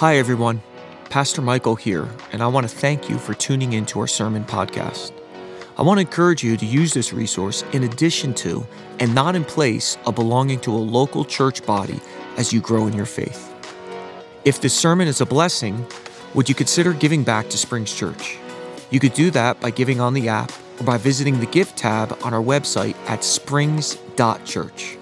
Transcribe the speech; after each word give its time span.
Hi, 0.00 0.18
everyone. 0.18 0.60
Pastor 1.08 1.40
Michael 1.40 1.74
here, 1.74 2.06
and 2.30 2.42
I 2.42 2.48
want 2.48 2.68
to 2.68 2.76
thank 2.76 3.08
you 3.08 3.16
for 3.16 3.32
tuning 3.32 3.72
into 3.72 3.98
our 3.98 4.06
sermon 4.06 4.44
podcast. 4.44 5.10
I 5.78 5.82
want 5.82 5.96
to 5.96 6.02
encourage 6.02 6.44
you 6.44 6.58
to 6.58 6.66
use 6.66 6.92
this 6.92 7.14
resource 7.14 7.62
in 7.72 7.82
addition 7.82 8.34
to, 8.34 8.66
and 9.00 9.14
not 9.14 9.34
in 9.34 9.42
place 9.42 9.96
of 10.04 10.14
belonging 10.14 10.60
to 10.60 10.70
a 10.70 10.76
local 10.76 11.24
church 11.24 11.64
body 11.64 11.98
as 12.36 12.52
you 12.52 12.60
grow 12.60 12.86
in 12.86 12.92
your 12.92 13.06
faith. 13.06 13.50
If 14.44 14.60
this 14.60 14.74
sermon 14.74 15.08
is 15.08 15.22
a 15.22 15.24
blessing, 15.24 15.86
would 16.34 16.50
you 16.50 16.54
consider 16.54 16.92
giving 16.92 17.24
back 17.24 17.48
to 17.48 17.56
Springs 17.56 17.94
Church? 17.94 18.36
You 18.90 19.00
could 19.00 19.14
do 19.14 19.30
that 19.30 19.62
by 19.62 19.70
giving 19.70 19.98
on 19.98 20.12
the 20.12 20.28
app 20.28 20.52
or 20.78 20.84
by 20.84 20.98
visiting 20.98 21.40
the 21.40 21.46
gift 21.46 21.78
tab 21.78 22.18
on 22.22 22.34
our 22.34 22.42
website 22.42 22.96
at 23.08 23.24
springs.church. 23.24 24.98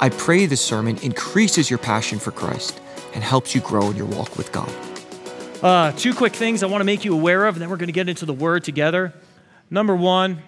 I 0.00 0.08
pray 0.08 0.46
this 0.46 0.62
sermon 0.62 0.96
increases 1.02 1.68
your 1.68 1.78
passion 1.78 2.18
for 2.18 2.30
Christ 2.30 2.80
and 3.16 3.24
helps 3.24 3.54
you 3.54 3.62
grow 3.62 3.90
in 3.90 3.96
your 3.96 4.06
walk 4.06 4.36
with 4.36 4.52
God. 4.52 4.70
Uh, 5.62 5.90
two 5.92 6.12
quick 6.12 6.34
things 6.34 6.62
I 6.62 6.66
want 6.66 6.82
to 6.82 6.84
make 6.84 7.02
you 7.02 7.14
aware 7.14 7.46
of, 7.46 7.54
and 7.54 7.62
then 7.62 7.70
we're 7.70 7.78
going 7.78 7.88
to 7.88 7.94
get 7.94 8.10
into 8.10 8.26
the 8.26 8.34
word 8.34 8.62
together. 8.62 9.14
Number 9.70 9.96
one, 9.96 10.42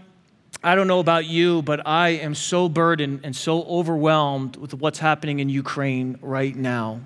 I 0.63 0.75
don't 0.75 0.87
know 0.87 1.01
about 1.01 1.25
you, 1.25 1.63
but 1.63 1.87
I 1.87 2.11
am 2.11 2.35
so 2.35 2.69
burdened 2.69 3.21
and 3.25 3.35
so 3.35 3.63
overwhelmed 3.63 4.57
with 4.57 4.75
what's 4.75 4.99
happening 4.99 5.41
in 5.41 5.49
Ukraine 5.49 6.19
right 6.21 6.55
now. 6.55 7.01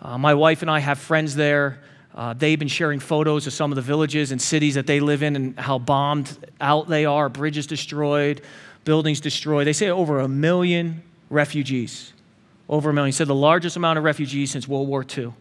Uh, 0.00 0.16
my 0.16 0.32
wife 0.32 0.62
and 0.62 0.70
I 0.70 0.78
have 0.78 1.00
friends 1.00 1.34
there. 1.34 1.80
Uh, 2.14 2.32
they've 2.34 2.58
been 2.58 2.68
sharing 2.68 3.00
photos 3.00 3.48
of 3.48 3.52
some 3.52 3.72
of 3.72 3.76
the 3.76 3.82
villages 3.82 4.30
and 4.30 4.40
cities 4.40 4.76
that 4.76 4.86
they 4.86 5.00
live 5.00 5.24
in 5.24 5.34
and 5.34 5.58
how 5.58 5.80
bombed 5.80 6.38
out 6.60 6.88
they 6.88 7.04
are, 7.04 7.28
bridges 7.28 7.66
destroyed, 7.66 8.42
buildings 8.84 9.20
destroyed. 9.20 9.66
They 9.66 9.72
say 9.72 9.88
over 9.88 10.20
a 10.20 10.28
million 10.28 11.02
refugees 11.30 12.13
over 12.68 12.90
a 12.90 12.92
million. 12.92 13.08
He 13.08 13.12
said 13.12 13.28
the 13.28 13.34
largest 13.34 13.76
amount 13.76 13.98
of 13.98 14.04
refugees 14.04 14.50
since 14.50 14.66
World 14.66 14.88
War 14.88 15.04
II. 15.16 15.32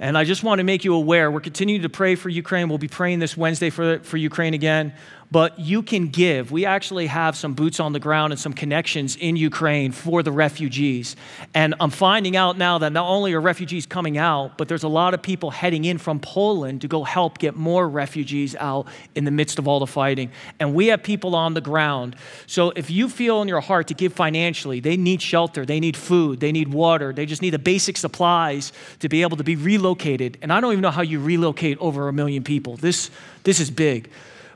And 0.00 0.16
I 0.16 0.24
just 0.24 0.44
want 0.44 0.60
to 0.60 0.64
make 0.64 0.84
you 0.84 0.94
aware, 0.94 1.30
we're 1.30 1.40
continuing 1.40 1.82
to 1.82 1.88
pray 1.88 2.14
for 2.14 2.28
Ukraine. 2.28 2.68
We'll 2.68 2.78
be 2.78 2.86
praying 2.88 3.18
this 3.18 3.36
Wednesday 3.36 3.68
for, 3.70 3.98
for 4.00 4.16
Ukraine 4.16 4.54
again 4.54 4.92
but 5.30 5.58
you 5.58 5.82
can 5.82 6.08
give. 6.08 6.50
We 6.50 6.64
actually 6.64 7.06
have 7.06 7.36
some 7.36 7.54
boots 7.54 7.80
on 7.80 7.92
the 7.92 8.00
ground 8.00 8.32
and 8.32 8.40
some 8.40 8.52
connections 8.52 9.16
in 9.16 9.36
Ukraine 9.36 9.92
for 9.92 10.22
the 10.22 10.32
refugees. 10.32 11.16
And 11.54 11.74
I'm 11.80 11.90
finding 11.90 12.36
out 12.36 12.56
now 12.56 12.78
that 12.78 12.92
not 12.92 13.06
only 13.06 13.34
are 13.34 13.40
refugees 13.40 13.84
coming 13.84 14.16
out, 14.16 14.56
but 14.56 14.68
there's 14.68 14.84
a 14.84 14.88
lot 14.88 15.12
of 15.12 15.22
people 15.22 15.50
heading 15.50 15.84
in 15.84 15.98
from 15.98 16.18
Poland 16.20 16.80
to 16.80 16.88
go 16.88 17.04
help 17.04 17.38
get 17.38 17.54
more 17.54 17.88
refugees 17.88 18.56
out 18.56 18.86
in 19.14 19.24
the 19.24 19.30
midst 19.30 19.58
of 19.58 19.68
all 19.68 19.80
the 19.80 19.86
fighting. 19.86 20.30
And 20.58 20.74
we 20.74 20.86
have 20.86 21.02
people 21.02 21.34
on 21.34 21.54
the 21.54 21.60
ground. 21.60 22.16
So 22.46 22.70
if 22.70 22.90
you 22.90 23.08
feel 23.08 23.42
in 23.42 23.48
your 23.48 23.60
heart 23.60 23.88
to 23.88 23.94
give 23.94 24.14
financially, 24.14 24.80
they 24.80 24.96
need 24.96 25.20
shelter, 25.20 25.66
they 25.66 25.80
need 25.80 25.96
food, 25.96 26.40
they 26.40 26.52
need 26.52 26.68
water, 26.68 27.12
they 27.12 27.26
just 27.26 27.42
need 27.42 27.50
the 27.50 27.58
basic 27.58 27.98
supplies 27.98 28.72
to 29.00 29.08
be 29.08 29.22
able 29.22 29.36
to 29.36 29.44
be 29.44 29.56
relocated. 29.56 30.38
And 30.40 30.52
I 30.52 30.60
don't 30.60 30.72
even 30.72 30.82
know 30.82 30.90
how 30.90 31.02
you 31.02 31.20
relocate 31.20 31.76
over 31.78 32.08
a 32.08 32.12
million 32.12 32.44
people. 32.44 32.76
This, 32.76 33.10
this 33.44 33.60
is 33.60 33.70
big. 33.70 34.10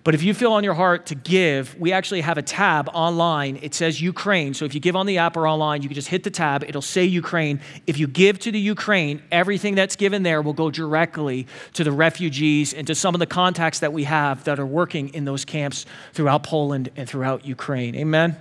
But 0.04 0.14
if 0.14 0.22
you 0.24 0.34
feel 0.34 0.52
on 0.52 0.64
your 0.64 0.74
heart 0.74 1.06
to 1.06 1.14
give, 1.14 1.78
we 1.78 1.92
actually 1.92 2.22
have 2.22 2.36
a 2.36 2.42
tab 2.42 2.90
online. 2.92 3.56
It 3.62 3.72
says 3.72 4.00
Ukraine. 4.00 4.52
So 4.52 4.64
if 4.64 4.74
you 4.74 4.80
give 4.80 4.96
on 4.96 5.06
the 5.06 5.18
app 5.18 5.36
or 5.36 5.46
online, 5.46 5.82
you 5.82 5.88
can 5.88 5.94
just 5.94 6.08
hit 6.08 6.24
the 6.24 6.30
tab. 6.30 6.64
It'll 6.64 6.82
say 6.82 7.04
Ukraine. 7.04 7.60
If 7.86 7.98
you 7.98 8.08
give 8.08 8.40
to 8.40 8.50
the 8.50 8.58
Ukraine, 8.58 9.22
everything 9.30 9.76
that's 9.76 9.94
given 9.94 10.24
there 10.24 10.42
will 10.42 10.54
go 10.54 10.72
directly 10.72 11.46
to 11.74 11.84
the 11.84 11.92
refugees 11.92 12.74
and 12.74 12.84
to 12.88 12.96
some 12.96 13.14
of 13.14 13.20
the 13.20 13.26
contacts 13.26 13.78
that 13.78 13.92
we 13.92 14.02
have 14.02 14.42
that 14.44 14.58
are 14.58 14.66
working 14.66 15.10
in 15.14 15.24
those 15.24 15.44
camps 15.44 15.86
throughout 16.14 16.42
Poland 16.42 16.90
and 16.96 17.08
throughout 17.08 17.46
Ukraine. 17.46 17.94
Amen. 17.94 18.36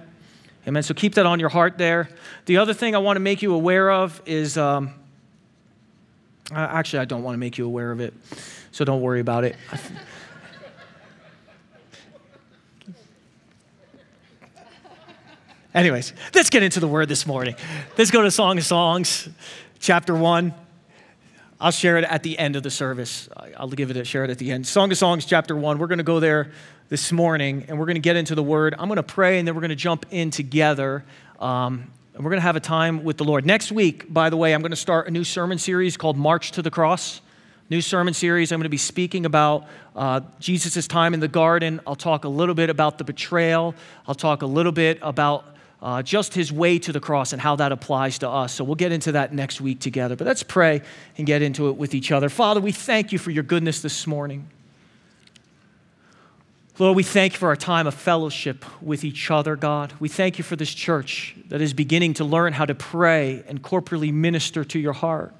Amen. 0.68 0.82
So 0.82 0.96
keep 0.96 1.14
that 1.16 1.28
on 1.28 1.40
your 1.40 1.50
heart 1.50 1.78
there. 1.78 2.10
The 2.46 2.58
other 2.58 2.74
thing 2.74 2.96
I 2.96 3.00
want 3.00 3.18
to 3.18 3.22
make 3.22 3.44
you 3.44 3.54
aware 3.54 3.92
of 3.92 4.20
is 4.26 4.58
um, 4.58 4.94
actually, 6.52 7.00
I 7.00 7.06
don't 7.06 7.22
want 7.22 7.36
to 7.36 7.40
make 7.40 7.60
you 7.60 7.68
aware 7.68 7.92
of 7.92 8.00
it. 8.00 8.16
So 8.72 8.84
don't 8.84 9.02
worry 9.02 9.20
about 9.20 9.44
it. 9.44 9.56
Anyways, 15.74 16.12
let's 16.36 16.50
get 16.50 16.64
into 16.64 16.82
the 16.82 16.88
word 16.88 17.08
this 17.08 17.26
morning. 17.26 17.56
Let's 17.98 18.12
go 18.12 18.22
to 18.22 18.30
Song 18.30 18.58
of 18.58 18.66
Songs, 18.66 19.30
chapter 19.80 20.14
one. 20.14 20.54
I'll 21.62 21.72
share 21.72 21.98
it 21.98 22.04
at 22.04 22.24
the 22.24 22.38
end 22.38 22.58
of 22.58 22.64
the 22.64 22.70
service. 22.70 23.30
I'll 23.56 23.70
give 23.70 23.90
it 23.90 23.96
a 23.96 24.04
share 24.04 24.26
it 24.26 24.30
at 24.30 24.38
the 24.38 24.52
end. 24.52 24.68
Song 24.68 24.92
of 24.92 24.98
Songs, 24.98 25.24
chapter 25.24 25.56
one. 25.56 25.80
We're 25.80 25.88
going 25.88 26.00
to 26.00 26.04
go 26.04 26.20
there 26.20 26.52
this 26.90 27.14
morning 27.14 27.68
and 27.70 27.80
we're 27.80 27.86
going 27.86 27.96
to 27.96 28.02
get 28.02 28.18
into 28.18 28.36
the 28.36 28.44
word. 28.44 28.76
I'm 28.78 28.90
going 28.90 28.98
to 28.98 29.04
pray 29.04 29.40
and 29.40 29.48
then 29.48 29.56
we're 29.56 29.62
going 29.62 29.70
to 29.70 29.78
jump 29.78 30.06
in 30.12 30.30
together. 30.30 31.06
Um, 31.40 31.90
and 32.16 32.26
we're 32.26 32.32
going 32.32 32.42
to 32.42 32.46
have 32.46 32.58
a 32.58 32.60
time 32.60 33.06
with 33.06 33.16
the 33.16 33.24
Lord. 33.24 33.46
Next 33.46 33.72
week, 33.72 34.14
by 34.14 34.30
the 34.30 34.36
way, 34.36 34.54
I'm 34.54 34.60
going 34.60 34.72
to 34.72 34.76
start 34.76 35.08
a 35.08 35.12
new 35.12 35.24
sermon 35.24 35.58
series 35.58 35.96
called 35.96 36.18
March 36.18 36.52
to 36.52 36.62
the 36.62 36.72
Cross. 36.72 37.22
New 37.70 37.80
sermon 37.80 38.14
series. 38.14 38.52
I'm 38.52 38.60
going 38.60 38.66
to 38.66 38.70
be 38.70 38.76
speaking 38.76 39.26
about 39.26 39.66
uh, 39.96 40.20
Jesus' 40.42 40.86
time 40.88 41.14
in 41.14 41.22
the 41.22 41.30
garden. 41.30 41.80
I'll 41.88 41.96
talk 41.96 42.26
a 42.26 42.30
little 42.30 42.56
bit 42.56 42.70
about 42.70 42.98
the 42.98 43.06
betrayal. 43.06 43.74
I'll 44.06 44.14
talk 44.14 44.42
a 44.42 44.46
little 44.46 44.74
bit 44.74 45.00
about 45.02 45.51
uh, 45.82 46.04
just 46.04 46.34
his 46.34 46.52
way 46.52 46.78
to 46.80 46.92
the 46.92 47.00
cross 47.00 47.34
and 47.34 47.42
how 47.42 47.56
that 47.56 47.72
applies 47.72 48.20
to 48.20 48.30
us. 48.30 48.54
So 48.54 48.64
we'll 48.64 48.76
get 48.76 48.92
into 48.92 49.14
that 49.14 49.34
next 49.34 49.60
week 49.60 49.80
together. 49.80 50.16
But 50.16 50.28
let's 50.28 50.44
pray 50.44 50.82
and 51.18 51.26
get 51.26 51.42
into 51.42 51.70
it 51.70 51.78
with 51.78 51.96
each 51.96 52.12
other. 52.12 52.30
Father, 52.30 52.62
we 52.62 52.72
thank 52.72 53.12
you 53.12 53.18
for 53.18 53.32
your 53.32 53.44
goodness 53.44 53.82
this 53.82 54.06
morning. 54.06 54.48
Lord, 56.80 56.96
we 56.96 57.04
thank 57.04 57.34
you 57.34 57.40
for 57.40 57.50
our 57.50 57.56
time 57.56 57.86
of 57.86 57.94
fellowship 57.94 58.66
with 58.82 59.04
each 59.04 59.30
other, 59.30 59.56
God. 59.56 59.94
We 60.00 60.08
thank 60.08 60.38
you 60.38 60.44
for 60.44 60.56
this 60.56 60.74
church 60.74 61.36
that 61.50 61.62
is 61.62 61.74
beginning 61.74 62.16
to 62.16 62.26
learn 62.26 62.54
how 62.54 62.66
to 62.66 62.74
pray 62.74 63.44
and 63.48 63.62
corporately 63.62 64.14
minister 64.14 64.64
to 64.64 64.80
your 64.80 64.94
heart. 64.94 65.34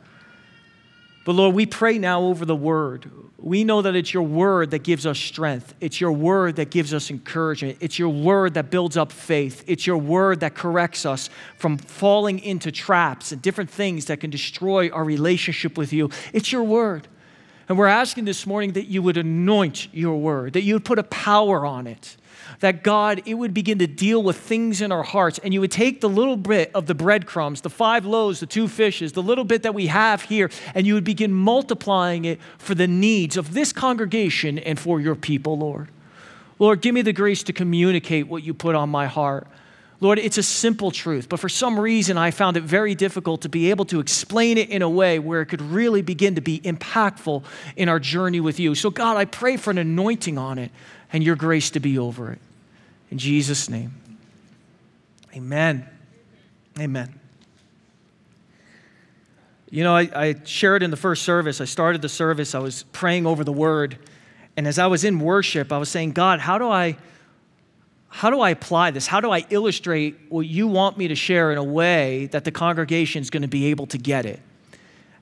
But 1.24 1.34
Lord, 1.34 1.56
we 1.56 1.66
pray 1.66 1.98
now 1.98 2.22
over 2.22 2.46
the 2.46 2.56
word. 2.56 3.10
We 3.38 3.64
know 3.64 3.82
that 3.82 3.96
it's 3.96 4.14
your 4.14 4.24
word 4.24 4.72
that 4.72 4.84
gives 4.84 5.06
us 5.06 5.18
strength. 5.18 5.74
It's 5.82 6.00
your 6.00 6.12
word 6.12 6.58
that 6.58 6.70
gives 6.70 6.94
us 6.94 7.10
encouragement. 7.10 7.78
It's 7.80 7.98
your 7.98 8.10
word 8.10 8.54
that 8.54 8.70
builds 8.70 8.98
up 8.98 9.12
faith. 9.12 9.64
It's 9.66 9.88
your 9.88 9.98
word 9.98 10.42
that 10.42 10.54
corrects 10.54 11.06
us 11.06 11.30
from 11.58 11.78
falling 11.78 12.40
into 12.40 12.72
traps 12.72 13.32
and 13.32 13.42
different 13.42 13.70
things 13.70 14.06
that 14.06 14.20
can 14.20 14.30
destroy 14.30 14.90
our 14.90 15.04
relationship 15.04 15.78
with 15.78 15.92
you. 15.92 16.10
It's 16.34 16.52
your 16.52 16.64
word. 16.64 17.08
And 17.68 17.78
we're 17.78 17.88
asking 17.88 18.26
this 18.26 18.46
morning 18.46 18.74
that 18.74 18.88
you 18.88 19.02
would 19.02 19.18
anoint 19.18 19.94
your 19.94 20.18
word, 20.18 20.54
that 20.54 20.64
you 20.64 20.76
would 20.76 20.86
put 20.86 21.00
a 21.00 21.04
power 21.04 21.66
on 21.66 21.88
it, 21.88 22.18
that 22.60 22.84
God, 22.84 23.22
it 23.26 23.36
would 23.36 23.54
begin 23.54 23.80
to 23.80 23.88
deal 23.88 24.22
with 24.22 24.38
things 24.38 24.82
in 24.82 24.92
our 24.92 25.04
hearts. 25.04 25.40
And 25.40 25.54
you 25.54 25.62
would 25.62 25.72
take 25.72 26.02
the 26.02 26.10
little 26.10 26.38
bit 26.38 26.72
of 26.74 26.86
the 26.86 26.96
breadcrumbs, 26.96 27.62
the 27.62 27.70
five 27.70 28.06
loaves, 28.06 28.40
the 28.40 28.46
two 28.46 28.68
fishes, 28.68 29.14
the 29.14 29.24
little 29.24 29.44
bit 29.44 29.64
that 29.64 29.74
we 29.74 29.88
have 29.88 30.24
here, 30.24 30.50
and 30.76 30.86
you 30.86 30.94
would 30.94 31.04
begin 31.04 31.34
multiplying 31.34 32.26
it 32.26 32.40
for 32.58 32.76
the 32.76 32.88
needs 32.88 33.38
of 33.38 33.54
this 33.54 33.74
congregation 33.74 34.60
and 34.60 34.80
for 34.80 35.00
your 35.00 35.16
people, 35.16 35.58
Lord. 35.58 35.90
Lord, 36.60 36.82
give 36.82 36.94
me 36.94 37.02
the 37.02 37.14
grace 37.14 37.42
to 37.44 37.54
communicate 37.54 38.28
what 38.28 38.44
you 38.44 38.54
put 38.54 38.76
on 38.76 38.90
my 38.90 39.08
heart. 39.08 39.48
Lord, 40.02 40.18
it's 40.18 40.40
a 40.40 40.44
simple 40.44 40.90
truth, 40.90 41.30
but 41.30 41.40
for 41.40 41.48
some 41.48 41.80
reason 41.80 42.18
I 42.18 42.32
found 42.32 42.58
it 42.58 42.64
very 42.64 42.96
difficult 42.96 43.44
to 43.44 43.50
be 43.50 43.70
able 43.70 43.86
to 43.86 44.00
explain 44.00 44.58
it 44.58 44.70
in 44.70 44.82
a 44.82 44.90
way 44.90 45.20
where 45.20 45.42
it 45.42 45.46
could 45.46 45.62
really 45.62 46.02
begin 46.02 46.34
to 46.36 46.42
be 46.42 46.60
impactful 46.60 47.44
in 47.76 47.88
our 47.88 48.00
journey 48.00 48.40
with 48.40 48.60
you. 48.60 48.74
So, 48.74 48.90
God, 48.90 49.18
I 49.18 49.26
pray 49.26 49.58
for 49.58 49.70
an 49.70 49.78
anointing 49.78 50.40
on 50.40 50.58
it 50.58 50.72
and 51.14 51.24
your 51.24 51.36
grace 51.36 51.72
to 51.72 51.80
be 51.80 51.98
over 51.98 52.32
it. 52.32 52.40
In 53.10 53.18
Jesus' 53.18 53.70
name. 53.70 53.94
Amen. 55.36 55.88
Amen. 56.80 57.20
You 59.70 59.84
know, 59.84 59.96
I, 59.96 60.10
I, 60.14 60.36
shared 60.44 60.84
in 60.84 60.92
the 60.92 60.98
first 60.98 61.24
service, 61.24 61.62
I 61.62 61.66
started 61.66 62.02
the 62.02 62.10
service, 62.10 62.54
I 62.54 62.60
was 62.60 62.84
praying 62.92 63.26
over 63.26 63.44
the 63.44 63.54
word. 63.54 63.98
And 64.58 64.68
as 64.68 64.78
I 64.78 64.88
was 64.88 65.06
in 65.06 65.20
worship, 65.20 65.72
I 65.72 65.78
was 65.78 65.88
saying, 65.88 66.12
God, 66.12 66.40
how 66.40 66.58
do 66.58 66.68
I 66.68 66.98
how 68.14 68.30
do 68.30 68.42
I 68.42 68.50
apply 68.50 68.92
this? 68.92 69.08
How 69.08 69.22
do 69.22 69.32
I 69.32 69.46
illustrate 69.50 70.20
what 70.28 70.42
you 70.42 70.68
want 70.68 70.98
me 70.98 71.08
to 71.08 71.16
share 71.16 71.50
in 71.54 71.58
a 71.58 71.64
way 71.64 72.26
that 72.34 72.44
the 72.44 72.52
congregation 72.52 73.22
is 73.22 73.30
going 73.30 73.44
to 73.44 73.48
be 73.48 73.68
able 73.68 73.88
to 73.88 73.98
get 73.98 74.26
it? 74.26 74.42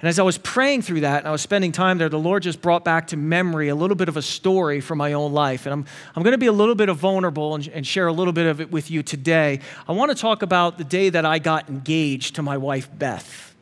And 0.01 0.07
as 0.07 0.17
I 0.17 0.23
was 0.23 0.37
praying 0.37 0.83
through 0.83 1.01
that 1.01 1.19
and 1.19 1.27
I 1.27 1.31
was 1.31 1.41
spending 1.41 1.73
time 1.73 1.97
there, 1.97 2.07
the 2.07 2.17
Lord 2.17 2.43
just 2.43 2.61
brought 2.61 2.85
back 2.85 3.07
to 3.07 3.17
memory 3.17 3.67
a 3.67 3.75
little 3.75 3.97
bit 3.97 4.07
of 4.07 4.15
a 4.15 4.21
story 4.21 4.79
from 4.79 4.97
my 4.97 5.11
own 5.11 5.33
life. 5.33 5.65
And 5.65 5.73
I'm, 5.73 5.85
I'm 6.15 6.23
going 6.23 6.31
to 6.31 6.37
be 6.37 6.45
a 6.45 6.53
little 6.53 6.75
bit 6.75 6.87
of 6.87 6.97
vulnerable 6.97 7.53
and, 7.53 7.67
and 7.67 7.85
share 7.85 8.07
a 8.07 8.13
little 8.13 8.31
bit 8.31 8.45
of 8.45 8.61
it 8.61 8.71
with 8.71 8.89
you 8.89 9.03
today. 9.03 9.59
I 9.89 9.91
want 9.91 10.09
to 10.11 10.15
talk 10.15 10.41
about 10.41 10.77
the 10.77 10.85
day 10.85 11.09
that 11.09 11.25
I 11.25 11.39
got 11.39 11.67
engaged 11.67 12.35
to 12.35 12.41
my 12.41 12.55
wife, 12.55 12.89
Beth. 12.97 13.53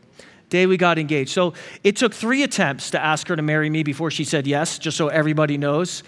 Day 0.50 0.68
we 0.68 0.78
got 0.78 1.00
engaged. 1.00 1.32
So 1.32 1.56
it 1.84 1.96
took 1.96 2.14
three 2.14 2.44
attempts 2.44 2.92
to 2.92 3.04
ask 3.04 3.28
her 3.30 3.36
to 3.36 3.42
marry 3.42 3.70
me 3.72 3.82
before 3.82 4.12
she 4.12 4.24
said 4.24 4.46
yes, 4.46 4.78
just 4.78 4.96
so 4.96 5.08
everybody 5.08 5.58
knows. 5.58 6.04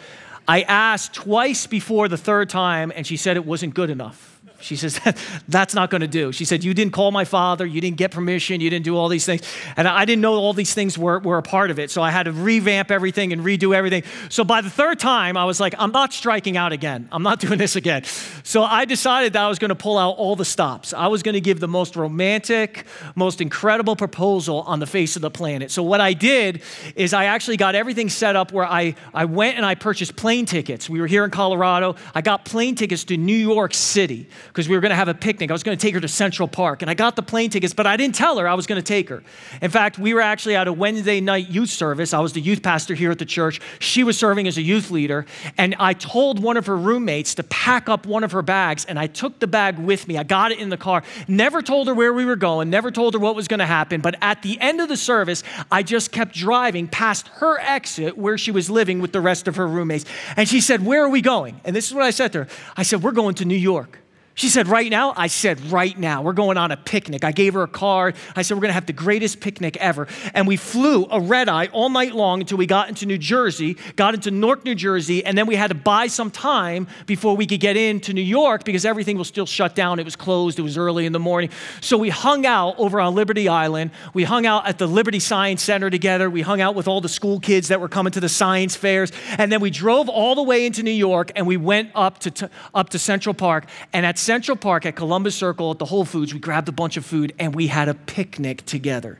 I 0.47 0.61
asked 0.61 1.15
twice 1.15 1.65
before 1.65 2.07
the 2.07 2.17
third 2.17 2.49
time, 2.49 2.91
and 2.95 3.05
she 3.05 3.17
said 3.17 3.35
it 3.35 3.45
wasn't 3.45 3.73
good 3.73 3.89
enough. 3.89 4.28
She 4.61 4.75
says, 4.75 4.99
That's 5.47 5.73
not 5.73 5.89
going 5.89 6.01
to 6.01 6.07
do. 6.07 6.31
She 6.31 6.45
said, 6.45 6.63
You 6.63 6.73
didn't 6.73 6.93
call 6.93 7.11
my 7.11 7.25
father. 7.25 7.65
You 7.65 7.81
didn't 7.81 7.97
get 7.97 8.11
permission. 8.11 8.61
You 8.61 8.69
didn't 8.69 8.85
do 8.85 8.97
all 8.97 9.07
these 9.07 9.25
things. 9.25 9.41
And 9.75 9.87
I 9.87 10.05
didn't 10.05 10.21
know 10.21 10.33
all 10.35 10.53
these 10.53 10.73
things 10.73 10.97
were, 10.97 11.19
were 11.19 11.37
a 11.37 11.43
part 11.43 11.71
of 11.71 11.79
it. 11.79 11.91
So 11.91 12.01
I 12.01 12.11
had 12.11 12.23
to 12.23 12.31
revamp 12.31 12.91
everything 12.91 13.33
and 13.33 13.41
redo 13.41 13.75
everything. 13.75 14.03
So 14.29 14.43
by 14.43 14.61
the 14.61 14.69
third 14.69 14.99
time, 14.99 15.37
I 15.37 15.45
was 15.45 15.59
like, 15.59 15.75
I'm 15.77 15.91
not 15.91 16.13
striking 16.13 16.57
out 16.57 16.71
again. 16.71 17.07
I'm 17.11 17.23
not 17.23 17.39
doing 17.49 17.57
this 17.57 17.75
again. 17.75 18.03
So 18.43 18.63
I 18.63 18.85
decided 18.85 19.33
that 19.33 19.43
I 19.43 19.49
was 19.49 19.59
going 19.59 19.69
to 19.69 19.75
pull 19.75 19.97
out 19.97 20.11
all 20.17 20.35
the 20.35 20.45
stops. 20.45 20.93
I 20.93 21.07
was 21.07 21.23
going 21.23 21.33
to 21.33 21.41
give 21.41 21.59
the 21.59 21.67
most 21.67 21.95
romantic, 21.95 22.85
most 23.15 23.41
incredible 23.41 23.95
proposal 23.95 24.61
on 24.61 24.79
the 24.79 24.87
face 24.87 25.15
of 25.15 25.21
the 25.21 25.31
planet. 25.31 25.71
So 25.71 25.83
what 25.83 26.01
I 26.01 26.13
did 26.13 26.61
is 26.95 27.13
I 27.13 27.25
actually 27.25 27.57
got 27.57 27.75
everything 27.75 28.09
set 28.09 28.35
up 28.35 28.51
where 28.51 28.65
I, 28.65 28.95
I 29.13 29.25
went 29.25 29.57
and 29.57 29.65
I 29.65 29.75
purchased 29.75 30.15
plane 30.15 30.45
tickets. 30.45 30.89
We 30.89 30.99
were 30.99 31.07
here 31.07 31.23
in 31.23 31.31
Colorado. 31.31 31.95
I 32.13 32.21
got 32.21 32.45
plane 32.45 32.75
tickets 32.75 33.03
to 33.05 33.17
New 33.17 33.35
York 33.35 33.73
City 33.73 34.27
because 34.49 34.67
we 34.67 34.75
were 34.75 34.81
going 34.81 34.89
to 34.89 34.95
have 34.95 35.07
a 35.07 35.13
picnic. 35.13 35.49
I 35.49 35.53
was 35.53 35.63
going 35.63 35.77
to 35.77 35.81
take 35.81 35.93
her 35.93 35.99
to 36.01 36.07
Central 36.07 36.47
Park, 36.47 36.81
and 36.81 36.91
I 36.91 36.93
got 36.93 37.15
the 37.15 37.21
plane 37.21 37.49
tickets, 37.49 37.73
but 37.73 37.87
I 37.87 37.97
didn't 37.97 38.15
tell 38.15 38.37
her 38.37 38.47
I 38.47 38.53
was 38.53 38.67
going 38.67 38.81
to 38.81 38.85
take 38.85 39.09
her. 39.09 39.23
In 39.61 39.71
fact, 39.71 39.97
we 39.97 40.13
were 40.13 40.21
actually 40.21 40.55
at 40.55 40.67
a 40.67 40.73
Wednesday 40.73 41.21
night 41.21 41.49
youth 41.49 41.69
service. 41.69 42.13
I 42.13 42.19
was 42.19 42.33
the 42.33 42.41
youth 42.41 42.61
pastor 42.61 42.95
here 42.95 43.11
at 43.11 43.19
the 43.19 43.25
church. 43.25 43.61
She 43.79 44.03
was 44.03 44.17
serving 44.17 44.47
as 44.47 44.57
a 44.57 44.61
youth 44.61 44.91
leader, 44.91 45.25
and 45.57 45.75
I 45.79 45.93
told 45.93 46.41
one 46.41 46.57
of 46.57 46.65
her 46.65 46.77
roommates 46.77 47.35
to 47.35 47.43
pack 47.43 47.87
up 47.87 48.05
one 48.05 48.23
of 48.23 48.31
her 48.31 48.41
bags, 48.41 48.85
and 48.85 48.99
I 48.99 49.07
took 49.07 49.39
the 49.39 49.47
bag 49.47 49.79
with 49.79 50.07
me. 50.07 50.17
I 50.17 50.23
got 50.23 50.51
it 50.51 50.59
in 50.59 50.69
the 50.69 50.77
car. 50.77 51.03
Never 51.27 51.61
told 51.61 51.87
her 51.87 51.93
where 51.93 52.13
we 52.13 52.25
were 52.25 52.35
going, 52.35 52.69
never 52.69 52.91
told 52.91 53.13
her 53.13 53.19
what 53.19 53.35
was 53.35 53.47
going 53.47 53.59
to 53.59 53.65
happen, 53.65 54.01
but 54.01 54.15
at 54.21 54.41
the 54.41 54.59
end 54.59 54.81
of 54.81 54.89
the 54.89 54.97
service, 54.97 55.43
I 55.71 55.83
just 55.83 56.11
kept 56.11 56.33
driving 56.33 56.87
past 56.87 57.27
her 57.29 57.59
exit 57.59 58.17
where 58.17 58.37
she 58.37 58.51
was 58.51 58.69
living 58.69 58.99
with 58.99 59.11
the 59.11 59.21
rest 59.21 59.47
of 59.47 59.55
her 59.55 59.67
roommates. 59.67 60.05
And 60.35 60.47
she 60.47 60.61
said, 60.61 60.85
Where 60.85 61.03
are 61.03 61.09
we 61.09 61.21
going? 61.21 61.59
And 61.63 61.75
this 61.75 61.87
is 61.87 61.93
what 61.93 62.03
I 62.03 62.11
said 62.11 62.33
to 62.33 62.43
her 62.43 62.47
I 62.75 62.83
said, 62.83 63.03
We're 63.03 63.11
going 63.11 63.35
to 63.35 63.45
New 63.45 63.55
York. 63.55 63.99
She 64.39 64.47
said, 64.47 64.69
Right 64.69 64.89
now? 64.89 65.13
I 65.17 65.27
said, 65.27 65.59
Right 65.69 65.99
now. 65.99 66.21
We're 66.21 66.31
going 66.31 66.55
on 66.55 66.71
a 66.71 66.77
picnic. 66.77 67.25
I 67.25 67.33
gave 67.33 67.55
her 67.55 67.63
a 67.63 67.67
card. 67.67 68.15
I 68.37 68.41
said, 68.41 68.55
We're 68.55 68.61
going 68.61 68.69
to 68.69 68.75
have 68.75 68.85
the 68.85 68.93
greatest 68.93 69.41
picnic 69.41 69.75
ever. 69.75 70.07
And 70.33 70.47
we 70.47 70.55
flew 70.55 71.05
a 71.11 71.19
red 71.19 71.49
eye 71.49 71.65
all 71.73 71.89
night 71.89 72.15
long 72.15 72.39
until 72.39 72.57
we 72.57 72.65
got 72.65 72.87
into 72.87 73.05
New 73.05 73.17
Jersey, 73.17 73.75
got 73.97 74.13
into 74.13 74.31
Newark, 74.31 74.63
New 74.63 74.75
Jersey, 74.75 75.25
and 75.25 75.37
then 75.37 75.45
we 75.45 75.55
had 75.55 75.67
to 75.67 75.75
buy 75.75 76.07
some 76.07 76.31
time 76.31 76.87
before 77.05 77.35
we 77.35 77.45
could 77.45 77.59
get 77.59 77.75
into 77.75 78.13
New 78.13 78.21
York 78.21 78.63
because 78.63 78.85
everything 78.85 79.17
was 79.17 79.27
still 79.27 79.45
shut 79.45 79.75
down. 79.75 79.99
It 79.99 80.05
was 80.05 80.15
closed. 80.15 80.57
It 80.57 80.61
was 80.61 80.77
early 80.77 81.05
in 81.05 81.11
the 81.11 81.19
morning. 81.19 81.49
So 81.81 81.97
we 81.97 82.07
hung 82.07 82.45
out 82.45 82.75
over 82.79 83.01
on 83.01 83.15
Liberty 83.15 83.49
Island. 83.49 83.91
We 84.13 84.23
hung 84.23 84.45
out 84.45 84.65
at 84.65 84.77
the 84.77 84.87
Liberty 84.87 85.19
Science 85.19 85.61
Center 85.61 85.89
together. 85.89 86.29
We 86.29 86.43
hung 86.43 86.61
out 86.61 86.75
with 86.75 86.87
all 86.87 87.01
the 87.01 87.09
school 87.09 87.41
kids 87.41 87.67
that 87.67 87.81
were 87.81 87.89
coming 87.89 88.13
to 88.13 88.21
the 88.21 88.29
science 88.29 88.77
fairs. 88.77 89.11
And 89.37 89.51
then 89.51 89.59
we 89.59 89.69
drove 89.69 90.07
all 90.07 90.33
the 90.33 90.43
way 90.43 90.65
into 90.65 90.81
New 90.81 90.91
York 90.91 91.33
and 91.35 91.45
we 91.45 91.57
went 91.57 91.91
up 91.93 92.19
to, 92.19 92.49
up 92.73 92.87
to 92.91 92.99
Central 92.99 93.33
Park. 93.33 93.65
And 93.91 94.05
at 94.05 94.17
Central 94.29 94.55
Park 94.55 94.85
at 94.85 94.95
Columbus 94.95 95.35
Circle 95.35 95.71
at 95.71 95.79
the 95.79 95.85
Whole 95.85 96.05
Foods, 96.05 96.35
we 96.35 96.39
grabbed 96.39 96.69
a 96.69 96.71
bunch 96.71 96.97
of 96.97 97.03
food 97.03 97.33
and 97.39 97.55
we 97.55 97.65
had 97.65 97.89
a 97.89 97.95
picnic 97.95 98.63
together. 98.63 99.17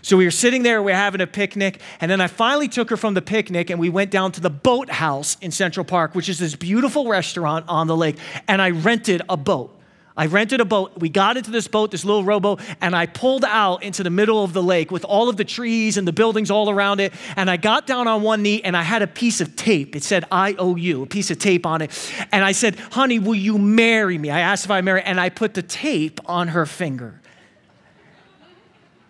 So 0.00 0.16
we 0.16 0.24
were 0.24 0.30
sitting 0.30 0.62
there, 0.62 0.80
we 0.80 0.92
are 0.92 0.94
having 0.94 1.20
a 1.20 1.26
picnic, 1.26 1.80
and 2.00 2.08
then 2.08 2.20
I 2.20 2.28
finally 2.28 2.68
took 2.68 2.88
her 2.90 2.96
from 2.96 3.14
the 3.14 3.20
picnic 3.20 3.68
and 3.68 3.80
we 3.80 3.88
went 3.88 4.12
down 4.12 4.30
to 4.30 4.40
the 4.40 4.48
Boathouse 4.48 5.36
in 5.40 5.50
Central 5.50 5.82
Park, 5.82 6.14
which 6.14 6.28
is 6.28 6.38
this 6.38 6.54
beautiful 6.54 7.08
restaurant 7.08 7.64
on 7.66 7.88
the 7.88 7.96
lake, 7.96 8.16
and 8.46 8.62
I 8.62 8.70
rented 8.70 9.22
a 9.28 9.36
boat. 9.36 9.76
I 10.18 10.26
rented 10.26 10.60
a 10.60 10.64
boat. 10.64 10.98
We 10.98 11.08
got 11.08 11.36
into 11.36 11.52
this 11.52 11.68
boat, 11.68 11.92
this 11.92 12.04
little 12.04 12.24
rowboat, 12.24 12.60
and 12.80 12.96
I 12.96 13.06
pulled 13.06 13.44
out 13.44 13.84
into 13.84 14.02
the 14.02 14.10
middle 14.10 14.42
of 14.42 14.52
the 14.52 14.62
lake 14.62 14.90
with 14.90 15.04
all 15.04 15.28
of 15.28 15.36
the 15.36 15.44
trees 15.44 15.96
and 15.96 16.08
the 16.08 16.12
buildings 16.12 16.50
all 16.50 16.68
around 16.68 16.98
it. 16.98 17.12
And 17.36 17.48
I 17.48 17.56
got 17.56 17.86
down 17.86 18.08
on 18.08 18.22
one 18.22 18.42
knee 18.42 18.60
and 18.62 18.76
I 18.76 18.82
had 18.82 19.00
a 19.00 19.06
piece 19.06 19.40
of 19.40 19.54
tape. 19.54 19.94
It 19.94 20.02
said 20.02 20.24
I 20.32 20.54
owe 20.54 20.74
you, 20.74 21.04
a 21.04 21.06
piece 21.06 21.30
of 21.30 21.38
tape 21.38 21.64
on 21.64 21.82
it. 21.82 22.12
And 22.32 22.44
I 22.44 22.50
said, 22.50 22.76
honey, 22.80 23.20
will 23.20 23.36
you 23.36 23.58
marry 23.58 24.18
me? 24.18 24.28
I 24.30 24.40
asked 24.40 24.64
if 24.64 24.72
I 24.72 24.80
marry, 24.80 25.02
and 25.02 25.20
I 25.20 25.28
put 25.28 25.54
the 25.54 25.62
tape 25.62 26.18
on 26.26 26.48
her 26.48 26.66
finger. 26.66 27.20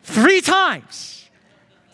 Three 0.03 0.43
times. 0.43 1.27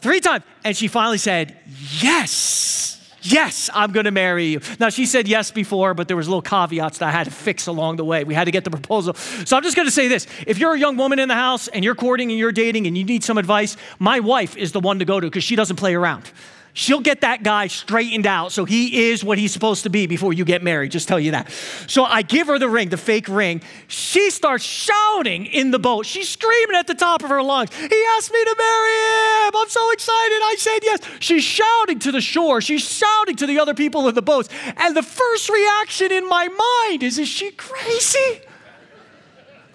Three 0.00 0.20
times. 0.20 0.44
And 0.64 0.76
she 0.76 0.88
finally 0.88 1.18
said, 1.18 1.56
yes. 2.00 2.83
Yes, 3.26 3.70
I'm 3.72 3.90
going 3.90 4.04
to 4.04 4.10
marry 4.10 4.46
you. 4.46 4.60
Now, 4.78 4.90
she 4.90 5.06
said 5.06 5.26
yes 5.26 5.50
before, 5.50 5.94
but 5.94 6.08
there 6.08 6.16
was 6.16 6.28
little 6.28 6.42
caveats 6.42 6.98
that 6.98 7.08
I 7.08 7.10
had 7.10 7.24
to 7.24 7.30
fix 7.30 7.66
along 7.66 7.96
the 7.96 8.04
way. 8.04 8.22
We 8.22 8.34
had 8.34 8.44
to 8.44 8.50
get 8.50 8.64
the 8.64 8.70
proposal. 8.70 9.14
So 9.14 9.56
I'm 9.56 9.62
just 9.62 9.76
going 9.76 9.88
to 9.88 9.92
say 9.92 10.08
this. 10.08 10.26
If 10.46 10.58
you're 10.58 10.74
a 10.74 10.78
young 10.78 10.98
woman 10.98 11.18
in 11.18 11.28
the 11.28 11.34
house 11.34 11.66
and 11.68 11.82
you're 11.82 11.94
courting 11.94 12.30
and 12.30 12.38
you're 12.38 12.52
dating 12.52 12.86
and 12.86 12.98
you 12.98 13.04
need 13.04 13.24
some 13.24 13.38
advice, 13.38 13.78
my 13.98 14.20
wife 14.20 14.58
is 14.58 14.72
the 14.72 14.80
one 14.80 14.98
to 14.98 15.06
go 15.06 15.20
to 15.20 15.26
because 15.26 15.42
she 15.42 15.56
doesn't 15.56 15.76
play 15.76 15.94
around. 15.94 16.30
She'll 16.76 17.00
get 17.00 17.20
that 17.20 17.44
guy 17.44 17.68
straightened 17.68 18.26
out 18.26 18.50
so 18.50 18.64
he 18.64 19.08
is 19.08 19.22
what 19.22 19.38
he's 19.38 19.52
supposed 19.52 19.84
to 19.84 19.90
be 19.90 20.08
before 20.08 20.32
you 20.32 20.44
get 20.44 20.60
married, 20.60 20.90
just 20.90 21.06
tell 21.06 21.20
you 21.20 21.30
that. 21.30 21.48
So 21.86 22.02
I 22.04 22.22
give 22.22 22.48
her 22.48 22.58
the 22.58 22.68
ring, 22.68 22.88
the 22.88 22.96
fake 22.96 23.28
ring. 23.28 23.62
She 23.86 24.28
starts 24.30 24.64
shouting 24.64 25.46
in 25.46 25.70
the 25.70 25.78
boat. 25.78 26.04
She's 26.04 26.28
screaming 26.28 26.74
at 26.74 26.88
the 26.88 26.96
top 26.96 27.22
of 27.22 27.30
her 27.30 27.42
lungs. 27.44 27.72
He 27.76 28.04
asked 28.16 28.32
me 28.32 28.44
to 28.44 28.56
marry 28.58 29.46
him. 29.46 29.56
I'm 29.56 29.68
so 29.68 29.90
excited. 29.92 30.40
I 30.42 30.56
said 30.58 30.78
yes. 30.82 31.00
She's 31.20 31.44
shouting 31.44 32.00
to 32.00 32.10
the 32.10 32.20
shore. 32.20 32.60
She's 32.60 32.82
shouting 32.82 33.36
to 33.36 33.46
the 33.46 33.60
other 33.60 33.74
people 33.74 34.08
in 34.08 34.16
the 34.16 34.22
boats. 34.22 34.48
And 34.76 34.96
the 34.96 35.02
first 35.04 35.48
reaction 35.48 36.10
in 36.10 36.28
my 36.28 36.48
mind 36.48 37.04
is, 37.04 37.18
is 37.18 37.28
she 37.28 37.52
crazy? 37.52 38.40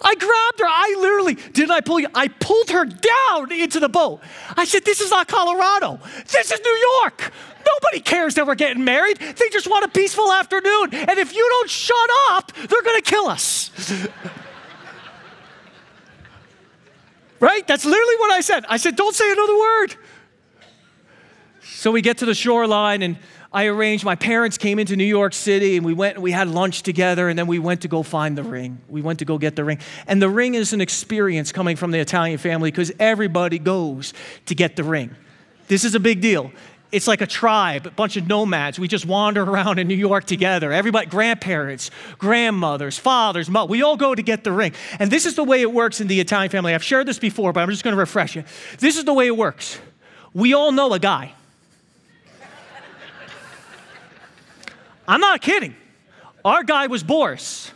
I 0.02 0.14
grabbed 0.14 0.60
her. 0.60 0.66
I 0.66 0.96
literally, 0.98 1.34
didn't 1.34 1.72
I 1.72 1.80
pull 1.80 2.00
you? 2.00 2.08
I 2.14 2.28
pulled 2.28 2.70
her 2.70 2.84
down 2.84 3.52
into 3.52 3.80
the 3.80 3.88
boat. 3.88 4.20
I 4.56 4.64
said, 4.64 4.84
This 4.84 5.00
is 5.00 5.10
not 5.10 5.28
Colorado. 5.28 6.00
This 6.26 6.50
is 6.50 6.60
New 6.60 6.88
York. 7.00 7.32
Nobody 7.66 8.00
cares 8.00 8.34
that 8.36 8.46
we're 8.46 8.54
getting 8.54 8.84
married. 8.84 9.18
They 9.18 9.48
just 9.50 9.66
want 9.68 9.84
a 9.84 9.88
peaceful 9.88 10.32
afternoon. 10.32 10.94
And 10.94 11.18
if 11.18 11.34
you 11.34 11.46
don't 11.48 11.68
shut 11.68 12.10
up, 12.30 12.52
they're 12.52 12.82
going 12.82 13.02
to 13.02 13.10
kill 13.10 13.26
us. 13.28 13.70
right? 17.40 17.66
That's 17.66 17.84
literally 17.84 18.16
what 18.16 18.32
I 18.32 18.40
said. 18.40 18.64
I 18.68 18.78
said, 18.78 18.96
Don't 18.96 19.14
say 19.14 19.30
another 19.30 19.58
word. 19.58 19.96
So 21.62 21.90
we 21.90 22.02
get 22.02 22.18
to 22.18 22.26
the 22.26 22.34
shoreline 22.34 23.02
and 23.02 23.18
I 23.52 23.66
arranged, 23.66 24.04
my 24.04 24.14
parents 24.14 24.56
came 24.58 24.78
into 24.78 24.94
New 24.94 25.04
York 25.04 25.32
City 25.32 25.76
and 25.76 25.84
we 25.84 25.92
went 25.92 26.14
and 26.14 26.22
we 26.22 26.30
had 26.30 26.46
lunch 26.46 26.82
together 26.82 27.28
and 27.28 27.36
then 27.36 27.48
we 27.48 27.58
went 27.58 27.82
to 27.82 27.88
go 27.88 28.04
find 28.04 28.38
the 28.38 28.44
ring. 28.44 28.80
We 28.88 29.02
went 29.02 29.18
to 29.18 29.24
go 29.24 29.38
get 29.38 29.56
the 29.56 29.64
ring. 29.64 29.80
And 30.06 30.22
the 30.22 30.28
ring 30.28 30.54
is 30.54 30.72
an 30.72 30.80
experience 30.80 31.50
coming 31.50 31.74
from 31.74 31.90
the 31.90 31.98
Italian 31.98 32.38
family 32.38 32.70
because 32.70 32.92
everybody 33.00 33.58
goes 33.58 34.14
to 34.46 34.54
get 34.54 34.76
the 34.76 34.84
ring. 34.84 35.16
This 35.66 35.84
is 35.84 35.96
a 35.96 36.00
big 36.00 36.20
deal. 36.20 36.52
It's 36.92 37.08
like 37.08 37.20
a 37.20 37.26
tribe, 37.26 37.86
a 37.86 37.90
bunch 37.90 38.16
of 38.16 38.28
nomads. 38.28 38.78
We 38.78 38.86
just 38.86 39.06
wander 39.06 39.42
around 39.42 39.80
in 39.80 39.88
New 39.88 39.94
York 39.96 40.24
together. 40.24 40.72
Everybody, 40.72 41.06
grandparents, 41.06 41.90
grandmothers, 42.18 42.98
fathers, 42.98 43.50
mothers, 43.50 43.70
we 43.70 43.82
all 43.82 43.96
go 43.96 44.14
to 44.14 44.22
get 44.22 44.44
the 44.44 44.52
ring. 44.52 44.74
And 45.00 45.10
this 45.10 45.26
is 45.26 45.34
the 45.34 45.44
way 45.44 45.60
it 45.60 45.72
works 45.72 46.00
in 46.00 46.06
the 46.06 46.20
Italian 46.20 46.50
family. 46.50 46.72
I've 46.72 46.84
shared 46.84 47.06
this 47.06 47.18
before, 47.18 47.52
but 47.52 47.60
I'm 47.60 47.70
just 47.70 47.82
going 47.82 47.94
to 47.94 48.00
refresh 48.00 48.36
you. 48.36 48.44
This 48.78 48.96
is 48.96 49.04
the 49.04 49.14
way 49.14 49.26
it 49.26 49.36
works. 49.36 49.80
We 50.34 50.54
all 50.54 50.70
know 50.70 50.92
a 50.92 51.00
guy 51.00 51.34
I'm 55.10 55.20
not 55.20 55.40
kidding. 55.40 55.74
Our 56.44 56.62
guy 56.62 56.86
was 56.86 57.02
Boris. 57.02 57.72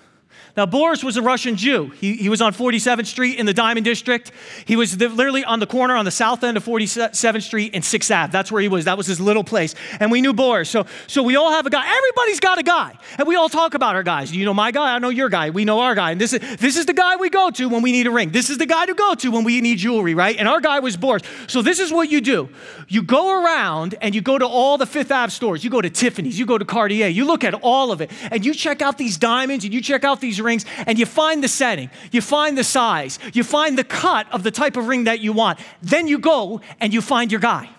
Now, 0.56 0.67
Boris 0.67 1.03
was 1.03 1.17
a 1.17 1.23
Russian 1.23 1.56
Jew. 1.56 1.91
He, 2.01 2.15
he 2.15 2.29
was 2.29 2.41
on 2.41 2.55
47th 2.55 3.06
Street 3.06 3.41
in 3.41 3.47
the 3.47 3.53
Diamond 3.53 3.85
District. 3.85 4.31
He 4.65 4.77
was 4.77 4.97
the, 4.97 5.09
literally 5.09 5.45
on 5.45 5.59
the 5.59 5.67
corner 5.67 5.97
on 5.97 6.05
the 6.05 6.12
south 6.12 6.45
end 6.45 6.56
of 6.56 6.65
47th 6.65 7.43
Street 7.43 7.73
and 7.75 7.83
6th 7.83 8.15
Ave. 8.15 8.31
That's 8.31 8.53
where 8.53 8.63
he 8.63 8.69
was. 8.69 8.84
That 8.84 8.96
was 8.96 9.08
his 9.08 9.20
little 9.20 9.43
place. 9.43 9.75
And 9.99 10.13
we 10.13 10.20
knew 10.20 10.32
Boris. 10.32 10.70
So, 10.70 10.87
so 11.08 11.25
we 11.25 11.34
all 11.34 11.51
have 11.51 11.67
a 11.67 11.70
guy. 11.70 11.84
Everybody's 11.84 12.39
got 12.39 12.58
a 12.58 12.63
guy. 12.63 12.96
And 13.19 13.27
we 13.27 13.34
all 13.34 13.49
talk 13.49 13.75
about 13.75 13.96
our 13.96 14.05
guys. 14.05 14.34
You 14.34 14.44
know 14.44 14.55
my 14.55 14.70
guy, 14.70 14.94
I 14.94 14.99
know 15.01 15.08
your 15.08 15.29
guy. 15.29 15.51
We 15.51 15.65
know 15.65 15.81
our 15.81 15.96
guy. 15.96 16.13
And 16.13 16.20
this 16.20 16.32
is, 16.32 16.56
this 16.58 16.77
is 16.77 16.87
the 16.87 16.94
guy 16.94 17.17
we 17.17 17.31
go 17.31 17.51
to 17.51 17.69
when 17.69 17.82
we 17.82 17.91
need 17.91 18.06
a 18.06 18.13
ring. 18.13 18.31
This 18.31 18.49
is 18.49 18.58
the 18.58 18.67
guy 18.67 18.87
to 18.87 18.94
go 18.94 19.15
to 19.17 19.31
when 19.32 19.43
we 19.43 19.61
need 19.61 19.79
jewelry, 19.79 20.15
right? 20.15 20.37
And 20.37 20.46
our 20.46 20.61
guy 20.61 20.79
was 20.79 20.96
Boris. 20.96 21.23
So 21.49 21.63
this 21.63 21.81
is 21.81 21.93
what 21.93 22.11
you 22.11 22.20
do 22.20 22.49
you 22.87 23.03
go 23.03 23.43
around 23.43 23.96
and 24.01 24.15
you 24.15 24.20
go 24.20 24.39
to 24.39 24.46
all 24.46 24.79
the 24.79 24.87
Fifth 24.87 25.11
Ave 25.11 25.31
stores. 25.31 25.65
You 25.65 25.70
go 25.70 25.81
to 25.81 25.91
Tiffany's, 25.91 26.39
you 26.39 26.46
go 26.46 26.58
to 26.58 26.65
Cartier, 26.65 27.08
you 27.08 27.25
look 27.25 27.43
at 27.43 27.55
all 27.55 27.91
of 27.91 28.01
it, 28.01 28.11
and 28.31 28.44
you 28.44 28.55
check 28.55 28.82
out 28.82 28.99
these 28.99 29.17
diamonds 29.17 29.65
and 29.65 29.75
you 29.75 29.81
check 29.81 30.05
out 30.05 30.20
these 30.20 30.41
rings 30.44 30.65
and 30.86 30.98
you 30.98 31.06
find 31.06 31.43
the 31.43 31.48
setting, 31.48 31.91
you 32.13 32.20
find 32.20 32.56
the 32.56 32.65
size, 32.65 33.19
you 33.32 33.43
find 33.43 33.77
the 33.79 33.84
cut 33.84 34.32
of 34.32 34.43
the 34.43 34.51
type 34.51 34.77
of 34.77 34.86
ring 34.86 35.05
that 35.05 35.20
you 35.20 35.32
want. 35.32 35.58
Then 35.82 36.06
you 36.06 36.19
go 36.19 36.60
and 36.81 36.93
you 36.93 37.01
find 37.01 37.32
your 37.32 37.41
guy. 37.41 37.70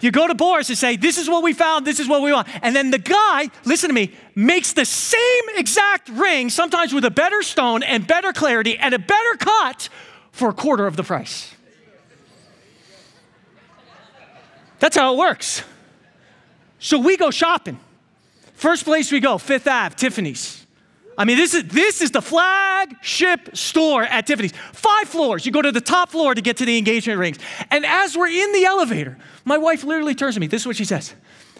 You 0.00 0.10
go 0.10 0.26
to 0.26 0.34
Boris 0.34 0.68
and 0.68 0.76
say, 0.76 0.96
This 0.96 1.18
is 1.18 1.28
what 1.28 1.42
we 1.42 1.52
found, 1.52 1.86
this 1.86 2.00
is 2.00 2.08
what 2.08 2.22
we 2.22 2.32
want. 2.32 2.48
And 2.62 2.76
then 2.76 2.90
the 2.90 2.98
guy, 2.98 3.48
listen 3.64 3.88
to 3.88 3.94
me, 3.94 4.12
makes 4.34 4.72
the 4.72 4.84
same 4.84 5.44
exact 5.56 6.08
ring, 6.10 6.50
sometimes 6.50 6.92
with 6.92 7.04
a 7.04 7.10
better 7.10 7.42
stone 7.42 7.82
and 7.82 8.06
better 8.06 8.32
clarity 8.32 8.76
and 8.76 8.94
a 8.94 8.98
better 8.98 9.34
cut 9.38 9.88
for 10.32 10.50
a 10.50 10.52
quarter 10.52 10.86
of 10.86 10.96
the 10.96 11.02
price. 11.02 11.54
That's 14.78 14.96
how 14.96 15.14
it 15.14 15.18
works. 15.18 15.62
So 16.78 16.98
we 16.98 17.16
go 17.16 17.30
shopping. 17.30 17.80
First 18.54 18.84
place 18.84 19.10
we 19.10 19.20
go, 19.20 19.38
Fifth 19.38 19.66
Ave, 19.66 19.96
Tiffany's. 19.96 20.57
I 21.18 21.24
mean, 21.24 21.36
this 21.36 21.52
is, 21.52 21.64
this 21.64 22.00
is 22.00 22.12
the 22.12 22.22
flagship 22.22 23.56
store 23.56 24.04
at 24.04 24.24
Tiffany's. 24.28 24.52
Five 24.72 25.08
floors. 25.08 25.44
You 25.44 25.50
go 25.50 25.60
to 25.60 25.72
the 25.72 25.80
top 25.80 26.10
floor 26.10 26.32
to 26.32 26.40
get 26.40 26.58
to 26.58 26.64
the 26.64 26.78
engagement 26.78 27.18
rings. 27.18 27.38
And 27.72 27.84
as 27.84 28.16
we're 28.16 28.28
in 28.28 28.52
the 28.52 28.64
elevator, 28.64 29.18
my 29.44 29.58
wife 29.58 29.82
literally 29.82 30.14
turns 30.14 30.34
to 30.34 30.40
me. 30.40 30.46
This 30.46 30.62
is 30.62 30.66
what 30.68 30.76
she 30.76 30.84
says. 30.84 31.14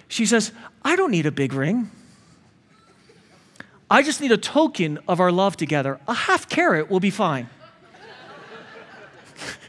She 0.07 0.27
says, 0.27 0.53
I 0.85 0.95
don't 0.95 1.11
need 1.11 1.27
a 1.27 1.33
big 1.33 1.53
ring. 1.53 1.91
I 3.91 4.03
just 4.03 4.21
need 4.21 4.31
a 4.31 4.37
token 4.37 5.01
of 5.09 5.19
our 5.19 5.33
love 5.33 5.57
together. 5.57 5.99
A 6.07 6.15
half 6.15 6.49
carat 6.49 6.89
will 6.89 7.01
be 7.01 7.11
fine. 7.11 7.51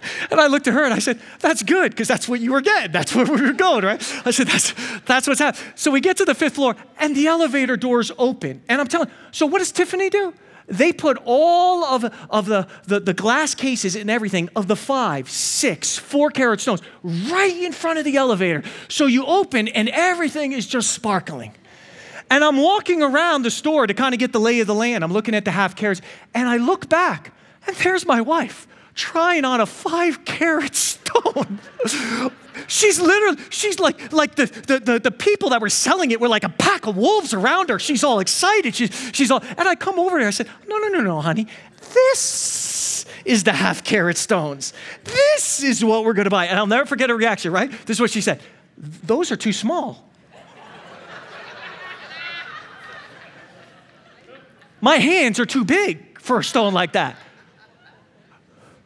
And 0.32 0.40
I 0.40 0.48
looked 0.48 0.68
at 0.68 0.74
her 0.74 0.84
and 0.84 0.94
I 0.94 1.00
said, 1.00 1.20
That's 1.40 1.64
good, 1.64 1.92
because 1.92 2.08
that's 2.08 2.28
what 2.28 2.40
you 2.40 2.52
were 2.52 2.62
getting. 2.62 2.92
That's 2.92 3.16
where 3.16 3.26
we 3.26 3.42
were 3.42 3.54
going, 3.54 3.84
right? 3.84 4.02
I 4.26 4.32
said, 4.32 4.48
That's, 4.48 4.74
that's 5.06 5.28
what's 5.28 5.40
happening. 5.40 5.72
So 5.76 5.92
we 5.92 6.02
get 6.02 6.18
to 6.18 6.26
the 6.26 6.36
fifth 6.36 6.56
floor 6.56 6.76
and 7.00 7.16
the 7.16 7.28
elevator 7.28 7.78
doors 7.78 8.12
open. 8.18 8.62
And 8.70 8.80
I'm 8.80 8.88
telling 8.88 9.10
so 9.32 9.46
what 9.46 9.60
does 9.60 9.72
Tiffany 9.72 10.10
do? 10.10 10.34
They 10.70 10.94
put 10.94 11.18
all 11.26 11.84
of, 11.84 12.06
of 12.30 12.46
the, 12.46 12.68
the, 12.86 13.00
the 13.00 13.14
glass 13.14 13.56
cases 13.56 13.96
and 13.96 14.10
everything 14.10 14.50
of 14.56 14.68
the 14.68 14.76
five, 14.76 15.28
six, 15.28 15.98
four 15.98 16.30
carat 16.30 16.62
stones 16.62 16.82
right 17.04 17.58
in 17.58 17.72
front 17.72 17.98
of 17.98 18.06
the 18.06 18.18
elevator. 18.18 18.64
So 18.88 19.08
you 19.08 19.26
open 19.26 19.68
and 19.68 19.90
everything 19.90 20.52
is 20.52 20.68
just 20.68 20.92
sparkling. 20.92 21.56
And 22.30 22.44
I'm 22.44 22.58
walking 22.58 23.02
around 23.02 23.42
the 23.42 23.50
store 23.50 23.88
to 23.88 23.96
kind 23.96 24.14
of 24.14 24.20
get 24.20 24.32
the 24.32 24.40
lay 24.40 24.60
of 24.60 24.68
the 24.68 24.76
land. 24.76 25.04
I'm 25.04 25.12
looking 25.12 25.34
at 25.34 25.44
the 25.44 25.52
half 25.52 25.76
carats 25.76 26.02
and 26.36 26.48
I 26.48 26.58
look 26.58 26.88
back 26.88 27.34
and 27.66 27.76
there's 27.78 28.06
my 28.06 28.22
wife 28.22 28.68
trying 29.00 29.46
on 29.46 29.62
a 29.62 29.66
five 29.66 30.26
carat 30.26 30.76
stone. 30.90 31.60
she's 32.68 33.00
literally, 33.00 33.38
she's 33.50 33.80
like, 33.80 34.12
like 34.12 34.36
the, 34.36 34.46
the, 34.46 34.80
the, 34.80 35.00
the, 35.00 35.12
people 35.12 35.50
that 35.50 35.62
were 35.62 35.70
selling 35.70 36.12
it 36.12 36.20
were 36.20 36.28
like 36.28 36.44
a 36.44 36.50
pack 36.50 36.86
of 36.86 36.98
wolves 36.98 37.34
around 37.34 37.70
her. 37.70 37.80
She's 37.80 38.04
all 38.04 38.20
excited. 38.20 38.76
She's, 38.76 39.12
she's 39.14 39.32
all, 39.32 39.42
and 39.42 39.62
I 39.68 39.76
come 39.76 39.98
over 39.98 40.20
there. 40.20 40.28
I 40.28 40.32
said, 40.32 40.50
no, 40.68 40.78
no, 40.78 40.90
no, 40.90 41.02
no, 41.02 41.22
honey. 41.22 41.48
This 41.94 43.06
is 43.24 43.46
the 43.46 43.54
half 43.54 43.84
carat 43.84 44.18
stones. 44.18 44.74
This 45.06 45.64
is 45.64 45.84
what 45.84 46.04
we're 46.04 46.14
going 46.14 46.26
to 46.26 46.30
buy. 46.30 46.48
And 46.48 46.60
I'll 46.60 46.68
never 46.68 46.86
forget 46.86 47.10
her 47.10 47.16
reaction, 47.16 47.54
right? 47.54 47.72
This 47.72 47.98
is 47.98 48.02
what 48.02 48.12
she 48.12 48.22
said. 48.22 48.42
Those 48.78 49.32
are 49.32 49.38
too 49.38 49.54
small. 49.54 50.06
My 54.82 54.98
hands 54.98 55.40
are 55.40 55.46
too 55.46 55.66
big 55.66 56.20
for 56.20 56.40
a 56.40 56.44
stone 56.44 56.74
like 56.74 56.94
that. 56.94 57.18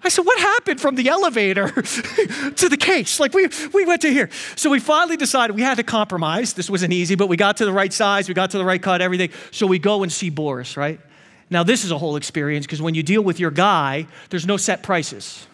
I 0.04 0.10
said, 0.10 0.26
What 0.26 0.40
happened 0.40 0.82
from 0.82 0.96
the 0.96 1.08
elevator 1.10 1.70
to 1.72 2.70
the 2.70 2.78
case? 2.78 3.20
Like, 3.20 3.34
we, 3.34 3.50
we 3.74 3.86
went 3.86 4.02
to 4.02 4.10
here. 4.12 4.30
So 4.56 4.70
we 4.70 4.80
finally 4.80 5.18
decided 5.18 5.56
we 5.56 5.62
had 5.62 5.76
to 5.76 5.84
compromise. 5.84 6.54
This 6.54 6.70
wasn't 6.70 6.94
easy, 6.94 7.16
but 7.16 7.28
we 7.28 7.38
got 7.38 7.58
to 7.58 7.66
the 7.66 7.74
right 7.74 7.94
size, 7.94 8.28
we 8.28 8.34
got 8.34 8.52
to 8.52 8.58
the 8.58 8.66
right 8.66 8.82
cut, 8.82 9.02
everything. 9.02 9.30
So 9.52 9.68
we 9.68 9.80
go 9.80 10.04
and 10.04 10.12
see 10.12 10.30
Boris, 10.30 10.78
right? 10.78 11.00
Now, 11.50 11.64
this 11.64 11.84
is 11.84 11.92
a 11.92 11.98
whole 11.98 12.16
experience 12.16 12.66
because 12.66 12.82
when 12.82 12.96
you 12.96 13.04
deal 13.04 13.22
with 13.22 13.40
your 13.40 13.52
guy, 13.52 14.08
there's 14.30 14.48
no 14.48 14.58
set 14.58 14.84
prices. 14.84 15.46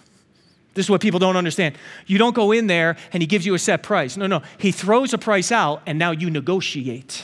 This 0.74 0.86
is 0.86 0.90
what 0.90 1.02
people 1.02 1.20
don't 1.20 1.36
understand. 1.36 1.76
You 2.08 2.18
don't 2.18 2.36
go 2.36 2.52
in 2.52 2.68
there 2.68 2.96
and 3.12 3.22
he 3.22 3.28
gives 3.28 3.46
you 3.46 3.54
a 3.54 3.60
set 3.60 3.84
price. 3.84 4.16
No, 4.16 4.28
no. 4.28 4.42
He 4.58 4.72
throws 4.72 5.14
a 5.14 5.18
price 5.18 5.52
out 5.52 5.82
and 5.86 6.00
now 6.00 6.12
you 6.12 6.30
negotiate. 6.30 7.24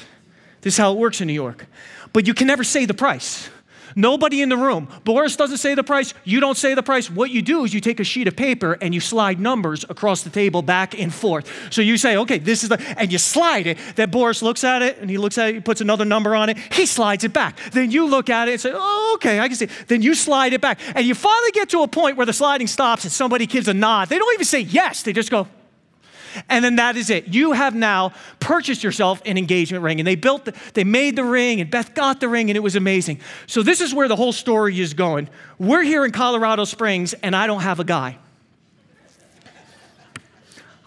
This 0.62 0.74
is 0.74 0.78
how 0.78 0.92
it 0.92 0.98
works 0.98 1.22
in 1.22 1.28
New 1.28 1.34
York. 1.34 1.68
But 2.12 2.28
you 2.28 2.34
can 2.34 2.48
never 2.48 2.64
say 2.64 2.86
the 2.86 2.94
price. 2.94 3.50
Nobody 3.96 4.42
in 4.42 4.50
the 4.50 4.58
room. 4.58 4.90
Boris 5.06 5.38
doesn't 5.38 5.58
say 5.58 5.74
the 5.74 5.84
price. 5.84 6.14
You 6.26 6.42
don't 6.42 6.58
say 6.58 6.74
the 6.74 6.84
price. 6.84 7.10
What 7.10 7.32
you 7.32 7.42
do 7.42 7.64
is 7.64 7.74
you 7.74 7.80
take 7.80 8.02
a 8.02 8.04
sheet 8.04 8.28
of 8.28 8.36
paper 8.36 8.78
and 8.82 8.94
you 8.94 9.00
slide 9.00 9.40
numbers 9.40 9.86
across 9.88 10.24
the 10.24 10.30
table 10.30 10.62
back 10.62 11.00
and 11.00 11.14
forth. 11.14 11.50
So 11.72 11.82
you 11.82 11.98
say, 11.98 12.18
okay, 12.18 12.38
this 12.38 12.64
is 12.64 12.70
the, 12.70 12.82
and 12.98 13.12
you 13.12 13.18
slide 13.18 13.68
it. 13.68 13.78
Then 13.96 14.12
Boris 14.12 14.42
looks 14.42 14.66
at 14.66 14.82
it 14.82 14.98
and 14.98 15.10
he 15.10 15.18
looks 15.18 15.38
at 15.38 15.50
it, 15.50 15.56
he 15.56 15.62
puts 15.62 15.80
another 15.80 16.04
number 16.04 16.36
on 16.36 16.50
it. 16.50 16.58
He 16.74 16.86
slides 16.86 17.24
it 17.24 17.32
back. 17.32 17.58
Then 17.72 17.90
you 17.90 18.06
look 18.06 18.30
at 18.30 18.50
it 18.50 18.52
and 18.52 18.62
say, 18.62 18.72
oh, 18.74 19.14
okay, 19.16 19.40
I 19.40 19.48
can 19.48 19.56
see. 19.56 19.70
Then 19.88 20.02
you 20.02 20.14
slide 20.14 20.52
it 20.52 20.60
back. 20.60 20.80
And 20.94 21.06
you 21.06 21.16
finally 21.16 21.52
get 21.52 21.70
to 21.70 21.82
a 21.84 21.88
point 21.88 22.18
where 22.18 22.26
the 22.26 22.34
sliding 22.34 22.68
stops 22.68 23.06
and 23.06 23.12
somebody 23.14 23.46
gives 23.46 23.70
a 23.70 23.74
nod. 23.74 24.10
They 24.10 24.18
don't 24.18 24.34
even 24.34 24.46
say 24.46 24.60
yes. 24.60 25.04
They 25.04 25.14
just 25.14 25.32
go, 25.32 25.48
and 26.50 26.64
then 26.64 26.78
that 26.78 26.96
is 26.96 27.10
it. 27.10 27.28
You 27.28 27.54
have 27.54 27.76
now 27.76 28.14
purchased 28.40 28.84
yourself 28.84 29.22
an 29.26 29.38
engagement 29.38 29.84
ring. 29.84 30.00
And 30.00 30.08
they 30.08 30.16
built, 30.16 30.46
the, 30.46 30.54
they 30.74 30.84
made 30.84 31.16
the 31.16 31.24
ring, 31.24 31.62
and 31.62 31.70
Beth 31.70 31.94
got 31.94 32.20
the 32.20 32.30
ring, 32.30 32.50
and 32.50 32.58
it 32.58 32.62
was 32.62 32.76
amazing. 32.76 33.20
So 33.48 33.64
this 33.64 33.82
is 33.82 33.94
where 33.94 34.08
the 34.08 34.16
whole 34.16 34.34
story 34.34 34.80
is 34.80 34.94
going. 34.94 35.30
We're 35.60 35.84
here 35.84 36.06
in 36.06 36.12
Colorado 36.12 36.66
Springs, 36.66 37.14
and 37.14 37.36
I 37.36 37.48
don't 37.48 37.62
have 37.62 37.80
a 37.80 37.84
guy. 37.84 38.18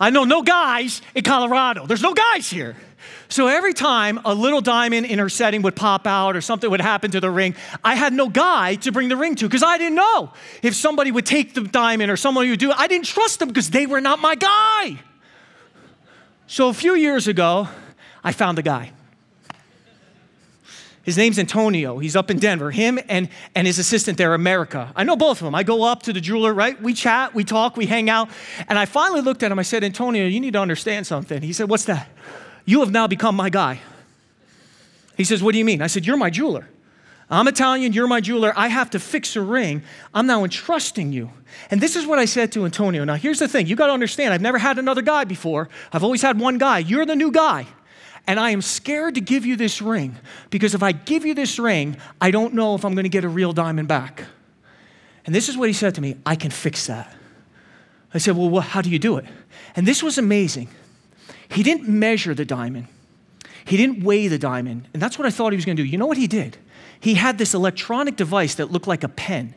I 0.00 0.10
know 0.10 0.24
no 0.24 0.42
guys 0.42 1.02
in 1.14 1.24
Colorado. 1.24 1.86
There's 1.86 2.02
no 2.02 2.14
guys 2.14 2.48
here. 2.48 2.76
So 3.28 3.46
every 3.46 3.74
time 3.74 4.20
a 4.24 4.34
little 4.34 4.60
diamond 4.60 5.06
in 5.06 5.18
her 5.18 5.28
setting 5.28 5.62
would 5.62 5.76
pop 5.76 6.06
out 6.06 6.34
or 6.34 6.40
something 6.40 6.70
would 6.70 6.80
happen 6.80 7.10
to 7.10 7.20
the 7.20 7.30
ring, 7.30 7.54
I 7.84 7.94
had 7.94 8.12
no 8.12 8.28
guy 8.28 8.76
to 8.76 8.92
bring 8.92 9.08
the 9.08 9.16
ring 9.16 9.34
to 9.36 9.46
because 9.46 9.62
I 9.62 9.76
didn't 9.76 9.96
know 9.96 10.32
if 10.62 10.74
somebody 10.74 11.10
would 11.10 11.26
take 11.26 11.52
the 11.52 11.62
diamond 11.62 12.10
or 12.10 12.16
someone 12.16 12.48
would 12.48 12.58
do 12.58 12.70
it. 12.70 12.76
I 12.78 12.86
didn't 12.86 13.06
trust 13.06 13.38
them 13.38 13.48
because 13.48 13.70
they 13.70 13.86
were 13.86 14.00
not 14.00 14.20
my 14.20 14.34
guy. 14.34 14.98
So 16.50 16.70
a 16.70 16.72
few 16.72 16.94
years 16.94 17.28
ago, 17.28 17.68
I 18.24 18.32
found 18.32 18.58
a 18.58 18.62
guy. 18.62 18.92
His 21.02 21.18
name's 21.18 21.38
Antonio. 21.38 21.98
He's 21.98 22.16
up 22.16 22.30
in 22.30 22.38
Denver. 22.38 22.70
Him 22.70 22.98
and, 23.06 23.28
and 23.54 23.66
his 23.66 23.78
assistant 23.78 24.16
there, 24.16 24.32
America. 24.32 24.90
I 24.96 25.04
know 25.04 25.14
both 25.14 25.42
of 25.42 25.44
them. 25.44 25.54
I 25.54 25.62
go 25.62 25.84
up 25.84 26.04
to 26.04 26.12
the 26.12 26.22
jeweler, 26.22 26.54
right? 26.54 26.80
We 26.80 26.94
chat, 26.94 27.34
we 27.34 27.44
talk, 27.44 27.76
we 27.76 27.84
hang 27.84 28.08
out. 28.08 28.30
And 28.66 28.78
I 28.78 28.86
finally 28.86 29.20
looked 29.20 29.42
at 29.42 29.52
him. 29.52 29.58
I 29.58 29.62
said, 29.62 29.84
Antonio, 29.84 30.26
you 30.26 30.40
need 30.40 30.54
to 30.54 30.58
understand 30.58 31.06
something. 31.06 31.42
He 31.42 31.52
said, 31.52 31.68
What's 31.68 31.84
that? 31.84 32.08
You 32.64 32.80
have 32.80 32.90
now 32.90 33.06
become 33.06 33.36
my 33.36 33.50
guy. 33.50 33.80
He 35.18 35.24
says, 35.24 35.42
What 35.42 35.52
do 35.52 35.58
you 35.58 35.66
mean? 35.66 35.82
I 35.82 35.86
said, 35.86 36.06
You're 36.06 36.16
my 36.16 36.30
jeweler. 36.30 36.66
I'm 37.30 37.46
Italian, 37.46 37.92
you're 37.92 38.06
my 38.06 38.20
jeweler. 38.20 38.54
I 38.56 38.68
have 38.68 38.90
to 38.90 38.98
fix 38.98 39.36
a 39.36 39.42
ring. 39.42 39.82
I'm 40.14 40.26
now 40.26 40.44
entrusting 40.44 41.12
you. 41.12 41.30
And 41.70 41.80
this 41.80 41.94
is 41.94 42.06
what 42.06 42.18
I 42.18 42.24
said 42.24 42.52
to 42.52 42.64
Antonio. 42.64 43.04
Now, 43.04 43.16
here's 43.16 43.38
the 43.38 43.48
thing 43.48 43.66
you 43.66 43.76
got 43.76 43.88
to 43.88 43.92
understand, 43.92 44.32
I've 44.32 44.40
never 44.40 44.58
had 44.58 44.78
another 44.78 45.02
guy 45.02 45.24
before. 45.24 45.68
I've 45.92 46.04
always 46.04 46.22
had 46.22 46.40
one 46.40 46.56
guy. 46.56 46.78
You're 46.78 47.04
the 47.04 47.16
new 47.16 47.30
guy. 47.30 47.66
And 48.26 48.38
I 48.38 48.50
am 48.50 48.62
scared 48.62 49.14
to 49.14 49.20
give 49.20 49.46
you 49.46 49.56
this 49.56 49.80
ring 49.80 50.16
because 50.50 50.74
if 50.74 50.82
I 50.82 50.92
give 50.92 51.24
you 51.24 51.34
this 51.34 51.58
ring, 51.58 51.96
I 52.20 52.30
don't 52.30 52.54
know 52.54 52.74
if 52.74 52.84
I'm 52.84 52.94
going 52.94 53.04
to 53.04 53.10
get 53.10 53.24
a 53.24 53.28
real 53.28 53.52
diamond 53.52 53.88
back. 53.88 54.24
And 55.24 55.34
this 55.34 55.48
is 55.48 55.56
what 55.56 55.68
he 55.68 55.72
said 55.72 55.94
to 55.96 56.00
me 56.00 56.16
I 56.24 56.36
can 56.36 56.50
fix 56.50 56.86
that. 56.86 57.14
I 58.12 58.18
said, 58.18 58.36
Well, 58.36 58.60
how 58.60 58.82
do 58.82 58.90
you 58.90 58.98
do 58.98 59.16
it? 59.16 59.26
And 59.76 59.86
this 59.86 60.02
was 60.02 60.18
amazing. 60.18 60.68
He 61.50 61.62
didn't 61.62 61.88
measure 61.88 62.34
the 62.34 62.44
diamond, 62.44 62.88
he 63.64 63.76
didn't 63.76 64.02
weigh 64.02 64.28
the 64.28 64.38
diamond. 64.38 64.88
And 64.92 65.02
that's 65.02 65.18
what 65.18 65.26
I 65.26 65.30
thought 65.30 65.52
he 65.52 65.56
was 65.56 65.64
going 65.64 65.76
to 65.76 65.82
do. 65.82 65.88
You 65.88 65.98
know 65.98 66.06
what 66.06 66.18
he 66.18 66.26
did? 66.26 66.56
He 67.00 67.14
had 67.14 67.38
this 67.38 67.54
electronic 67.54 68.16
device 68.16 68.56
that 68.56 68.70
looked 68.70 68.86
like 68.86 69.04
a 69.04 69.08
pen. 69.08 69.54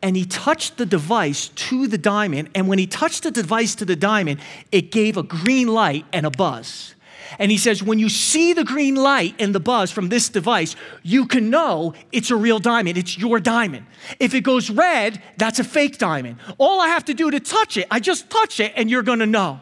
And 0.00 0.16
he 0.16 0.24
touched 0.24 0.76
the 0.76 0.86
device 0.86 1.48
to 1.48 1.88
the 1.88 1.98
diamond. 1.98 2.50
And 2.54 2.68
when 2.68 2.78
he 2.78 2.86
touched 2.86 3.24
the 3.24 3.30
device 3.30 3.74
to 3.76 3.84
the 3.84 3.96
diamond, 3.96 4.40
it 4.70 4.92
gave 4.92 5.16
a 5.16 5.22
green 5.22 5.68
light 5.68 6.06
and 6.12 6.24
a 6.24 6.30
buzz. 6.30 6.94
And 7.38 7.50
he 7.50 7.58
says, 7.58 7.82
when 7.82 7.98
you 7.98 8.08
see 8.08 8.52
the 8.52 8.64
green 8.64 8.94
light 8.94 9.34
and 9.38 9.54
the 9.54 9.60
buzz 9.60 9.90
from 9.90 10.08
this 10.08 10.28
device, 10.28 10.76
you 11.02 11.26
can 11.26 11.50
know 11.50 11.94
it's 12.12 12.30
a 12.30 12.36
real 12.36 12.58
diamond. 12.58 12.96
It's 12.96 13.18
your 13.18 13.40
diamond. 13.40 13.86
If 14.18 14.34
it 14.34 14.42
goes 14.42 14.70
red, 14.70 15.20
that's 15.36 15.58
a 15.58 15.64
fake 15.64 15.98
diamond. 15.98 16.36
All 16.58 16.80
I 16.80 16.88
have 16.88 17.04
to 17.06 17.14
do 17.14 17.30
to 17.30 17.40
touch 17.40 17.76
it, 17.76 17.86
I 17.90 18.00
just 18.00 18.30
touch 18.30 18.60
it 18.60 18.72
and 18.76 18.88
you're 18.88 19.02
gonna 19.02 19.26
know. 19.26 19.60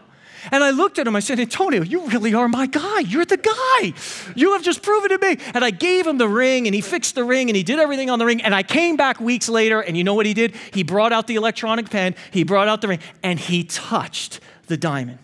And 0.52 0.62
I 0.62 0.70
looked 0.70 0.98
at 0.98 1.06
him, 1.06 1.16
I 1.16 1.20
said, 1.20 1.40
Antonio, 1.40 1.82
you 1.82 2.06
really 2.08 2.34
are 2.34 2.48
my 2.48 2.66
guy. 2.66 3.00
You're 3.00 3.24
the 3.24 3.36
guy. 3.36 3.92
You 4.34 4.52
have 4.52 4.62
just 4.62 4.82
proven 4.82 5.10
to 5.10 5.18
me. 5.18 5.42
And 5.54 5.64
I 5.64 5.70
gave 5.70 6.06
him 6.06 6.18
the 6.18 6.28
ring, 6.28 6.66
and 6.66 6.74
he 6.74 6.80
fixed 6.80 7.14
the 7.14 7.24
ring, 7.24 7.48
and 7.48 7.56
he 7.56 7.62
did 7.62 7.78
everything 7.78 8.10
on 8.10 8.18
the 8.18 8.26
ring. 8.26 8.42
And 8.42 8.54
I 8.54 8.62
came 8.62 8.96
back 8.96 9.20
weeks 9.20 9.48
later, 9.48 9.80
and 9.80 9.96
you 9.96 10.04
know 10.04 10.14
what 10.14 10.26
he 10.26 10.34
did? 10.34 10.54
He 10.72 10.82
brought 10.82 11.12
out 11.12 11.26
the 11.26 11.36
electronic 11.36 11.90
pen, 11.90 12.14
he 12.30 12.44
brought 12.44 12.68
out 12.68 12.80
the 12.80 12.88
ring, 12.88 13.00
and 13.22 13.38
he 13.38 13.64
touched 13.64 14.40
the 14.66 14.76
diamond. 14.76 15.18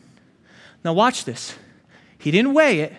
Now, 0.85 0.93
watch 0.93 1.25
this. 1.25 1.55
He 2.19 2.31
didn't 2.31 2.55
weigh 2.55 2.81
it, 2.81 2.93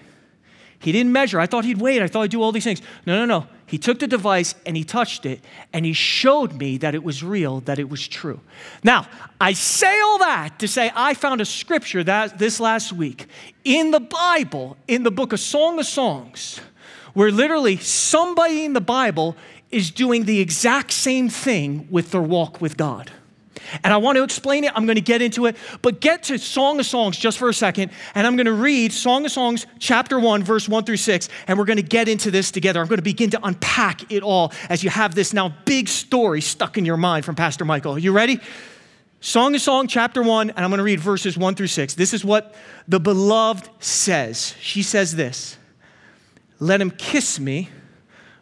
he 0.79 0.91
didn't 0.91 1.11
measure. 1.11 1.39
I 1.39 1.45
thought 1.45 1.65
he'd 1.65 1.79
weigh 1.79 1.97
it, 1.97 2.03
I 2.03 2.07
thought 2.07 2.23
he'd 2.23 2.31
do 2.31 2.41
all 2.41 2.51
these 2.51 2.63
things. 2.63 2.81
No, 3.05 3.25
no, 3.25 3.25
no. 3.25 3.47
He 3.73 3.79
took 3.79 3.97
the 3.97 4.05
device 4.05 4.53
and 4.67 4.77
he 4.77 4.83
touched 4.83 5.25
it 5.25 5.43
and 5.73 5.83
he 5.83 5.93
showed 5.93 6.53
me 6.53 6.77
that 6.77 6.93
it 6.93 7.03
was 7.03 7.23
real, 7.23 7.59
that 7.61 7.79
it 7.79 7.89
was 7.89 8.07
true. 8.07 8.39
Now, 8.83 9.07
I 9.41 9.53
say 9.53 9.99
all 9.99 10.19
that 10.19 10.59
to 10.59 10.67
say 10.67 10.91
I 10.93 11.15
found 11.15 11.41
a 11.41 11.45
scripture 11.45 12.03
that 12.03 12.37
this 12.37 12.59
last 12.59 12.93
week 12.93 13.25
in 13.63 13.89
the 13.89 13.99
Bible, 13.99 14.77
in 14.87 15.01
the 15.01 15.09
book 15.09 15.33
of 15.33 15.39
Song 15.39 15.79
of 15.79 15.87
Songs, 15.87 16.59
where 17.15 17.31
literally 17.31 17.77
somebody 17.77 18.63
in 18.63 18.73
the 18.73 18.79
Bible 18.79 19.35
is 19.71 19.89
doing 19.89 20.25
the 20.25 20.39
exact 20.39 20.91
same 20.91 21.27
thing 21.27 21.87
with 21.89 22.11
their 22.11 22.21
walk 22.21 22.61
with 22.61 22.77
God. 22.77 23.09
And 23.83 23.93
I 23.93 23.97
want 23.97 24.17
to 24.17 24.23
explain 24.23 24.63
it. 24.63 24.71
I'm 24.75 24.85
going 24.85 24.95
to 24.95 25.01
get 25.01 25.21
into 25.21 25.45
it. 25.45 25.55
But 25.81 25.99
get 25.99 26.23
to 26.23 26.37
Song 26.37 26.79
of 26.79 26.85
Songs 26.85 27.17
just 27.17 27.37
for 27.37 27.49
a 27.49 27.53
second. 27.53 27.91
And 28.15 28.25
I'm 28.27 28.35
going 28.35 28.45
to 28.45 28.53
read 28.53 28.93
Song 28.93 29.25
of 29.25 29.31
Songs, 29.31 29.65
chapter 29.79 30.19
1, 30.19 30.43
verse 30.43 30.67
1 30.69 30.83
through 30.83 30.97
6. 30.97 31.29
And 31.47 31.57
we're 31.57 31.65
going 31.65 31.77
to 31.77 31.83
get 31.83 32.07
into 32.07 32.31
this 32.31 32.51
together. 32.51 32.79
I'm 32.79 32.87
going 32.87 32.97
to 32.97 33.03
begin 33.03 33.29
to 33.31 33.39
unpack 33.43 34.11
it 34.11 34.23
all 34.23 34.51
as 34.69 34.83
you 34.83 34.89
have 34.89 35.15
this 35.15 35.33
now 35.33 35.53
big 35.65 35.87
story 35.87 36.41
stuck 36.41 36.77
in 36.77 36.85
your 36.85 36.97
mind 36.97 37.25
from 37.25 37.35
Pastor 37.35 37.65
Michael. 37.65 37.93
Are 37.93 37.99
you 37.99 38.11
ready? 38.11 38.39
Song 39.23 39.55
of 39.55 39.61
Song, 39.61 39.87
chapter 39.87 40.21
1, 40.21 40.49
and 40.49 40.59
I'm 40.59 40.69
going 40.69 40.79
to 40.79 40.83
read 40.83 40.99
verses 40.99 41.37
1 41.37 41.55
through 41.55 41.67
6. 41.67 41.93
This 41.93 42.13
is 42.13 42.25
what 42.25 42.53
the 42.89 42.99
beloved 42.99 43.69
says. 43.79 44.53
She 44.59 44.83
says 44.83 45.15
this 45.15 45.57
Let 46.59 46.81
him 46.81 46.91
kiss 46.91 47.39
me 47.39 47.69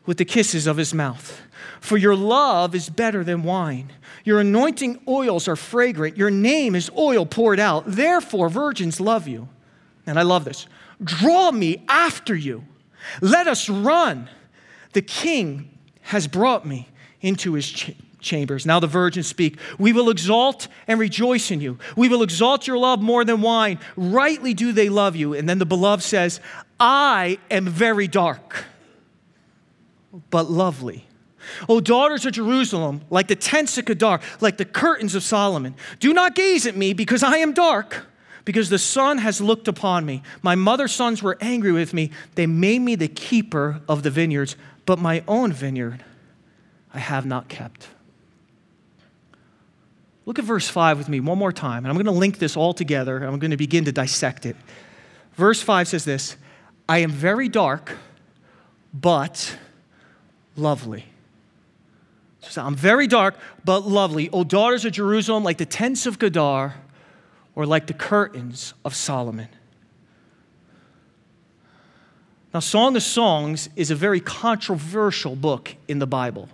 with 0.08 0.18
the 0.18 0.25
kisses 0.25 0.66
of 0.66 0.78
his 0.78 0.92
mouth, 0.92 1.40
for 1.80 1.98
your 1.98 2.16
love 2.16 2.74
is 2.74 2.90
better 2.90 3.24
than 3.24 3.44
wine 3.44 3.92
your 4.24 4.40
anointing 4.40 5.01
oils 5.08 5.48
are 5.48 5.56
fragrant. 5.56 6.18
Your 6.18 6.30
name 6.30 6.75
is 6.75 6.90
oil 6.98 7.25
poured 7.25 7.60
out. 7.60 7.84
Therefore, 7.88 8.50
virgins 8.50 9.00
love 9.00 9.28
you. 9.28 9.48
And 10.06 10.20
I 10.20 10.24
love 10.24 10.46
this. 10.46 10.68
Draw 11.04 11.51
me 11.51 11.84
after 11.88 12.36
you. 12.36 12.63
Let 13.22 13.48
us 13.48 13.70
run. 13.70 14.30
The 14.94 15.01
king 15.01 15.78
has 16.01 16.28
brought 16.28 16.66
me 16.66 16.88
into 17.22 17.54
his 17.54 17.70
ch- 17.70 17.96
chambers. 18.20 18.66
Now 18.66 18.80
the 18.80 18.88
virgins 18.88 19.28
speak. 19.28 19.58
We 19.80 19.94
will 19.94 20.10
exalt 20.10 20.68
and 20.88 21.00
rejoice 21.00 21.50
in 21.51 21.62
you. 21.62 21.80
We 21.96 22.10
will 22.10 22.24
exalt 22.24 22.68
your 22.68 22.78
love 22.78 23.01
more 23.01 23.25
than 23.25 23.42
wine. 23.42 23.80
Rightly 23.96 24.54
do 24.54 24.72
they 24.72 24.90
love 24.90 25.16
you. 25.16 25.34
And 25.34 25.50
then 25.50 25.60
the 25.60 25.66
beloved 25.66 26.04
says, 26.04 26.40
I 26.80 27.40
am 27.50 27.68
very 27.68 28.08
dark, 28.08 28.66
but 30.30 30.50
lovely. 30.50 31.08
O 31.69 31.79
daughters 31.79 32.25
of 32.25 32.33
Jerusalem, 32.33 33.01
like 33.10 33.27
the 33.27 33.36
tents 33.36 33.77
of 33.77 33.86
Kedar, 33.86 34.19
like 34.39 34.57
the 34.57 34.65
curtains 34.65 35.15
of 35.15 35.24
Solomon, 35.24 35.75
do 36.00 36.13
not 36.13 36.36
gaze 36.36 36.65
at 36.65 36.75
me 36.75 36.93
because 36.93 37.24
I 37.24 37.38
am 37.38 37.53
dark, 37.53 38.05
because 38.45 38.69
the 38.69 38.79
sun 38.79 39.19
has 39.19 39.41
looked 39.41 39.67
upon 39.67 40.05
me. 40.05 40.24
My 40.41 40.55
mother's 40.55 40.91
sons 40.91 41.21
were 41.21 41.38
angry 41.41 41.71
with 41.71 41.93
me. 41.93 42.12
They 42.36 42.48
made 42.48 42.79
me 42.79 42.95
the 42.95 43.07
keeper 43.07 43.81
of 43.88 44.03
the 44.03 44.10
vineyards, 44.10 44.55
but 44.86 45.00
my 45.00 45.24
own 45.27 45.51
vineyard 45.53 46.03
I 46.93 47.00
have 47.00 47.25
not 47.25 47.48
kept. 47.48 47.88
Look 50.25 50.38
at 50.39 50.45
verse 50.45 50.69
5 50.69 50.98
with 50.98 51.10
me 51.10 51.19
one 51.19 51.38
more 51.38 51.51
time, 51.51 51.83
and 51.83 51.88
I'm 51.88 51.95
going 51.95 52.05
to 52.05 52.12
link 52.12 52.38
this 52.38 52.55
all 52.55 52.74
together, 52.74 53.24
I'm 53.24 53.39
going 53.39 53.51
to 53.51 53.57
begin 53.57 53.86
to 53.86 53.91
dissect 53.91 54.45
it. 54.45 54.55
Verse 55.33 55.62
5 55.62 55.88
says 55.88 56.05
this 56.05 56.38
I 56.88 57.00
am 57.00 57.12
very 57.12 57.50
dark, 57.50 57.98
but 58.93 59.57
lovely. 60.55 61.05
So 62.41 62.63
I'm 62.63 62.75
very 62.75 63.07
dark, 63.07 63.36
but 63.63 63.88
lovely. 63.88 64.29
O 64.31 64.43
daughters 64.43 64.83
of 64.83 64.93
Jerusalem, 64.93 65.43
like 65.43 65.57
the 65.57 65.65
tents 65.65 66.05
of 66.05 66.19
Kedar, 66.19 66.75
or 67.55 67.65
like 67.65 67.88
the 67.88 67.93
curtains 67.93 68.74
of 68.83 68.95
Solomon. 68.95 69.50
Now, 72.53 72.60
Song 72.60 72.95
of 72.98 73.03
Songs 73.03 73.69
is 73.75 73.91
a 73.91 73.95
very 73.95 74.19
controversial 74.19 75.36
book 75.36 75.75
in 75.88 76.00
the 76.00 76.07
Bible. 76.07 76.50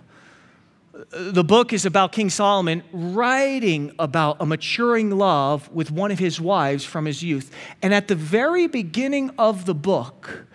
The 1.10 1.44
book 1.44 1.72
is 1.72 1.86
about 1.86 2.12
King 2.12 2.30
Solomon 2.30 2.82
writing 2.92 3.92
about 3.98 4.36
a 4.40 4.46
maturing 4.46 5.10
love 5.10 5.70
with 5.72 5.90
one 5.90 6.10
of 6.10 6.18
his 6.18 6.40
wives 6.40 6.84
from 6.84 7.04
his 7.04 7.22
youth. 7.22 7.52
And 7.82 7.94
at 7.94 8.08
the 8.08 8.14
very 8.14 8.66
beginning 8.66 9.30
of 9.38 9.64
the 9.64 9.74
book, 9.74 10.46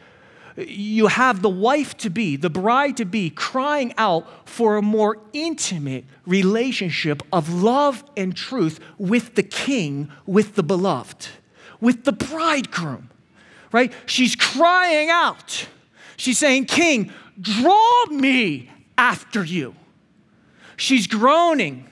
you 0.57 1.07
have 1.07 1.41
the 1.41 1.49
wife 1.49 1.97
to 1.97 2.09
be, 2.09 2.35
the 2.35 2.49
bride 2.49 2.97
to 2.97 3.05
be, 3.05 3.29
crying 3.29 3.93
out 3.97 4.47
for 4.47 4.77
a 4.77 4.81
more 4.81 5.17
intimate 5.33 6.05
relationship 6.25 7.23
of 7.31 7.51
love 7.51 8.03
and 8.15 8.35
truth 8.35 8.79
with 8.97 9.35
the 9.35 9.43
king, 9.43 10.11
with 10.25 10.55
the 10.55 10.63
beloved, 10.63 11.27
with 11.81 12.03
the 12.03 12.11
bridegroom, 12.11 13.09
right? 13.71 13.91
She's 14.05 14.35
crying 14.35 15.09
out. 15.09 15.67
She's 16.17 16.37
saying, 16.37 16.65
King, 16.65 17.11
draw 17.39 18.05
me 18.05 18.69
after 18.97 19.43
you. 19.43 19.75
She's 20.77 21.07
groaning 21.07 21.89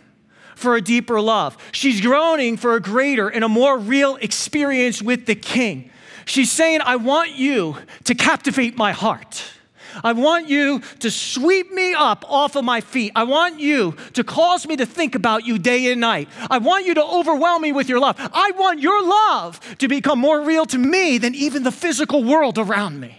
for 0.55 0.75
a 0.75 0.81
deeper 0.81 1.19
love. 1.19 1.57
She's 1.71 2.01
groaning 2.01 2.55
for 2.55 2.75
a 2.75 2.79
greater 2.79 3.27
and 3.27 3.43
a 3.43 3.49
more 3.49 3.77
real 3.77 4.17
experience 4.17 5.01
with 5.01 5.25
the 5.25 5.35
king. 5.35 5.89
She's 6.25 6.51
saying, 6.51 6.81
I 6.83 6.95
want 6.95 7.31
you 7.31 7.77
to 8.05 8.15
captivate 8.15 8.77
my 8.77 8.91
heart. 8.91 9.43
I 10.03 10.13
want 10.13 10.47
you 10.47 10.81
to 10.99 11.11
sweep 11.11 11.71
me 11.71 11.93
up 11.93 12.23
off 12.27 12.55
of 12.55 12.63
my 12.63 12.81
feet. 12.81 13.11
I 13.15 13.23
want 13.23 13.59
you 13.59 13.95
to 14.13 14.23
cause 14.23 14.65
me 14.65 14.77
to 14.77 14.85
think 14.85 15.15
about 15.15 15.45
you 15.45 15.57
day 15.57 15.91
and 15.91 15.99
night. 15.99 16.29
I 16.49 16.59
want 16.59 16.85
you 16.85 16.93
to 16.95 17.03
overwhelm 17.03 17.61
me 17.61 17.71
with 17.71 17.89
your 17.89 17.99
love. 17.99 18.15
I 18.17 18.51
want 18.57 18.79
your 18.79 19.05
love 19.05 19.59
to 19.79 19.87
become 19.87 20.19
more 20.19 20.41
real 20.41 20.65
to 20.67 20.77
me 20.77 21.17
than 21.17 21.35
even 21.35 21.63
the 21.63 21.71
physical 21.71 22.23
world 22.23 22.57
around 22.57 22.99
me, 22.99 23.17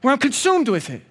where 0.00 0.12
I'm 0.12 0.18
consumed 0.18 0.68
with 0.68 0.90
it. 0.90 1.02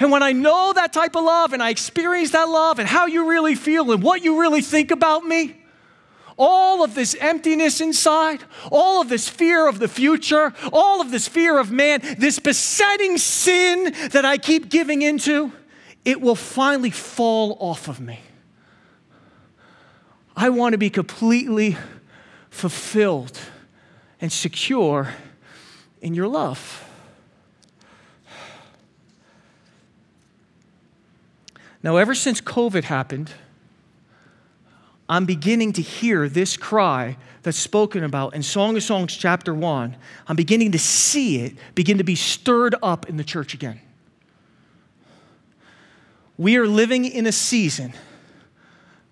And 0.00 0.10
when 0.10 0.22
I 0.22 0.32
know 0.32 0.72
that 0.72 0.92
type 0.92 1.14
of 1.14 1.24
love 1.24 1.52
and 1.52 1.62
I 1.62 1.70
experience 1.70 2.30
that 2.32 2.48
love 2.48 2.78
and 2.78 2.88
how 2.88 3.06
you 3.06 3.28
really 3.28 3.54
feel 3.54 3.92
and 3.92 4.02
what 4.02 4.24
you 4.24 4.40
really 4.40 4.62
think 4.62 4.90
about 4.90 5.24
me, 5.24 5.54
all 6.36 6.82
of 6.82 6.94
this 6.94 7.14
emptiness 7.20 7.80
inside, 7.80 8.44
all 8.70 9.00
of 9.00 9.08
this 9.08 9.28
fear 9.28 9.68
of 9.68 9.78
the 9.78 9.88
future, 9.88 10.52
all 10.72 11.00
of 11.00 11.10
this 11.10 11.28
fear 11.28 11.58
of 11.58 11.70
man, 11.70 12.00
this 12.18 12.38
besetting 12.38 13.18
sin 13.18 13.94
that 14.10 14.24
I 14.24 14.38
keep 14.38 14.68
giving 14.68 15.02
into, 15.02 15.52
it 16.04 16.20
will 16.20 16.34
finally 16.34 16.90
fall 16.90 17.56
off 17.60 17.88
of 17.88 18.00
me. 18.00 18.20
I 20.36 20.50
want 20.50 20.72
to 20.72 20.78
be 20.78 20.90
completely 20.90 21.76
fulfilled 22.50 23.38
and 24.20 24.32
secure 24.32 25.14
in 26.00 26.14
your 26.14 26.28
love. 26.28 26.80
Now, 31.82 31.98
ever 31.98 32.14
since 32.14 32.40
COVID 32.40 32.84
happened, 32.84 33.30
I'm 35.08 35.26
beginning 35.26 35.74
to 35.74 35.82
hear 35.82 36.28
this 36.28 36.56
cry 36.56 37.16
that's 37.42 37.58
spoken 37.58 38.04
about 38.04 38.34
in 38.34 38.42
Song 38.42 38.76
of 38.76 38.82
Songs, 38.82 39.14
chapter 39.14 39.54
1. 39.54 39.96
I'm 40.26 40.36
beginning 40.36 40.72
to 40.72 40.78
see 40.78 41.40
it 41.40 41.54
begin 41.74 41.98
to 41.98 42.04
be 42.04 42.14
stirred 42.14 42.74
up 42.82 43.08
in 43.08 43.18
the 43.18 43.24
church 43.24 43.52
again. 43.52 43.80
We 46.38 46.56
are 46.56 46.66
living 46.66 47.04
in 47.04 47.26
a 47.26 47.32
season 47.32 47.92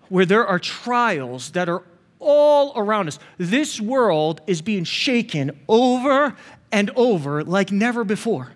where 0.09 0.25
there 0.25 0.45
are 0.45 0.59
trials 0.59 1.51
that 1.51 1.69
are 1.69 1.83
all 2.19 2.73
around 2.75 3.07
us. 3.07 3.19
This 3.37 3.79
world 3.79 4.41
is 4.47 4.61
being 4.61 4.83
shaken 4.83 5.57
over 5.67 6.35
and 6.71 6.89
over 6.95 7.43
like 7.43 7.71
never 7.71 8.03
before, 8.03 8.51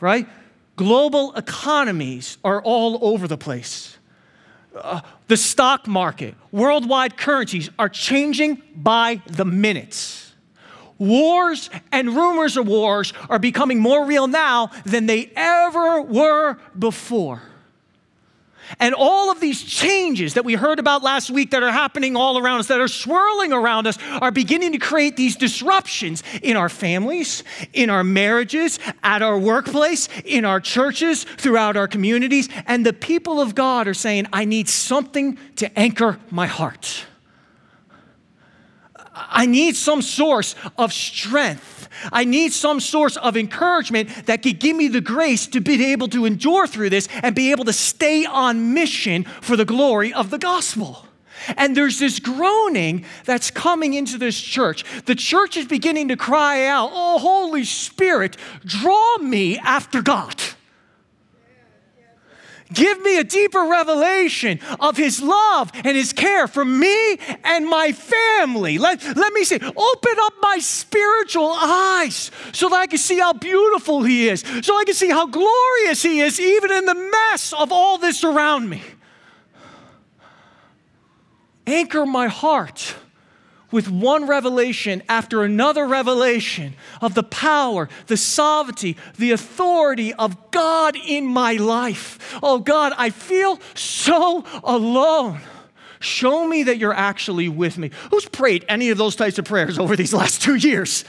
right? 0.00 0.28
Global 0.76 1.34
economies 1.34 2.38
are 2.44 2.62
all 2.62 2.98
over 3.02 3.26
the 3.26 3.36
place 3.36 3.97
uh, 4.82 5.00
the 5.28 5.36
stock 5.36 5.86
market, 5.86 6.34
worldwide 6.52 7.16
currencies 7.16 7.70
are 7.78 7.88
changing 7.88 8.62
by 8.74 9.22
the 9.26 9.44
minutes. 9.44 10.32
Wars 10.98 11.70
and 11.92 12.08
rumors 12.08 12.56
of 12.56 12.66
wars 12.66 13.12
are 13.30 13.38
becoming 13.38 13.78
more 13.78 14.04
real 14.04 14.26
now 14.26 14.70
than 14.84 15.06
they 15.06 15.30
ever 15.36 16.02
were 16.02 16.56
before. 16.76 17.42
And 18.78 18.94
all 18.94 19.30
of 19.30 19.40
these 19.40 19.62
changes 19.62 20.34
that 20.34 20.44
we 20.44 20.54
heard 20.54 20.78
about 20.78 21.02
last 21.02 21.30
week 21.30 21.50
that 21.50 21.62
are 21.62 21.72
happening 21.72 22.16
all 22.16 22.38
around 22.38 22.60
us, 22.60 22.68
that 22.68 22.80
are 22.80 22.88
swirling 22.88 23.52
around 23.52 23.86
us, 23.86 23.98
are 24.20 24.30
beginning 24.30 24.72
to 24.72 24.78
create 24.78 25.16
these 25.16 25.36
disruptions 25.36 26.22
in 26.42 26.56
our 26.56 26.68
families, 26.68 27.44
in 27.72 27.90
our 27.90 28.04
marriages, 28.04 28.78
at 29.02 29.22
our 29.22 29.38
workplace, 29.38 30.08
in 30.24 30.44
our 30.44 30.60
churches, 30.60 31.24
throughout 31.24 31.76
our 31.76 31.88
communities. 31.88 32.48
And 32.66 32.84
the 32.84 32.92
people 32.92 33.40
of 33.40 33.54
God 33.54 33.88
are 33.88 33.94
saying, 33.94 34.26
I 34.32 34.44
need 34.44 34.68
something 34.68 35.38
to 35.56 35.78
anchor 35.78 36.18
my 36.30 36.46
heart. 36.46 37.04
I 39.14 39.46
need 39.46 39.76
some 39.76 40.02
source 40.02 40.54
of 40.76 40.92
strength 40.92 41.77
I 42.12 42.24
need 42.24 42.52
some 42.52 42.80
source 42.80 43.16
of 43.16 43.36
encouragement 43.36 44.26
that 44.26 44.42
could 44.42 44.58
give 44.58 44.76
me 44.76 44.88
the 44.88 45.00
grace 45.00 45.46
to 45.48 45.60
be 45.60 45.92
able 45.92 46.08
to 46.08 46.24
endure 46.24 46.66
through 46.66 46.90
this 46.90 47.08
and 47.22 47.34
be 47.34 47.50
able 47.50 47.64
to 47.64 47.72
stay 47.72 48.24
on 48.24 48.74
mission 48.74 49.24
for 49.24 49.56
the 49.56 49.64
glory 49.64 50.12
of 50.12 50.30
the 50.30 50.38
gospel. 50.38 51.06
And 51.56 51.76
there's 51.76 51.98
this 51.98 52.18
groaning 52.18 53.04
that's 53.24 53.50
coming 53.50 53.94
into 53.94 54.18
this 54.18 54.38
church. 54.38 54.84
The 55.04 55.14
church 55.14 55.56
is 55.56 55.66
beginning 55.66 56.08
to 56.08 56.16
cry 56.16 56.66
out, 56.66 56.90
Oh, 56.92 57.18
Holy 57.18 57.64
Spirit, 57.64 58.36
draw 58.64 59.18
me 59.18 59.58
after 59.58 60.02
God. 60.02 60.40
Give 62.72 63.00
me 63.02 63.18
a 63.18 63.24
deeper 63.24 63.64
revelation 63.64 64.60
of 64.78 64.96
His 64.96 65.22
love 65.22 65.70
and 65.74 65.96
His 65.96 66.12
care 66.12 66.46
for 66.46 66.64
me 66.64 67.18
and 67.44 67.66
my 67.66 67.92
family. 67.92 68.78
Let, 68.78 69.02
let 69.16 69.32
me 69.32 69.44
say, 69.44 69.56
open 69.56 70.12
up 70.20 70.34
my 70.42 70.58
spiritual 70.58 71.52
eyes 71.52 72.30
so 72.52 72.68
that 72.68 72.76
I 72.76 72.86
can 72.86 72.98
see 72.98 73.18
how 73.18 73.32
beautiful 73.32 74.02
He 74.02 74.28
is, 74.28 74.44
so 74.62 74.76
I 74.76 74.84
can 74.84 74.94
see 74.94 75.10
how 75.10 75.26
glorious 75.26 76.02
He 76.02 76.20
is, 76.20 76.38
even 76.38 76.72
in 76.72 76.84
the 76.84 76.94
mess 76.94 77.52
of 77.52 77.72
all 77.72 77.98
this 77.98 78.22
around 78.22 78.68
me. 78.68 78.82
Anchor 81.66 82.06
my 82.06 82.28
heart 82.28 82.94
with 83.70 83.88
one 83.88 84.26
revelation 84.26 85.02
after 85.08 85.42
another 85.42 85.86
revelation 85.86 86.74
of 87.00 87.14
the 87.14 87.22
power, 87.22 87.88
the 88.06 88.16
sovereignty, 88.16 88.96
the 89.18 89.32
authority 89.32 90.14
of 90.14 90.50
God 90.50 90.96
in 90.96 91.26
my 91.26 91.54
life. 91.54 92.38
Oh 92.42 92.58
God, 92.58 92.92
I 92.96 93.10
feel 93.10 93.60
so 93.74 94.44
alone. 94.64 95.40
Show 96.00 96.46
me 96.46 96.62
that 96.64 96.78
you're 96.78 96.94
actually 96.94 97.48
with 97.48 97.76
me. 97.76 97.90
Who's 98.10 98.26
prayed 98.26 98.64
any 98.68 98.90
of 98.90 98.98
those 98.98 99.16
types 99.16 99.38
of 99.38 99.44
prayers 99.44 99.78
over 99.78 99.96
these 99.96 100.14
last 100.14 100.42
two 100.42 100.54
years? 100.54 101.04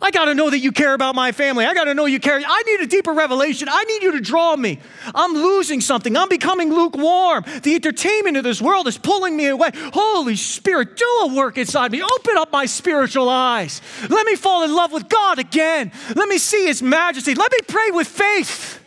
I 0.00 0.10
got 0.10 0.26
to 0.26 0.34
know 0.34 0.50
that 0.50 0.58
you 0.58 0.72
care 0.72 0.92
about 0.92 1.14
my 1.14 1.32
family. 1.32 1.64
I 1.64 1.72
got 1.72 1.84
to 1.84 1.94
know 1.94 2.04
you 2.04 2.20
care. 2.20 2.40
I 2.46 2.62
need 2.64 2.80
a 2.80 2.86
deeper 2.86 3.12
revelation. 3.12 3.68
I 3.70 3.84
need 3.84 4.02
you 4.02 4.12
to 4.12 4.20
draw 4.20 4.54
me. 4.54 4.78
I'm 5.14 5.32
losing 5.32 5.80
something. 5.80 6.16
I'm 6.16 6.28
becoming 6.28 6.70
lukewarm. 6.70 7.44
The 7.62 7.74
entertainment 7.74 8.36
of 8.36 8.44
this 8.44 8.60
world 8.60 8.88
is 8.88 8.98
pulling 8.98 9.36
me 9.36 9.46
away. 9.46 9.70
Holy 9.74 10.36
Spirit, 10.36 10.96
do 10.96 11.20
a 11.22 11.34
work 11.34 11.56
inside 11.56 11.92
me. 11.92 12.02
Open 12.02 12.36
up 12.36 12.52
my 12.52 12.66
spiritual 12.66 13.28
eyes. 13.30 13.80
Let 14.08 14.26
me 14.26 14.36
fall 14.36 14.64
in 14.64 14.74
love 14.74 14.92
with 14.92 15.08
God 15.08 15.38
again. 15.38 15.90
Let 16.14 16.28
me 16.28 16.36
see 16.36 16.66
His 16.66 16.82
majesty. 16.82 17.34
Let 17.34 17.50
me 17.50 17.58
pray 17.66 17.90
with 17.90 18.06
faith. 18.06 18.80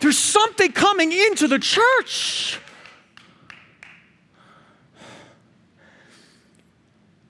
There's 0.00 0.18
something 0.18 0.72
coming 0.72 1.12
into 1.12 1.48
the 1.48 1.58
church. 1.58 2.58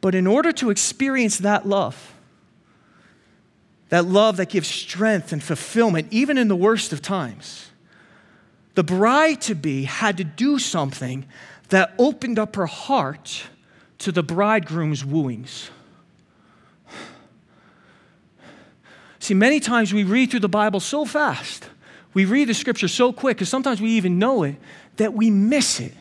But 0.01 0.15
in 0.15 0.27
order 0.27 0.53
to 0.53 0.71
experience 0.71 1.39
that 1.39 1.67
love, 1.67 2.14
that 3.95 4.07
love 4.07 4.39
that 4.39 4.49
gives 4.49 4.67
strength 4.67 5.33
and 5.33 5.41
fulfillment, 5.41 6.09
even 6.11 6.37
in 6.37 6.49
the 6.49 6.57
worst 6.57 6.93
of 6.93 7.01
times, 7.01 7.71
the 8.75 8.83
bride 8.83 9.41
to 9.41 9.55
be 9.55 9.85
had 9.85 10.17
to 10.17 10.25
do 10.25 10.59
something 10.59 11.25
that 11.69 11.95
opened 11.97 12.37
up 12.37 12.57
her 12.57 12.67
heart 12.67 13.45
to 13.99 14.11
the 14.11 14.21
bridegroom's 14.21 15.05
wooings. 15.05 15.71
See, 19.21 19.35
many 19.35 19.61
times 19.61 19.95
we 19.95 20.03
read 20.03 20.29
through 20.29 20.41
the 20.41 20.49
Bible 20.49 20.81
so 20.81 21.05
fast, 21.05 21.71
we 22.15 22.25
read 22.25 22.49
the 22.49 22.55
scripture 22.55 22.89
so 22.89 23.13
quick, 23.13 23.37
because 23.37 23.49
sometimes 23.49 23.81
we 23.81 23.91
even 23.91 24.19
know 24.19 24.43
it, 24.43 24.57
that 24.97 25.15
we 25.15 25.31
miss 25.31 25.79
it 25.79 25.95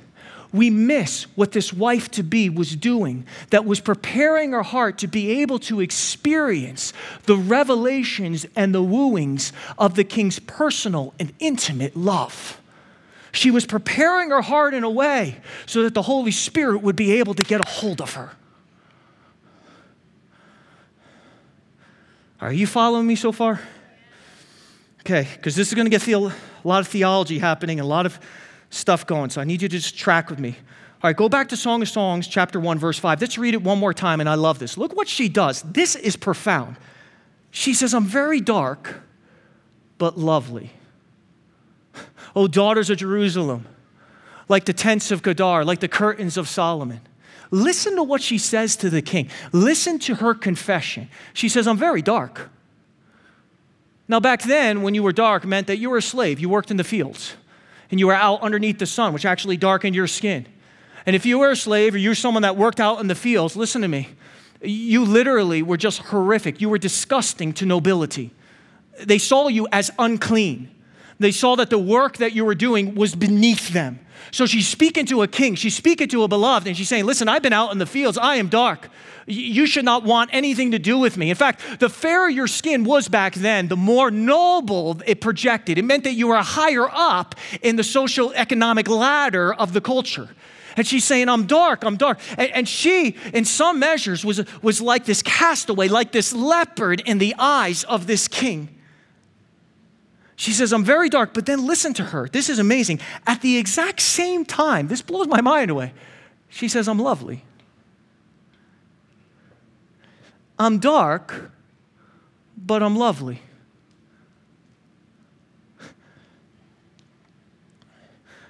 we 0.53 0.69
miss 0.69 1.23
what 1.35 1.51
this 1.51 1.73
wife 1.73 2.09
to 2.11 2.23
be 2.23 2.47
was 2.47 2.75
doing, 2.75 3.25
that 3.49 3.65
was 3.65 3.79
preparing 3.79 4.51
her 4.51 4.61
heart 4.61 4.99
to 4.99 5.07
be 5.07 5.41
able 5.41 5.57
to 5.59 5.81
experience 5.81 6.93
the 7.23 7.35
revelations 7.35 8.45
and 8.55 8.73
the 8.73 8.83
wooings 8.83 9.51
of 9.79 9.95
the 9.95 10.03
king's 10.03 10.37
personal 10.39 11.13
and 11.19 11.33
intimate 11.39 11.97
love. 11.97 12.61
She 13.31 13.49
was 13.49 13.65
preparing 13.65 14.29
her 14.29 14.43
heart 14.43 14.75
in 14.75 14.83
a 14.83 14.89
way 14.89 15.37
so 15.65 15.81
that 15.83 15.95
the 15.95 16.03
Holy 16.03 16.31
Spirit 16.31 16.83
would 16.83 16.95
be 16.95 17.13
able 17.13 17.33
to 17.33 17.43
get 17.43 17.59
a 17.59 17.67
hold 17.67 17.99
of 17.99 18.13
her. 18.13 18.31
Are 22.39 22.53
you 22.53 22.67
following 22.67 23.07
me 23.07 23.15
so 23.15 23.31
far? 23.31 23.59
Okay, 24.99 25.27
because 25.35 25.55
this 25.55 25.69
is 25.69 25.73
going 25.73 25.89
to 25.89 25.89
get 25.89 26.07
a 26.07 26.31
lot 26.63 26.81
of 26.81 26.87
theology 26.87 27.39
happening, 27.39 27.79
a 27.79 27.85
lot 27.85 28.05
of 28.05 28.19
stuff 28.73 29.05
going. 29.05 29.29
So 29.29 29.41
I 29.41 29.43
need 29.43 29.61
you 29.61 29.69
to 29.69 29.77
just 29.77 29.97
track 29.97 30.29
with 30.29 30.39
me. 30.39 30.57
All 31.03 31.09
right, 31.09 31.15
go 31.15 31.27
back 31.27 31.49
to 31.49 31.57
Song 31.57 31.81
of 31.81 31.89
Songs, 31.89 32.27
chapter 32.27 32.59
1, 32.59 32.79
verse 32.79 32.97
5. 32.97 33.19
Let's 33.19 33.37
read 33.37 33.53
it 33.53 33.61
one 33.61 33.77
more 33.77 33.93
time, 33.93 34.19
and 34.19 34.29
I 34.29 34.35
love 34.35 34.59
this. 34.59 34.77
Look 34.77 34.95
what 34.95 35.07
she 35.07 35.27
does. 35.27 35.61
This 35.63 35.95
is 35.95 36.15
profound. 36.15 36.77
She 37.51 37.73
says, 37.73 37.93
I'm 37.93 38.05
very 38.05 38.39
dark, 38.41 39.01
but 39.97 40.17
lovely. 40.17 40.71
Oh, 42.35 42.47
daughters 42.47 42.89
of 42.89 42.97
Jerusalem, 42.97 43.67
like 44.49 44.65
the 44.65 44.73
tents 44.73 45.11
of 45.11 45.21
Kedar, 45.21 45.63
like 45.63 45.81
the 45.81 45.87
curtains 45.87 46.35
of 46.35 46.49
Solomon. 46.49 47.01
Listen 47.51 47.95
to 47.95 48.01
what 48.01 48.23
she 48.23 48.39
says 48.39 48.75
to 48.77 48.89
the 48.89 49.03
king. 49.03 49.29
Listen 49.51 49.99
to 49.99 50.15
her 50.15 50.33
confession. 50.33 51.09
She 51.33 51.47
says, 51.47 51.67
I'm 51.67 51.77
very 51.77 52.01
dark. 52.01 52.49
Now, 54.07 54.19
back 54.19 54.41
then, 54.41 54.81
when 54.81 54.95
you 54.95 55.03
were 55.03 55.11
dark, 55.11 55.45
meant 55.45 55.67
that 55.67 55.77
you 55.77 55.91
were 55.91 55.97
a 55.97 56.01
slave. 56.01 56.39
You 56.39 56.49
worked 56.49 56.71
in 56.71 56.77
the 56.77 56.83
fields 56.83 57.35
and 57.93 57.99
you 57.99 58.07
were 58.07 58.15
out 58.15 58.41
underneath 58.41 58.79
the 58.79 58.87
sun, 58.87 59.13
which 59.13 59.23
actually 59.23 59.55
darkened 59.55 59.95
your 59.95 60.07
skin. 60.07 60.47
And 61.05 61.15
if 61.15 61.27
you 61.27 61.37
were 61.37 61.51
a 61.51 61.55
slave 61.55 61.93
or 61.93 61.99
you're 61.99 62.15
someone 62.15 62.41
that 62.41 62.57
worked 62.57 62.79
out 62.79 62.99
in 62.99 63.05
the 63.05 63.13
fields, 63.13 63.55
listen 63.55 63.83
to 63.83 63.87
me, 63.87 64.09
you 64.63 65.05
literally 65.05 65.61
were 65.61 65.77
just 65.77 65.99
horrific. 65.99 66.59
You 66.59 66.69
were 66.69 66.79
disgusting 66.79 67.53
to 67.53 67.67
nobility. 67.67 68.31
They 68.99 69.19
saw 69.19 69.47
you 69.47 69.67
as 69.71 69.91
unclean. 69.99 70.71
They 71.19 71.29
saw 71.29 71.55
that 71.57 71.69
the 71.69 71.77
work 71.77 72.17
that 72.17 72.33
you 72.33 72.45
were 72.45 72.55
doing 72.55 72.95
was 72.95 73.13
beneath 73.13 73.69
them. 73.69 73.99
So 74.31 74.45
she's 74.45 74.67
speaking 74.67 75.05
to 75.07 75.21
a 75.21 75.27
king, 75.27 75.55
she's 75.55 75.75
speaking 75.75 76.07
to 76.09 76.23
a 76.23 76.27
beloved, 76.27 76.67
and 76.67 76.75
she's 76.75 76.89
saying, 76.89 77.05
Listen, 77.05 77.29
I've 77.29 77.41
been 77.41 77.53
out 77.53 77.71
in 77.71 77.77
the 77.77 77.85
fields, 77.85 78.17
I 78.17 78.35
am 78.35 78.47
dark. 78.47 78.89
You 79.25 79.65
should 79.67 79.85
not 79.85 80.03
want 80.03 80.31
anything 80.33 80.71
to 80.71 80.79
do 80.79 80.97
with 80.97 81.15
me. 81.15 81.29
In 81.29 81.35
fact, 81.35 81.61
the 81.79 81.89
fairer 81.89 82.27
your 82.27 82.47
skin 82.47 82.83
was 82.83 83.07
back 83.07 83.35
then, 83.35 83.69
the 83.69 83.77
more 83.77 84.11
noble 84.11 84.99
it 85.05 85.21
projected. 85.21 85.77
It 85.77 85.85
meant 85.85 86.03
that 86.03 86.13
you 86.13 86.27
were 86.27 86.37
higher 86.37 86.89
up 86.91 87.35
in 87.61 87.77
the 87.77 87.83
social 87.83 88.33
economic 88.33 88.89
ladder 88.89 89.53
of 89.53 89.71
the 89.71 89.79
culture. 89.79 90.29
And 90.75 90.85
she's 90.85 91.03
saying, 91.03 91.29
I'm 91.29 91.45
dark, 91.45 91.83
I'm 91.83 91.97
dark. 91.97 92.19
And, 92.37 92.51
and, 92.51 92.67
she, 92.67 93.15
in 93.33 93.45
some 93.45 93.79
measures, 93.79 94.25
was, 94.25 94.43
was 94.61 94.81
like 94.81 95.05
this 95.05 95.21
castaway, 95.21 95.87
like 95.87 96.11
this 96.11 96.33
leopard 96.33 97.01
in 97.05 97.19
the 97.19 97.35
eyes 97.37 97.83
of 97.83 98.07
this 98.07 98.27
king. 98.27 98.69
She 100.43 100.51
says, 100.51 100.73
I'm 100.73 100.83
very 100.83 101.07
dark, 101.07 101.33
but 101.33 101.45
then 101.45 101.65
listen 101.65 101.93
to 101.93 102.03
her. 102.03 102.27
This 102.27 102.49
is 102.49 102.59
amazing. 102.59 102.99
At 103.25 103.39
the 103.39 103.55
exact 103.55 104.01
same 104.01 104.43
time, 104.43 104.89
this 104.89 105.01
blows 105.01 105.25
my 105.25 105.39
mind 105.39 105.71
away. 105.71 105.93
She 106.49 106.67
says, 106.67 106.89
I'm 106.89 106.99
lovely. 106.99 107.45
I'm 110.59 110.79
dark, 110.79 111.49
but 112.57 112.83
I'm 112.83 112.97
lovely. 112.97 113.41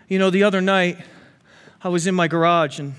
You 0.08 0.17
know, 0.17 0.32
the 0.32 0.41
other 0.45 0.62
night, 0.62 0.97
I 1.84 1.89
was 1.89 2.08
in 2.08 2.15
my 2.15 2.27
garage 2.27 2.79
and 2.79 2.95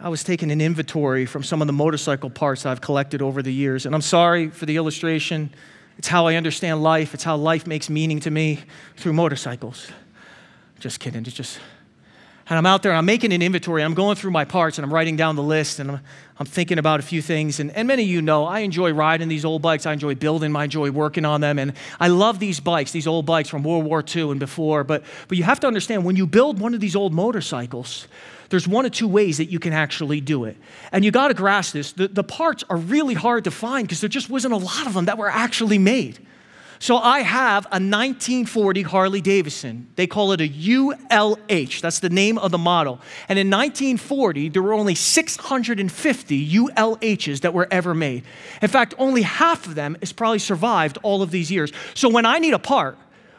I 0.00 0.08
was 0.08 0.24
taking 0.24 0.50
an 0.50 0.60
inventory 0.60 1.24
from 1.24 1.44
some 1.44 1.60
of 1.60 1.68
the 1.68 1.72
motorcycle 1.72 2.30
parts 2.30 2.66
I've 2.66 2.80
collected 2.80 3.22
over 3.22 3.42
the 3.42 3.54
years. 3.54 3.86
And 3.86 3.94
I'm 3.94 4.02
sorry 4.02 4.48
for 4.50 4.66
the 4.66 4.76
illustration. 4.76 5.54
It's 5.98 6.08
how 6.08 6.26
I 6.26 6.36
understand 6.36 6.82
life. 6.82 7.12
It's 7.12 7.24
how 7.24 7.36
life 7.36 7.66
makes 7.66 7.90
meaning 7.90 8.20
to 8.20 8.30
me 8.30 8.60
through 8.96 9.12
motorcycles. 9.12 9.90
Just 10.78 11.00
kidding. 11.00 11.26
It's 11.26 11.32
just 11.34 11.58
and 12.48 12.56
I'm 12.56 12.64
out 12.64 12.82
there 12.82 12.92
and 12.92 12.98
I'm 12.98 13.04
making 13.04 13.32
an 13.32 13.42
inventory. 13.42 13.82
I'm 13.82 13.94
going 13.94 14.16
through 14.16 14.30
my 14.30 14.44
parts 14.44 14.78
and 14.78 14.84
I'm 14.84 14.92
writing 14.92 15.16
down 15.16 15.36
the 15.36 15.42
list 15.42 15.80
and 15.80 15.90
I'm, 15.90 16.00
I'm 16.38 16.46
thinking 16.46 16.78
about 16.78 16.98
a 16.98 17.02
few 17.02 17.20
things. 17.20 17.60
And, 17.60 17.70
and 17.72 17.86
many 17.86 18.04
of 18.04 18.08
you 18.08 18.22
know 18.22 18.46
I 18.46 18.60
enjoy 18.60 18.92
riding 18.92 19.28
these 19.28 19.44
old 19.44 19.60
bikes. 19.60 19.84
I 19.84 19.92
enjoy 19.92 20.14
building 20.14 20.52
them. 20.52 20.56
I 20.56 20.64
enjoy 20.64 20.90
working 20.90 21.26
on 21.26 21.42
them. 21.42 21.58
And 21.58 21.74
I 22.00 22.08
love 22.08 22.38
these 22.38 22.58
bikes, 22.58 22.92
these 22.92 23.06
old 23.06 23.26
bikes 23.26 23.50
from 23.50 23.64
World 23.64 23.84
War 23.84 24.02
II 24.02 24.30
and 24.30 24.40
before. 24.40 24.82
But, 24.82 25.04
but 25.28 25.36
you 25.36 25.44
have 25.44 25.60
to 25.60 25.66
understand 25.66 26.04
when 26.04 26.16
you 26.16 26.26
build 26.26 26.58
one 26.58 26.72
of 26.72 26.80
these 26.80 26.96
old 26.96 27.12
motorcycles, 27.12 28.08
there's 28.48 28.66
one 28.66 28.86
of 28.86 28.92
two 28.92 29.08
ways 29.08 29.36
that 29.36 29.50
you 29.50 29.58
can 29.58 29.74
actually 29.74 30.22
do 30.22 30.44
it. 30.44 30.56
And 30.90 31.04
you 31.04 31.10
got 31.10 31.28
to 31.28 31.34
grasp 31.34 31.74
this. 31.74 31.92
The, 31.92 32.08
the 32.08 32.24
parts 32.24 32.64
are 32.70 32.78
really 32.78 33.14
hard 33.14 33.44
to 33.44 33.50
find 33.50 33.86
because 33.86 34.00
there 34.00 34.08
just 34.08 34.30
wasn't 34.30 34.54
a 34.54 34.58
lot 34.58 34.86
of 34.86 34.94
them 34.94 35.04
that 35.04 35.18
were 35.18 35.28
actually 35.28 35.78
made. 35.78 36.18
So 36.80 36.96
I 36.96 37.20
have 37.20 37.64
a 37.66 37.80
1940 37.80 38.82
Harley 38.82 39.20
Davidson. 39.20 39.88
They 39.96 40.06
call 40.06 40.32
it 40.32 40.40
a 40.40 40.48
ULH. 40.48 41.80
That's 41.80 41.98
the 41.98 42.08
name 42.08 42.38
of 42.38 42.50
the 42.50 42.58
model. 42.58 43.00
And 43.28 43.38
in 43.38 43.50
1940, 43.50 44.50
there 44.50 44.62
were 44.62 44.72
only 44.72 44.94
650 44.94 46.50
ULHs 46.50 47.40
that 47.40 47.52
were 47.52 47.68
ever 47.70 47.94
made. 47.94 48.22
In 48.62 48.68
fact, 48.68 48.94
only 48.98 49.22
half 49.22 49.66
of 49.66 49.74
them 49.74 49.96
has 50.00 50.12
probably 50.12 50.38
survived 50.38 50.98
all 51.02 51.22
of 51.22 51.30
these 51.30 51.50
years. 51.50 51.72
So 51.94 52.08
when 52.08 52.26
I 52.26 52.38
need 52.38 52.54
a 52.54 52.58
part, 52.58 52.96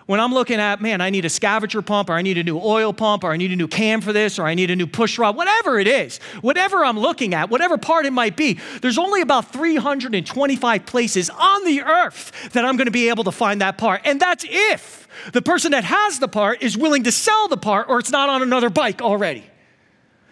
when 0.10 0.20
I'm 0.20 0.34
looking 0.34 0.60
at, 0.60 0.82
man, 0.82 1.02
I 1.02 1.12
need 1.12 1.26
a 1.26 1.30
scavenger 1.30 1.84
pump, 1.84 2.10
or 2.10 2.14
I 2.14 2.24
need 2.24 2.40
a 2.40 2.44
new 2.44 2.58
oil 2.58 2.94
pump, 2.94 3.24
or 3.24 3.32
I 3.32 3.38
need 3.38 3.52
a 3.52 3.56
new 3.56 3.68
cam 3.68 4.02
for 4.02 4.12
this, 4.12 4.40
or 4.40 4.48
I 4.48 4.56
need 4.56 4.72
a 4.72 4.76
new 4.76 4.88
push 4.88 5.20
rod, 5.20 5.36
whatever 5.36 5.78
it 5.78 5.86
is, 5.86 6.18
whatever 6.42 6.84
I'm 6.84 6.98
looking 6.98 7.36
at, 7.36 7.52
whatever 7.52 7.78
part 7.78 8.08
it 8.08 8.12
might 8.12 8.36
be, 8.36 8.58
there's 8.82 8.98
only 8.98 9.22
about 9.22 9.54
325 9.54 10.88
places 10.88 11.30
on 11.30 11.64
the 11.64 11.84
earth 11.84 12.50
that 12.54 12.66
I'm 12.66 12.76
gonna 12.76 12.90
be 12.90 13.10
able 13.10 13.24
to 13.26 13.32
find 13.32 13.62
that 13.62 13.78
part. 13.78 14.02
And 14.04 14.20
that's 14.20 14.44
if 14.50 15.08
the 15.32 15.44
person 15.44 15.74
that 15.74 15.84
has 15.84 16.18
the 16.18 16.28
part 16.28 16.64
is 16.64 16.76
willing 16.76 17.04
to 17.04 17.12
sell 17.12 17.48
the 17.48 17.58
part 17.58 17.88
or 17.88 18.00
it's 18.00 18.10
not 18.10 18.30
on 18.30 18.42
another 18.42 18.72
bike 18.72 19.04
already. 19.04 19.44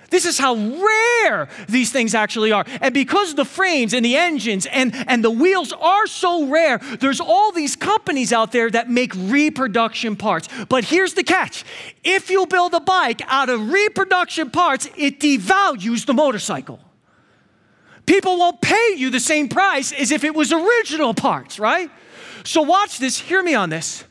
This 0.10 0.26
is 0.26 0.38
how 0.38 0.56
rare 0.56 1.50
these 1.68 1.92
things 1.92 2.16
actually 2.16 2.52
are. 2.52 2.66
And 2.82 2.94
because 2.94 3.36
the 3.36 3.46
frames 3.46 3.94
and 3.94 4.06
the 4.06 4.16
engines 4.16 4.66
and, 4.66 4.94
and 5.08 5.24
the 5.24 5.32
wheels 5.32 5.74
are 5.74 6.08
so 6.08 6.46
rare, 6.46 6.78
there's 7.00 7.20
all 7.20 7.52
these 7.52 7.76
companies 7.76 8.32
out 8.32 8.52
there 8.52 8.70
that 8.70 8.90
make 8.90 9.14
reproduction 9.16 10.16
parts. 10.16 10.48
But 10.70 10.86
here's 10.86 11.14
the 11.14 11.24
catch 11.24 11.66
if 12.04 12.30
you 12.30 12.46
build 12.48 12.74
a 12.74 12.80
bike 12.80 13.22
out 13.28 13.50
of 13.50 13.72
reproduction 13.72 14.50
parts, 14.50 14.90
it 14.96 15.20
devalues 15.20 16.06
the 16.06 16.14
motorcycle. 16.14 16.80
People 18.06 18.38
won't 18.38 18.62
pay 18.62 18.94
you 18.96 19.10
the 19.10 19.20
same 19.20 19.50
price 19.50 19.92
as 19.92 20.12
if 20.12 20.24
it 20.24 20.34
was 20.34 20.54
original 20.54 21.14
parts, 21.14 21.60
right? 21.60 21.92
So, 22.46 22.62
watch 22.62 23.00
this, 23.00 23.20
hear 23.20 23.44
me 23.44 23.54
on 23.54 23.70
this. 23.70 24.06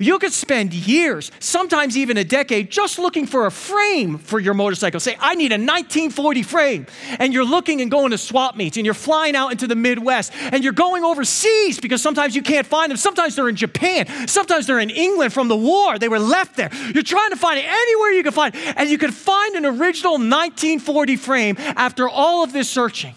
You 0.00 0.20
could 0.20 0.32
spend 0.32 0.72
years, 0.72 1.32
sometimes 1.40 1.96
even 1.96 2.16
a 2.18 2.24
decade, 2.24 2.70
just 2.70 3.00
looking 3.00 3.26
for 3.26 3.46
a 3.46 3.50
frame 3.50 4.18
for 4.18 4.38
your 4.38 4.54
motorcycle. 4.54 5.00
Say, 5.00 5.16
I 5.18 5.34
need 5.34 5.50
a 5.50 5.58
1940 5.58 6.42
frame. 6.44 6.86
And 7.18 7.34
you're 7.34 7.44
looking 7.44 7.80
and 7.80 7.90
going 7.90 8.12
to 8.12 8.18
swap 8.18 8.54
meets 8.54 8.76
and 8.76 8.86
you're 8.86 8.94
flying 8.94 9.34
out 9.34 9.50
into 9.50 9.66
the 9.66 9.74
Midwest 9.74 10.32
and 10.36 10.62
you're 10.62 10.72
going 10.72 11.02
overseas 11.02 11.80
because 11.80 12.00
sometimes 12.00 12.36
you 12.36 12.42
can't 12.42 12.66
find 12.66 12.90
them. 12.90 12.96
Sometimes 12.96 13.34
they're 13.34 13.48
in 13.48 13.56
Japan. 13.56 14.06
Sometimes 14.28 14.68
they're 14.68 14.78
in 14.78 14.90
England 14.90 15.32
from 15.32 15.48
the 15.48 15.56
war. 15.56 15.98
They 15.98 16.08
were 16.08 16.20
left 16.20 16.56
there. 16.56 16.70
You're 16.94 17.02
trying 17.02 17.30
to 17.30 17.36
find 17.36 17.58
it 17.58 17.64
anywhere 17.64 18.12
you 18.12 18.22
can 18.22 18.32
find 18.32 18.54
it. 18.54 18.74
And 18.76 18.88
you 18.88 18.98
can 18.98 19.10
find 19.10 19.56
an 19.56 19.66
original 19.66 20.12
1940 20.12 21.16
frame 21.16 21.56
after 21.58 22.08
all 22.08 22.44
of 22.44 22.52
this 22.52 22.70
searching. 22.70 23.14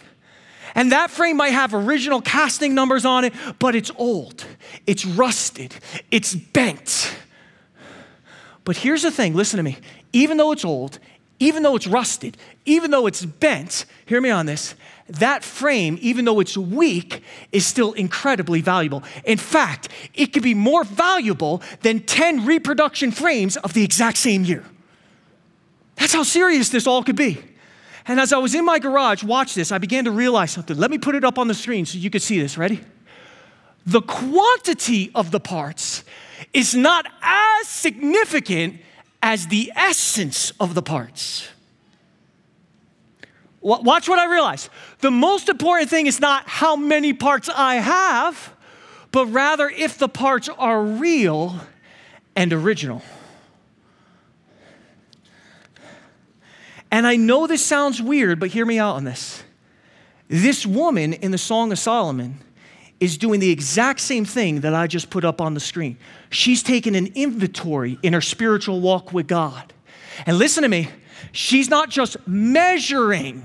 And 0.76 0.92
that 0.92 1.12
frame 1.12 1.38
might 1.38 1.54
have 1.54 1.74
original 1.74 2.22
casting 2.22 2.74
numbers 2.74 3.06
on 3.06 3.26
it, 3.26 3.34
but 3.60 3.76
it's 3.76 3.92
old, 3.98 4.46
it's 4.88 5.06
rusted, 5.06 5.76
it's 6.12 6.34
bent. 6.34 7.16
But 8.64 8.78
here's 8.78 9.02
the 9.02 9.12
thing 9.12 9.36
listen 9.36 9.58
to 9.58 9.64
me. 9.64 9.78
Even 10.14 10.38
though 10.38 10.52
it's 10.52 10.66
old, 10.66 11.00
even 11.40 11.64
though 11.64 11.76
it's 11.76 11.88
rusted, 11.88 12.38
even 12.66 12.92
though 12.92 13.08
it's 13.08 13.26
bent, 13.26 13.86
hear 14.06 14.22
me 14.22 14.30
on 14.30 14.46
this, 14.46 14.76
that 15.10 15.44
frame, 15.44 15.98
even 16.02 16.26
though 16.26 16.40
it's 16.40 16.56
weak, 16.56 17.24
is 17.52 17.66
still 17.66 17.94
incredibly 17.94 18.62
valuable. 18.62 19.04
In 19.26 19.38
fact, 19.38 19.90
it 20.14 20.28
could 20.28 20.44
be 20.44 20.54
more 20.54 20.84
valuable 20.84 21.62
than 21.82 22.00
10 22.02 22.46
reproduction 22.46 23.12
frames 23.12 23.58
of 23.58 23.74
the 23.74 23.84
exact 23.84 24.18
same 24.18 24.46
year. 24.46 24.64
That's 25.96 26.14
how 26.14 26.24
serious 26.24 26.70
this 26.70 26.88
all 26.88 27.04
could 27.04 27.16
be. 27.16 27.42
And 28.08 28.20
as 28.20 28.34
I 28.34 28.38
was 28.38 28.56
in 28.56 28.66
my 28.66 28.80
garage, 28.80 29.24
watch 29.24 29.54
this, 29.54 29.72
I 29.72 29.78
began 29.78 30.06
to 30.06 30.12
realize 30.12 30.52
something. 30.52 30.78
Let 30.78 30.92
me 30.92 30.98
put 30.98 31.16
it 31.16 31.24
up 31.24 31.38
on 31.38 31.48
the 31.48 31.54
screen 31.54 31.86
so 31.86 31.98
you 31.98 32.10
could 32.10 32.22
see 32.22 32.40
this. 32.42 32.58
Ready? 32.58 32.82
The 33.86 34.02
quantity 34.02 35.12
of 35.14 35.32
the 35.32 35.40
parts 35.40 36.04
is 36.54 36.76
not 36.76 37.06
as 37.22 37.68
significant 37.68 38.82
as 39.22 39.48
the 39.48 39.72
essence 39.76 40.52
of 40.60 40.74
the 40.74 40.82
parts. 40.82 41.48
Watch 43.62 44.10
what 44.10 44.18
I 44.18 44.26
realized. 44.32 44.70
The 45.00 45.12
most 45.12 45.48
important 45.48 45.90
thing 45.90 46.08
is 46.08 46.20
not 46.20 46.48
how 46.48 46.76
many 46.76 47.14
parts 47.14 47.48
I 47.48 47.76
have, 47.76 48.56
but 49.12 49.28
rather 49.28 49.70
if 49.70 50.00
the 50.00 50.10
parts 50.10 50.50
are 50.50 50.84
real 50.84 51.60
and 52.36 52.52
original. 52.52 53.04
And 56.92 57.08
I 57.08 57.16
know 57.16 57.48
this 57.48 57.66
sounds 57.66 58.02
weird, 58.02 58.40
but 58.40 58.50
hear 58.50 58.66
me 58.66 58.78
out 58.78 58.98
on 58.98 59.06
this. 59.06 59.44
This 60.28 60.66
woman 60.66 61.14
in 61.14 61.32
the 61.32 61.38
Song 61.38 61.72
of 61.72 61.80
Solomon 61.80 62.40
is 63.00 63.18
doing 63.18 63.40
the 63.40 63.50
exact 63.50 64.00
same 64.00 64.26
thing 64.26 64.62
that 64.62 64.76
I 64.76 64.88
just 64.88 65.10
put 65.10 65.26
up 65.26 65.42
on 65.42 65.54
the 65.54 65.60
screen. 65.60 65.98
She's 66.30 66.62
taking 66.62 66.96
an 66.96 67.08
inventory 67.16 67.98
in 68.04 68.14
her 68.14 68.22
spiritual 68.22 68.80
walk 68.80 69.12
with 69.12 69.28
God. 69.28 69.74
And 70.26 70.38
listen 70.38 70.64
to 70.64 70.70
me, 70.70 70.90
she's 71.32 71.70
not 71.70 71.90
just 71.90 72.18
measuring 72.28 73.44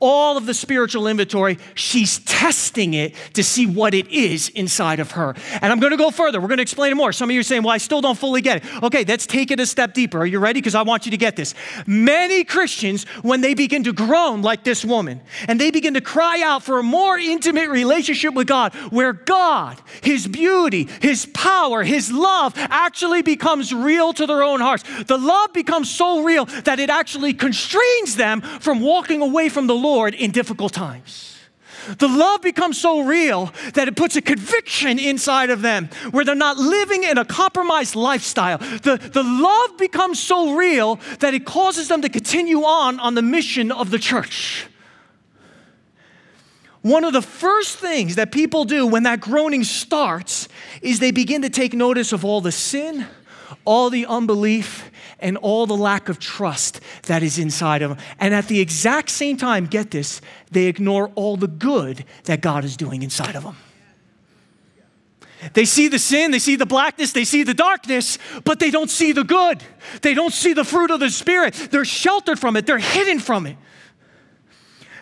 all 0.00 0.36
of 0.36 0.46
the 0.46 0.54
spiritual 0.54 1.06
inventory, 1.06 1.58
she's 1.74 2.18
testing 2.20 2.94
it 2.94 3.14
to 3.34 3.42
see 3.42 3.66
what 3.66 3.94
it 3.94 4.08
is 4.08 4.48
inside 4.50 5.00
of 5.00 5.12
her. 5.12 5.34
And 5.60 5.72
I'm 5.72 5.80
going 5.80 5.92
to 5.92 5.96
go 5.96 6.10
further. 6.10 6.40
We're 6.40 6.48
going 6.48 6.58
to 6.58 6.62
explain 6.62 6.92
it 6.92 6.96
more. 6.96 7.12
Some 7.12 7.30
of 7.30 7.34
you 7.34 7.40
are 7.40 7.44
saying, 7.44 7.62
well, 7.62 7.72
I 7.72 7.78
still 7.78 8.00
don't 8.00 8.18
fully 8.18 8.40
get 8.40 8.64
it. 8.64 8.82
Okay, 8.82 9.04
let's 9.04 9.26
take 9.26 9.50
it 9.50 9.60
a 9.60 9.66
step 9.66 9.94
deeper. 9.94 10.18
Are 10.18 10.26
you 10.26 10.38
ready? 10.38 10.60
Because 10.60 10.74
I 10.74 10.82
want 10.82 11.06
you 11.06 11.10
to 11.12 11.16
get 11.16 11.36
this. 11.36 11.54
Many 11.86 12.44
Christians, 12.44 13.04
when 13.22 13.40
they 13.40 13.54
begin 13.54 13.84
to 13.84 13.92
groan 13.92 14.42
like 14.42 14.64
this 14.64 14.84
woman, 14.84 15.20
and 15.46 15.60
they 15.60 15.70
begin 15.70 15.94
to 15.94 16.00
cry 16.00 16.42
out 16.42 16.62
for 16.62 16.78
a 16.78 16.82
more 16.82 17.18
intimate 17.18 17.68
relationship 17.68 18.34
with 18.34 18.46
God, 18.46 18.74
where 18.90 19.12
God, 19.12 19.80
His 20.02 20.26
beauty, 20.26 20.88
His 21.00 21.26
power, 21.26 21.82
His 21.82 22.10
love 22.10 22.52
actually 22.56 23.22
becomes 23.22 23.72
real 23.72 24.12
to 24.12 24.26
their 24.26 24.42
own 24.42 24.60
hearts. 24.60 24.84
The 25.04 25.18
love 25.18 25.52
becomes 25.52 25.90
so 25.90 26.22
real 26.24 26.44
that 26.44 26.80
it 26.80 26.90
actually 26.98 27.32
constrains 27.32 28.16
them 28.16 28.40
from 28.40 28.80
walking 28.80 29.22
away 29.22 29.48
from 29.48 29.66
the 29.66 29.74
Lord 29.74 30.14
in 30.14 30.30
difficult 30.30 30.72
times. 30.72 31.36
The 31.96 32.08
love 32.08 32.42
becomes 32.42 32.78
so 32.78 33.02
real 33.02 33.52
that 33.74 33.88
it 33.88 33.96
puts 33.96 34.16
a 34.16 34.20
conviction 34.20 34.98
inside 34.98 35.48
of 35.48 35.62
them 35.62 35.88
where 36.10 36.24
they're 36.24 36.34
not 36.34 36.58
living 36.58 37.04
in 37.04 37.16
a 37.16 37.24
compromised 37.24 37.94
lifestyle. 37.94 38.58
The, 38.58 38.96
the 39.12 39.22
love 39.22 39.78
becomes 39.78 40.20
so 40.20 40.54
real 40.54 41.00
that 41.20 41.32
it 41.34 41.46
causes 41.46 41.88
them 41.88 42.02
to 42.02 42.08
continue 42.08 42.62
on 42.64 43.00
on 43.00 43.14
the 43.14 43.22
mission 43.22 43.72
of 43.72 43.90
the 43.90 43.98
church. 43.98 44.66
One 46.82 47.04
of 47.04 47.12
the 47.12 47.22
first 47.22 47.78
things 47.78 48.16
that 48.16 48.32
people 48.32 48.64
do 48.64 48.86
when 48.86 49.04
that 49.04 49.20
groaning 49.20 49.64
starts 49.64 50.48
is 50.82 51.00
they 51.00 51.10
begin 51.10 51.42
to 51.42 51.50
take 51.50 51.74
notice 51.74 52.12
of 52.12 52.24
all 52.24 52.40
the 52.40 52.52
sin, 52.52 53.06
all 53.64 53.90
the 53.90 54.06
unbelief, 54.06 54.90
and 55.20 55.36
all 55.36 55.66
the 55.66 55.76
lack 55.76 56.08
of 56.08 56.18
trust 56.18 56.80
that 57.04 57.22
is 57.22 57.38
inside 57.38 57.82
of 57.82 57.90
them. 57.90 57.98
And 58.20 58.34
at 58.34 58.48
the 58.48 58.60
exact 58.60 59.10
same 59.10 59.36
time, 59.36 59.66
get 59.66 59.90
this, 59.90 60.20
they 60.50 60.66
ignore 60.66 61.10
all 61.14 61.36
the 61.36 61.48
good 61.48 62.04
that 62.24 62.40
God 62.40 62.64
is 62.64 62.76
doing 62.76 63.02
inside 63.02 63.34
of 63.34 63.42
them. 63.42 63.56
They 65.52 65.64
see 65.64 65.88
the 65.88 66.00
sin, 66.00 66.32
they 66.32 66.40
see 66.40 66.56
the 66.56 66.66
blackness, 66.66 67.12
they 67.12 67.24
see 67.24 67.44
the 67.44 67.54
darkness, 67.54 68.18
but 68.44 68.58
they 68.58 68.70
don't 68.70 68.90
see 68.90 69.12
the 69.12 69.22
good. 69.22 69.62
They 70.02 70.14
don't 70.14 70.32
see 70.32 70.52
the 70.52 70.64
fruit 70.64 70.90
of 70.90 70.98
the 70.98 71.10
Spirit. 71.10 71.54
They're 71.70 71.84
sheltered 71.84 72.38
from 72.38 72.56
it, 72.56 72.66
they're 72.66 72.78
hidden 72.78 73.20
from 73.20 73.46
it. 73.46 73.56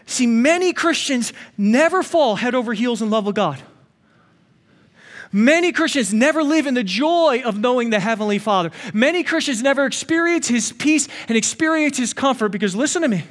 See, 0.04 0.26
many 0.26 0.72
Christians 0.72 1.32
never 1.58 2.02
fall 2.02 2.36
head 2.36 2.54
over 2.54 2.74
heels 2.74 3.02
in 3.02 3.10
love 3.10 3.26
with 3.26 3.34
God. 3.34 3.60
Many 5.32 5.72
Christians 5.72 6.14
never 6.14 6.42
live 6.42 6.66
in 6.66 6.74
the 6.74 6.84
joy 6.84 7.42
of 7.44 7.58
knowing 7.58 7.90
the 7.90 8.00
Heavenly 8.00 8.38
Father. 8.38 8.70
Many 8.94 9.22
Christians 9.22 9.62
never 9.62 9.84
experience 9.84 10.48
His 10.48 10.72
peace 10.72 11.08
and 11.28 11.36
experience 11.36 11.98
His 11.98 12.12
comfort 12.12 12.50
because, 12.50 12.74
listen 12.76 13.02
to 13.02 13.08
me, 13.08 13.24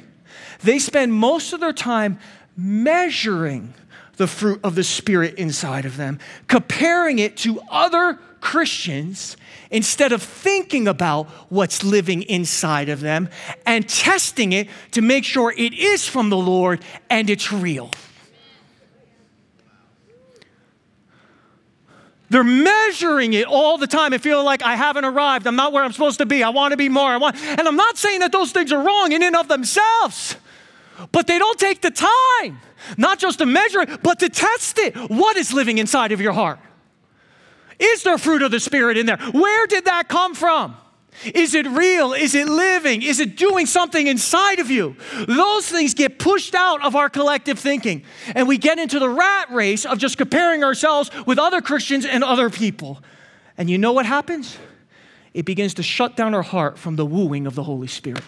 they 0.62 0.78
spend 0.78 1.12
most 1.12 1.52
of 1.52 1.60
their 1.60 1.72
time 1.72 2.18
measuring 2.56 3.74
the 4.16 4.26
fruit 4.26 4.60
of 4.64 4.74
the 4.74 4.84
Spirit 4.84 5.34
inside 5.34 5.84
of 5.84 5.96
them, 5.96 6.18
comparing 6.48 7.18
it 7.18 7.36
to 7.38 7.60
other 7.70 8.18
Christians 8.40 9.36
instead 9.70 10.12
of 10.12 10.22
thinking 10.22 10.88
about 10.88 11.26
what's 11.50 11.82
living 11.82 12.22
inside 12.22 12.88
of 12.88 13.00
them 13.00 13.28
and 13.66 13.88
testing 13.88 14.52
it 14.52 14.68
to 14.92 15.02
make 15.02 15.24
sure 15.24 15.52
it 15.56 15.74
is 15.74 16.06
from 16.06 16.30
the 16.30 16.36
Lord 16.36 16.82
and 17.10 17.28
it's 17.28 17.52
real. 17.52 17.90
They're 22.36 22.44
measuring 22.44 23.32
it 23.32 23.46
all 23.46 23.78
the 23.78 23.86
time 23.86 24.12
and 24.12 24.22
feeling 24.22 24.44
like 24.44 24.62
I 24.62 24.76
haven't 24.76 25.06
arrived. 25.06 25.46
I'm 25.46 25.56
not 25.56 25.72
where 25.72 25.82
I'm 25.82 25.92
supposed 25.92 26.18
to 26.18 26.26
be. 26.26 26.42
I 26.42 26.50
want 26.50 26.72
to 26.72 26.76
be 26.76 26.90
more. 26.90 27.08
I 27.08 27.16
want, 27.16 27.34
and 27.42 27.66
I'm 27.66 27.76
not 27.76 27.96
saying 27.96 28.20
that 28.20 28.30
those 28.30 28.52
things 28.52 28.72
are 28.72 28.82
wrong 28.84 29.12
in 29.12 29.22
and 29.22 29.34
of 29.34 29.48
themselves, 29.48 30.36
but 31.12 31.26
they 31.26 31.38
don't 31.38 31.58
take 31.58 31.80
the 31.80 31.90
time, 31.90 32.60
not 32.98 33.18
just 33.18 33.38
to 33.38 33.46
measure 33.46 33.80
it, 33.80 34.02
but 34.02 34.18
to 34.18 34.28
test 34.28 34.78
it. 34.78 34.94
What 35.08 35.38
is 35.38 35.54
living 35.54 35.78
inside 35.78 36.12
of 36.12 36.20
your 36.20 36.34
heart? 36.34 36.58
Is 37.78 38.02
there 38.02 38.18
fruit 38.18 38.42
of 38.42 38.50
the 38.50 38.60
Spirit 38.60 38.98
in 38.98 39.06
there? 39.06 39.16
Where 39.16 39.66
did 39.66 39.86
that 39.86 40.06
come 40.08 40.34
from? 40.34 40.76
Is 41.24 41.54
it 41.54 41.66
real? 41.66 42.12
Is 42.12 42.34
it 42.34 42.48
living? 42.48 43.02
Is 43.02 43.20
it 43.20 43.36
doing 43.36 43.66
something 43.66 44.06
inside 44.06 44.58
of 44.58 44.70
you? 44.70 44.96
Those 45.26 45.68
things 45.68 45.94
get 45.94 46.18
pushed 46.18 46.54
out 46.54 46.84
of 46.84 46.94
our 46.94 47.08
collective 47.08 47.58
thinking. 47.58 48.04
And 48.34 48.46
we 48.46 48.58
get 48.58 48.78
into 48.78 48.98
the 48.98 49.08
rat 49.08 49.50
race 49.50 49.84
of 49.84 49.98
just 49.98 50.18
comparing 50.18 50.62
ourselves 50.62 51.10
with 51.26 51.38
other 51.38 51.60
Christians 51.60 52.04
and 52.04 52.22
other 52.22 52.50
people. 52.50 53.02
And 53.56 53.70
you 53.70 53.78
know 53.78 53.92
what 53.92 54.06
happens? 54.06 54.58
It 55.32 55.44
begins 55.44 55.74
to 55.74 55.82
shut 55.82 56.16
down 56.16 56.34
our 56.34 56.42
heart 56.42 56.78
from 56.78 56.96
the 56.96 57.06
wooing 57.06 57.46
of 57.46 57.54
the 57.54 57.62
Holy 57.62 57.88
Spirit. 57.88 58.22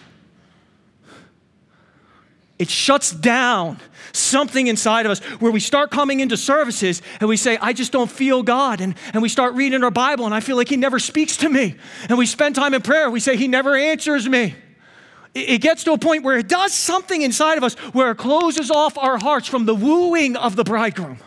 It 2.59 2.69
shuts 2.69 3.11
down 3.11 3.79
something 4.11 4.67
inside 4.67 5.05
of 5.05 5.13
us 5.13 5.19
where 5.39 5.51
we 5.51 5.61
start 5.61 5.91
coming 5.91 6.19
into 6.19 6.35
services 6.35 7.01
and 7.21 7.29
we 7.29 7.37
say, 7.37 7.57
I 7.57 7.71
just 7.71 7.93
don't 7.93 8.11
feel 8.11 8.43
God. 8.43 8.81
And, 8.81 8.95
and 9.13 9.21
we 9.21 9.29
start 9.29 9.53
reading 9.53 9.81
our 9.81 9.91
Bible 9.91 10.25
and 10.25 10.35
I 10.35 10.41
feel 10.41 10.57
like 10.57 10.67
He 10.67 10.75
never 10.75 10.99
speaks 10.99 11.37
to 11.37 11.49
me. 11.49 11.75
And 12.09 12.17
we 12.17 12.25
spend 12.25 12.55
time 12.55 12.73
in 12.73 12.81
prayer. 12.81 13.09
We 13.09 13.21
say, 13.21 13.37
He 13.37 13.47
never 13.47 13.77
answers 13.77 14.27
me. 14.27 14.55
It, 15.33 15.49
it 15.49 15.61
gets 15.61 15.85
to 15.85 15.93
a 15.93 15.97
point 15.97 16.23
where 16.23 16.37
it 16.37 16.49
does 16.49 16.73
something 16.73 17.21
inside 17.21 17.57
of 17.57 17.63
us 17.63 17.75
where 17.93 18.11
it 18.11 18.17
closes 18.17 18.69
off 18.69 18.97
our 18.97 19.17
hearts 19.17 19.47
from 19.47 19.65
the 19.65 19.75
wooing 19.75 20.35
of 20.35 20.57
the 20.57 20.65
bridegroom. 20.65 21.19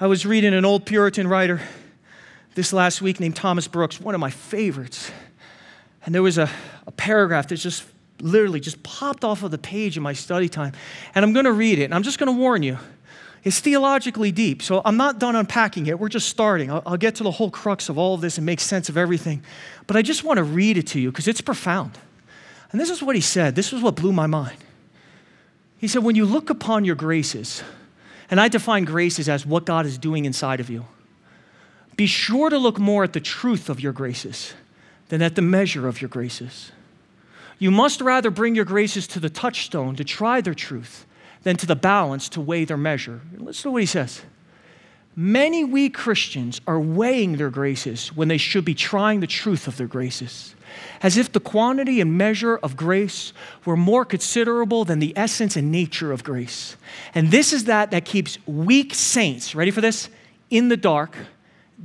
I 0.00 0.06
was 0.06 0.24
reading 0.24 0.54
an 0.54 0.64
old 0.64 0.86
Puritan 0.86 1.26
writer 1.26 1.60
this 2.54 2.72
last 2.72 3.02
week 3.02 3.18
named 3.18 3.34
Thomas 3.34 3.66
Brooks, 3.66 4.00
one 4.00 4.14
of 4.14 4.20
my 4.20 4.30
favorites. 4.30 5.10
And 6.04 6.14
there 6.14 6.22
was 6.22 6.38
a, 6.38 6.50
a 6.86 6.92
paragraph 6.92 7.48
that 7.48 7.56
just 7.56 7.84
literally 8.20 8.60
just 8.60 8.82
popped 8.82 9.24
off 9.24 9.42
of 9.42 9.50
the 9.50 9.58
page 9.58 9.96
in 9.96 10.02
my 10.02 10.12
study 10.12 10.48
time. 10.48 10.72
And 11.14 11.24
I'm 11.24 11.32
going 11.32 11.44
to 11.44 11.52
read 11.52 11.78
it. 11.78 11.84
And 11.84 11.94
I'm 11.94 12.02
just 12.02 12.18
going 12.18 12.32
to 12.32 12.38
warn 12.38 12.62
you. 12.62 12.78
It's 13.44 13.58
theologically 13.58 14.30
deep, 14.30 14.62
so 14.62 14.82
I'm 14.84 14.96
not 14.96 15.18
done 15.18 15.34
unpacking 15.34 15.86
it. 15.86 15.98
We're 15.98 16.08
just 16.08 16.28
starting. 16.28 16.70
I'll, 16.70 16.82
I'll 16.86 16.96
get 16.96 17.16
to 17.16 17.24
the 17.24 17.30
whole 17.32 17.50
crux 17.50 17.88
of 17.88 17.98
all 17.98 18.14
of 18.14 18.20
this 18.20 18.38
and 18.38 18.46
make 18.46 18.60
sense 18.60 18.88
of 18.88 18.96
everything. 18.96 19.42
But 19.88 19.96
I 19.96 20.02
just 20.02 20.22
want 20.22 20.36
to 20.36 20.44
read 20.44 20.78
it 20.78 20.86
to 20.88 21.00
you 21.00 21.10
because 21.10 21.26
it's 21.26 21.40
profound. 21.40 21.98
And 22.70 22.80
this 22.80 22.88
is 22.88 23.02
what 23.02 23.16
he 23.16 23.20
said. 23.20 23.56
This 23.56 23.72
was 23.72 23.82
what 23.82 23.96
blew 23.96 24.12
my 24.12 24.28
mind. 24.28 24.58
He 25.78 25.88
said, 25.88 26.04
When 26.04 26.14
you 26.14 26.24
look 26.24 26.50
upon 26.50 26.84
your 26.84 26.94
graces, 26.94 27.64
and 28.30 28.40
I 28.40 28.46
define 28.46 28.84
graces 28.84 29.28
as 29.28 29.44
what 29.44 29.66
God 29.66 29.86
is 29.86 29.98
doing 29.98 30.24
inside 30.24 30.60
of 30.60 30.70
you, 30.70 30.86
be 31.96 32.06
sure 32.06 32.48
to 32.48 32.56
look 32.56 32.78
more 32.78 33.02
at 33.02 33.12
the 33.12 33.20
truth 33.20 33.68
of 33.68 33.80
your 33.80 33.92
graces 33.92 34.54
than 35.12 35.20
at 35.20 35.34
the 35.34 35.42
measure 35.42 35.86
of 35.88 36.00
your 36.00 36.08
graces. 36.08 36.72
You 37.58 37.70
must 37.70 38.00
rather 38.00 38.30
bring 38.30 38.54
your 38.54 38.64
graces 38.64 39.06
to 39.08 39.20
the 39.20 39.28
touchstone 39.28 39.94
to 39.96 40.04
try 40.04 40.40
their 40.40 40.54
truth 40.54 41.04
than 41.42 41.58
to 41.58 41.66
the 41.66 41.76
balance 41.76 42.30
to 42.30 42.40
weigh 42.40 42.64
their 42.64 42.78
measure. 42.78 43.20
Listen 43.36 43.64
to 43.64 43.70
what 43.72 43.82
he 43.82 43.86
says. 43.86 44.22
Many 45.14 45.64
weak 45.64 45.92
Christians 45.92 46.62
are 46.66 46.80
weighing 46.80 47.36
their 47.36 47.50
graces 47.50 48.08
when 48.16 48.28
they 48.28 48.38
should 48.38 48.64
be 48.64 48.74
trying 48.74 49.20
the 49.20 49.26
truth 49.26 49.68
of 49.68 49.76
their 49.76 49.86
graces, 49.86 50.54
as 51.02 51.18
if 51.18 51.30
the 51.30 51.40
quantity 51.40 52.00
and 52.00 52.16
measure 52.16 52.56
of 52.56 52.74
grace 52.74 53.34
were 53.66 53.76
more 53.76 54.06
considerable 54.06 54.86
than 54.86 54.98
the 54.98 55.12
essence 55.14 55.56
and 55.56 55.70
nature 55.70 56.10
of 56.10 56.24
grace. 56.24 56.74
And 57.14 57.30
this 57.30 57.52
is 57.52 57.64
that 57.64 57.90
that 57.90 58.06
keeps 58.06 58.38
weak 58.46 58.94
saints, 58.94 59.54
ready 59.54 59.72
for 59.72 59.82
this, 59.82 60.08
in 60.48 60.68
the 60.68 60.76
dark, 60.78 61.14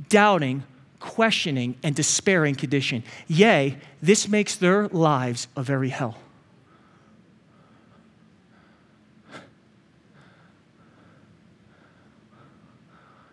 doubting 0.08 0.62
questioning, 1.00 1.76
and 1.82 1.94
despairing 1.94 2.54
condition. 2.54 3.04
Yea, 3.26 3.76
this 4.02 4.28
makes 4.28 4.56
their 4.56 4.88
lives 4.88 5.48
a 5.56 5.62
very 5.62 5.90
hell. 5.90 6.16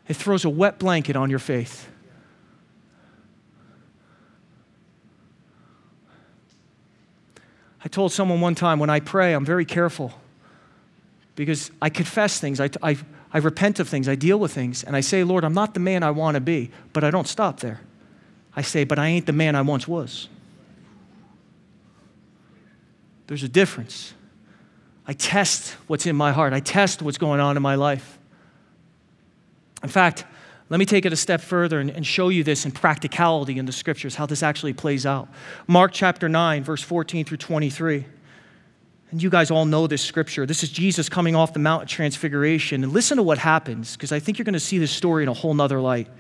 It 0.08 0.16
throws 0.16 0.46
a 0.46 0.50
wet 0.50 0.78
blanket 0.78 1.16
on 1.16 1.30
your 1.30 1.40
faith. 1.40 1.90
I 7.84 7.88
told 7.88 8.12
someone 8.12 8.42
one 8.42 8.56
time 8.56 8.80
when 8.80 8.90
I 8.90 9.00
pray, 9.00 9.34
I'm 9.34 9.46
very 9.46 9.66
careful 9.66 10.12
because 11.36 11.70
I 11.82 11.90
confess 11.90 12.40
things, 12.40 12.60
I, 12.60 12.70
I, 12.82 12.98
I 13.36 13.40
repent 13.40 13.82
of 13.82 13.90
things, 13.90 14.08
I 14.08 14.16
deal 14.16 14.40
with 14.40 14.54
things, 14.54 14.82
and 14.82 14.96
I 14.96 15.02
say, 15.02 15.26
Lord, 15.26 15.44
I'm 15.44 15.54
not 15.54 15.74
the 15.74 15.82
man 15.82 16.04
I 16.04 16.12
want 16.12 16.36
to 16.36 16.40
be, 16.40 16.72
but 16.94 17.04
I 17.04 17.12
don't 17.12 17.28
stop 17.28 17.60
there. 17.60 17.82
I 18.56 18.62
say, 18.62 18.86
but 18.86 18.98
I 18.98 19.08
ain't 19.08 19.26
the 19.26 19.34
man 19.34 19.56
I 19.56 19.62
once 19.62 19.90
was. 19.90 20.30
There's 23.28 23.44
a 23.44 23.50
difference. 23.50 24.14
I 25.06 25.12
test 25.12 25.72
what's 25.88 26.06
in 26.06 26.16
my 26.16 26.32
heart, 26.32 26.54
I 26.54 26.62
test 26.62 27.02
what's 27.02 27.18
going 27.18 27.42
on 27.42 27.58
in 27.58 27.62
my 27.62 27.76
life. 27.76 28.18
In 29.84 29.90
fact, 29.90 30.24
let 30.70 30.78
me 30.78 30.86
take 30.86 31.06
it 31.06 31.12
a 31.12 31.18
step 31.18 31.42
further 31.42 31.82
and, 31.82 31.90
and, 31.90 32.08
show 32.08 32.30
you 32.30 32.42
this 32.42 32.64
in 32.64 32.72
practicality 32.72 33.60
in 33.60 33.66
the 33.66 33.74
scriptures, 33.74 34.16
how 34.16 34.26
this 34.26 34.44
actually 34.44 34.72
plays 34.72 35.06
out. 35.06 35.28
Mark 35.68 35.92
chapter 35.92 36.30
9, 36.30 36.64
verse 36.64 36.82
14 36.82 37.26
through 37.26 37.36
23. 37.36 38.06
And 39.16 39.24
you 39.24 39.30
guys 39.30 39.50
all 39.50 39.64
know 39.64 39.88
this 39.88 40.02
scripture. 40.02 40.46
This 40.46 40.62
is 40.62 40.68
Jesus 40.68 41.08
coming 41.08 41.38
off 41.38 41.54
the 41.54 41.60
Mount 41.60 41.84
of 41.84 41.88
Transfiguration. 41.88 42.84
And 42.84 42.92
listen 42.92 43.16
to 43.16 43.24
what 43.24 43.38
happens, 43.38 43.96
because 43.96 44.12
I 44.12 44.20
think 44.20 44.38
you're 44.38 44.44
going 44.44 44.52
to 44.56 44.60
see 44.60 44.78
this 44.78 44.92
story 44.92 45.24
in 45.24 45.30
a 45.30 45.34
whole 45.34 45.54
nother 45.54 45.80
light. 45.80 46.08
It 46.08 46.12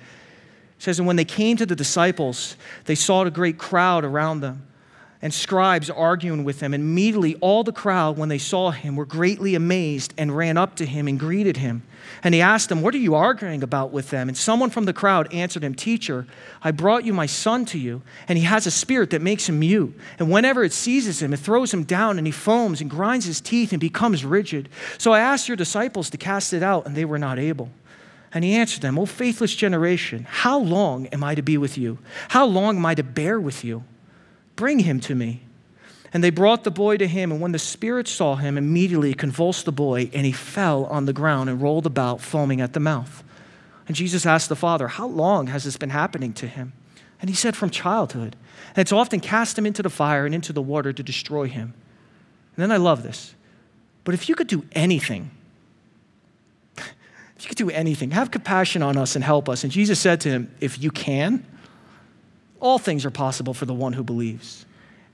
says, 0.81 0.97
And 0.97 1.05
when 1.05 1.17
they 1.17 1.25
came 1.25 1.57
to 1.57 1.65
the 1.65 1.75
disciples, 1.75 2.55
they 2.85 2.95
saw 2.95 3.23
a 3.23 3.29
great 3.29 3.57
crowd 3.57 4.05
around 4.05 4.39
them 4.39 4.65
and 5.25 5.33
scribes 5.33 5.89
arguing 5.89 6.43
with 6.43 6.59
him. 6.59 6.71
And 6.71 6.83
immediately 6.83 7.33
all 7.41 7.63
the 7.63 7.71
crowd, 7.71 8.15
when 8.15 8.29
they 8.29 8.37
saw 8.37 8.69
him, 8.69 8.95
were 8.95 9.07
greatly 9.07 9.55
amazed 9.55 10.13
and 10.19 10.37
ran 10.37 10.55
up 10.55 10.75
to 10.75 10.85
him 10.85 11.07
and 11.07 11.19
greeted 11.19 11.57
him. 11.57 11.81
And 12.21 12.35
he 12.35 12.41
asked 12.41 12.69
them, 12.69 12.83
What 12.83 12.93
are 12.93 12.99
you 12.99 13.15
arguing 13.15 13.63
about 13.63 13.89
with 13.89 14.11
them? 14.11 14.27
And 14.27 14.37
someone 14.37 14.69
from 14.69 14.85
the 14.85 14.93
crowd 14.93 15.33
answered 15.33 15.63
him, 15.63 15.73
Teacher, 15.73 16.27
I 16.61 16.69
brought 16.69 17.05
you 17.05 17.11
my 17.11 17.25
son 17.25 17.65
to 17.65 17.79
you, 17.79 18.03
and 18.27 18.37
he 18.37 18.43
has 18.43 18.67
a 18.67 18.71
spirit 18.71 19.09
that 19.09 19.21
makes 19.23 19.49
him 19.49 19.57
mute. 19.57 19.99
And 20.19 20.29
whenever 20.29 20.63
it 20.63 20.73
seizes 20.73 21.23
him, 21.23 21.33
it 21.33 21.39
throws 21.39 21.73
him 21.73 21.85
down, 21.85 22.19
and 22.19 22.27
he 22.27 22.31
foams 22.31 22.79
and 22.79 22.87
grinds 22.87 23.25
his 23.25 23.41
teeth 23.41 23.71
and 23.71 23.81
becomes 23.81 24.23
rigid. 24.23 24.69
So 24.99 25.11
I 25.11 25.21
asked 25.21 25.47
your 25.47 25.57
disciples 25.57 26.11
to 26.11 26.17
cast 26.17 26.53
it 26.53 26.61
out, 26.61 26.85
and 26.85 26.95
they 26.95 27.03
were 27.03 27.17
not 27.17 27.39
able. 27.39 27.71
And 28.31 28.43
he 28.43 28.53
answered 28.53 28.83
them, 28.83 28.99
O 28.99 29.07
faithless 29.07 29.55
generation, 29.55 30.27
how 30.29 30.59
long 30.59 31.07
am 31.07 31.23
I 31.23 31.33
to 31.33 31.41
be 31.41 31.57
with 31.57 31.79
you? 31.79 31.97
How 32.27 32.45
long 32.45 32.77
am 32.77 32.85
I 32.85 32.93
to 32.93 33.01
bear 33.01 33.39
with 33.39 33.63
you? 33.63 33.85
Bring 34.55 34.79
him 34.79 34.99
to 35.01 35.15
me. 35.15 35.41
And 36.13 36.23
they 36.23 36.29
brought 36.29 36.63
the 36.63 36.71
boy 36.71 36.97
to 36.97 37.07
him, 37.07 37.31
and 37.31 37.41
when 37.41 37.51
the 37.51 37.59
spirit 37.59 38.07
saw 38.07 38.35
him, 38.35 38.57
immediately 38.57 39.13
convulsed 39.13 39.65
the 39.65 39.73
boy, 39.73 40.09
and 40.13 40.25
he 40.25 40.31
fell 40.31 40.85
on 40.85 41.05
the 41.05 41.13
ground 41.13 41.49
and 41.49 41.61
rolled 41.61 41.85
about, 41.85 42.21
foaming 42.21 42.61
at 42.61 42.71
the 42.71 42.79
mouth. 42.79 43.21
And 43.87 43.95
Jesus 43.95 44.25
asked 44.25 44.49
the 44.49 44.55
father, 44.55 44.87
How 44.87 45.07
long 45.07 45.47
has 45.47 45.65
this 45.65 45.77
been 45.77 45.89
happening 45.89 46.33
to 46.33 46.47
him? 46.47 46.73
And 47.19 47.29
he 47.29 47.35
said, 47.35 47.55
From 47.55 47.69
childhood. 47.69 48.35
And 48.69 48.77
it's 48.77 48.91
often 48.91 49.19
cast 49.19 49.57
him 49.57 49.65
into 49.65 49.83
the 49.83 49.89
fire 49.89 50.25
and 50.25 50.33
into 50.33 50.53
the 50.53 50.61
water 50.61 50.93
to 50.93 51.03
destroy 51.03 51.47
him. 51.47 51.73
And 52.55 52.63
then 52.63 52.71
I 52.71 52.77
love 52.77 53.03
this. 53.03 53.35
But 54.03 54.13
if 54.13 54.29
you 54.29 54.35
could 54.35 54.47
do 54.47 54.65
anything, 54.71 55.31
if 56.77 57.41
you 57.41 57.49
could 57.49 57.57
do 57.57 57.69
anything, 57.69 58.11
have 58.11 58.31
compassion 58.31 58.81
on 58.81 58.95
us 58.97 59.15
and 59.15 59.23
help 59.23 59.49
us. 59.49 59.63
And 59.63 59.71
Jesus 59.71 59.99
said 59.99 60.21
to 60.21 60.29
him, 60.29 60.55
If 60.61 60.81
you 60.81 60.91
can, 60.91 61.45
all 62.65 62.79
things 62.79 63.05
are 63.05 63.11
possible 63.11 63.53
for 63.53 63.65
the 63.65 63.75
one 63.75 63.93
who 63.93 64.03
believes. 64.03 64.65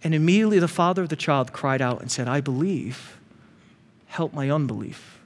And 0.05 0.15
immediately 0.15 0.57
the 0.57 0.69
father 0.69 1.03
of 1.03 1.09
the 1.09 1.17
child 1.17 1.51
cried 1.51 1.81
out 1.81 1.99
and 1.99 2.09
said, 2.09 2.29
I 2.29 2.39
believe. 2.39 3.19
Help 4.07 4.33
my 4.33 4.49
unbelief. 4.49 5.19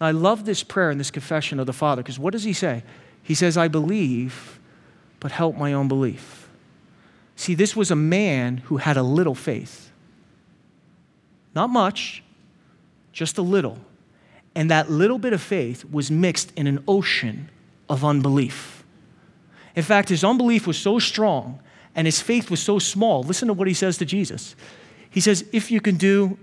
I 0.00 0.12
love 0.12 0.44
this 0.44 0.62
prayer 0.62 0.90
and 0.90 1.00
this 1.00 1.10
confession 1.10 1.58
of 1.58 1.66
the 1.66 1.72
father 1.72 2.02
because 2.02 2.20
what 2.20 2.32
does 2.32 2.44
he 2.44 2.52
say? 2.52 2.84
He 3.20 3.34
says, 3.34 3.56
I 3.56 3.66
believe, 3.66 4.60
but 5.18 5.32
help 5.32 5.56
my 5.56 5.74
unbelief. 5.74 6.48
See, 7.34 7.54
this 7.54 7.74
was 7.74 7.90
a 7.90 7.96
man 7.96 8.58
who 8.58 8.76
had 8.76 8.96
a 8.96 9.02
little 9.02 9.34
faith. 9.34 9.90
Not 11.52 11.68
much, 11.68 12.22
just 13.12 13.38
a 13.38 13.42
little. 13.42 13.78
And 14.54 14.70
that 14.70 14.88
little 14.88 15.18
bit 15.18 15.32
of 15.32 15.42
faith 15.42 15.84
was 15.90 16.12
mixed 16.12 16.52
in 16.56 16.68
an 16.68 16.84
ocean 16.86 17.50
of 17.88 18.04
unbelief. 18.04 18.75
In 19.76 19.82
fact, 19.82 20.08
his 20.08 20.24
unbelief 20.24 20.66
was 20.66 20.78
so 20.78 20.98
strong 20.98 21.60
and 21.94 22.06
his 22.06 22.20
faith 22.20 22.50
was 22.50 22.60
so 22.60 22.78
small. 22.78 23.22
Listen 23.22 23.48
to 23.48 23.54
what 23.54 23.68
he 23.68 23.74
says 23.74 23.98
to 23.98 24.04
Jesus. 24.04 24.56
He 25.10 25.20
says, 25.20 25.44
If 25.52 25.70
you 25.70 25.80
can 25.80 25.96
do 25.96 26.38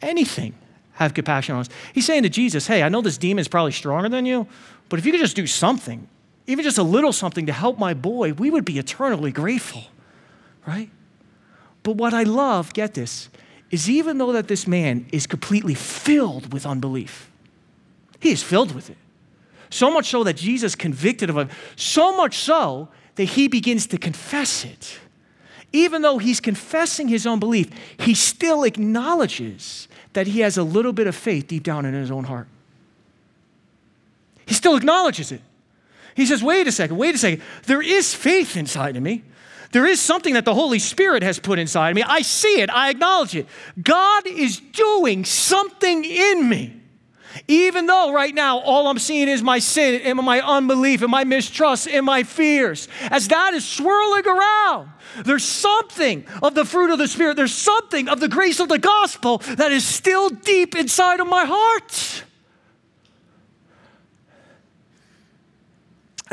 anything, 0.00 0.54
have 0.92 1.14
compassion 1.14 1.54
on 1.54 1.62
us. 1.62 1.68
He's 1.92 2.06
saying 2.06 2.22
to 2.22 2.28
Jesus, 2.28 2.66
Hey, 2.66 2.82
I 2.82 2.88
know 2.88 3.00
this 3.00 3.18
demon 3.18 3.40
is 3.40 3.48
probably 3.48 3.72
stronger 3.72 4.08
than 4.08 4.26
you, 4.26 4.46
but 4.88 4.98
if 4.98 5.06
you 5.06 5.12
could 5.12 5.20
just 5.20 5.36
do 5.36 5.46
something, 5.46 6.06
even 6.46 6.62
just 6.62 6.78
a 6.78 6.82
little 6.82 7.12
something 7.12 7.46
to 7.46 7.52
help 7.52 7.78
my 7.78 7.94
boy, 7.94 8.34
we 8.34 8.50
would 8.50 8.64
be 8.64 8.78
eternally 8.78 9.32
grateful, 9.32 9.84
right? 10.66 10.90
But 11.82 11.96
what 11.96 12.14
I 12.14 12.22
love, 12.22 12.72
get 12.74 12.94
this, 12.94 13.28
is 13.70 13.88
even 13.88 14.18
though 14.18 14.32
that 14.32 14.48
this 14.48 14.66
man 14.66 15.06
is 15.10 15.26
completely 15.26 15.74
filled 15.74 16.52
with 16.52 16.66
unbelief, 16.66 17.30
he 18.20 18.30
is 18.30 18.42
filled 18.42 18.74
with 18.74 18.90
it. 18.90 18.96
So 19.74 19.90
much 19.90 20.06
so 20.06 20.22
that 20.22 20.36
Jesus 20.36 20.76
convicted 20.76 21.28
of 21.30 21.36
it. 21.36 21.48
So 21.74 22.16
much 22.16 22.36
so 22.36 22.90
that 23.16 23.24
he 23.24 23.48
begins 23.48 23.88
to 23.88 23.98
confess 23.98 24.64
it. 24.64 25.00
Even 25.72 26.00
though 26.00 26.18
he's 26.18 26.38
confessing 26.38 27.08
his 27.08 27.26
own 27.26 27.40
belief, 27.40 27.70
he 27.98 28.14
still 28.14 28.62
acknowledges 28.62 29.88
that 30.12 30.28
he 30.28 30.40
has 30.40 30.56
a 30.56 30.62
little 30.62 30.92
bit 30.92 31.08
of 31.08 31.16
faith 31.16 31.48
deep 31.48 31.64
down 31.64 31.84
in 31.86 31.92
his 31.92 32.12
own 32.12 32.22
heart. 32.22 32.46
He 34.46 34.54
still 34.54 34.76
acknowledges 34.76 35.32
it. 35.32 35.40
He 36.14 36.24
says, 36.24 36.40
wait 36.40 36.68
a 36.68 36.72
second, 36.72 36.96
wait 36.96 37.16
a 37.16 37.18
second. 37.18 37.42
There 37.66 37.82
is 37.82 38.14
faith 38.14 38.56
inside 38.56 38.96
of 38.96 39.02
me. 39.02 39.24
There 39.72 39.86
is 39.86 40.00
something 40.00 40.34
that 40.34 40.44
the 40.44 40.54
Holy 40.54 40.78
Spirit 40.78 41.24
has 41.24 41.40
put 41.40 41.58
inside 41.58 41.88
of 41.88 41.96
me. 41.96 42.04
I 42.04 42.22
see 42.22 42.60
it, 42.60 42.70
I 42.70 42.90
acknowledge 42.90 43.34
it. 43.34 43.48
God 43.82 44.24
is 44.28 44.60
doing 44.60 45.24
something 45.24 46.04
in 46.04 46.48
me. 46.48 46.80
Even 47.48 47.86
though 47.86 48.12
right 48.12 48.34
now 48.34 48.58
all 48.58 48.88
I'm 48.88 48.98
seeing 48.98 49.28
is 49.28 49.42
my 49.42 49.58
sin 49.58 50.00
and 50.02 50.18
my 50.18 50.40
unbelief 50.40 51.02
and 51.02 51.10
my 51.10 51.24
mistrust 51.24 51.88
and 51.88 52.06
my 52.06 52.22
fears, 52.22 52.88
as 53.02 53.28
that 53.28 53.54
is 53.54 53.66
swirling 53.66 54.26
around, 54.26 54.90
there's 55.24 55.44
something 55.44 56.24
of 56.42 56.54
the 56.54 56.64
fruit 56.64 56.90
of 56.90 56.98
the 56.98 57.08
Spirit, 57.08 57.36
there's 57.36 57.54
something 57.54 58.08
of 58.08 58.20
the 58.20 58.28
grace 58.28 58.60
of 58.60 58.68
the 58.68 58.78
gospel 58.78 59.38
that 59.56 59.72
is 59.72 59.86
still 59.86 60.28
deep 60.28 60.74
inside 60.74 61.20
of 61.20 61.28
my 61.28 61.44
heart. 61.44 62.24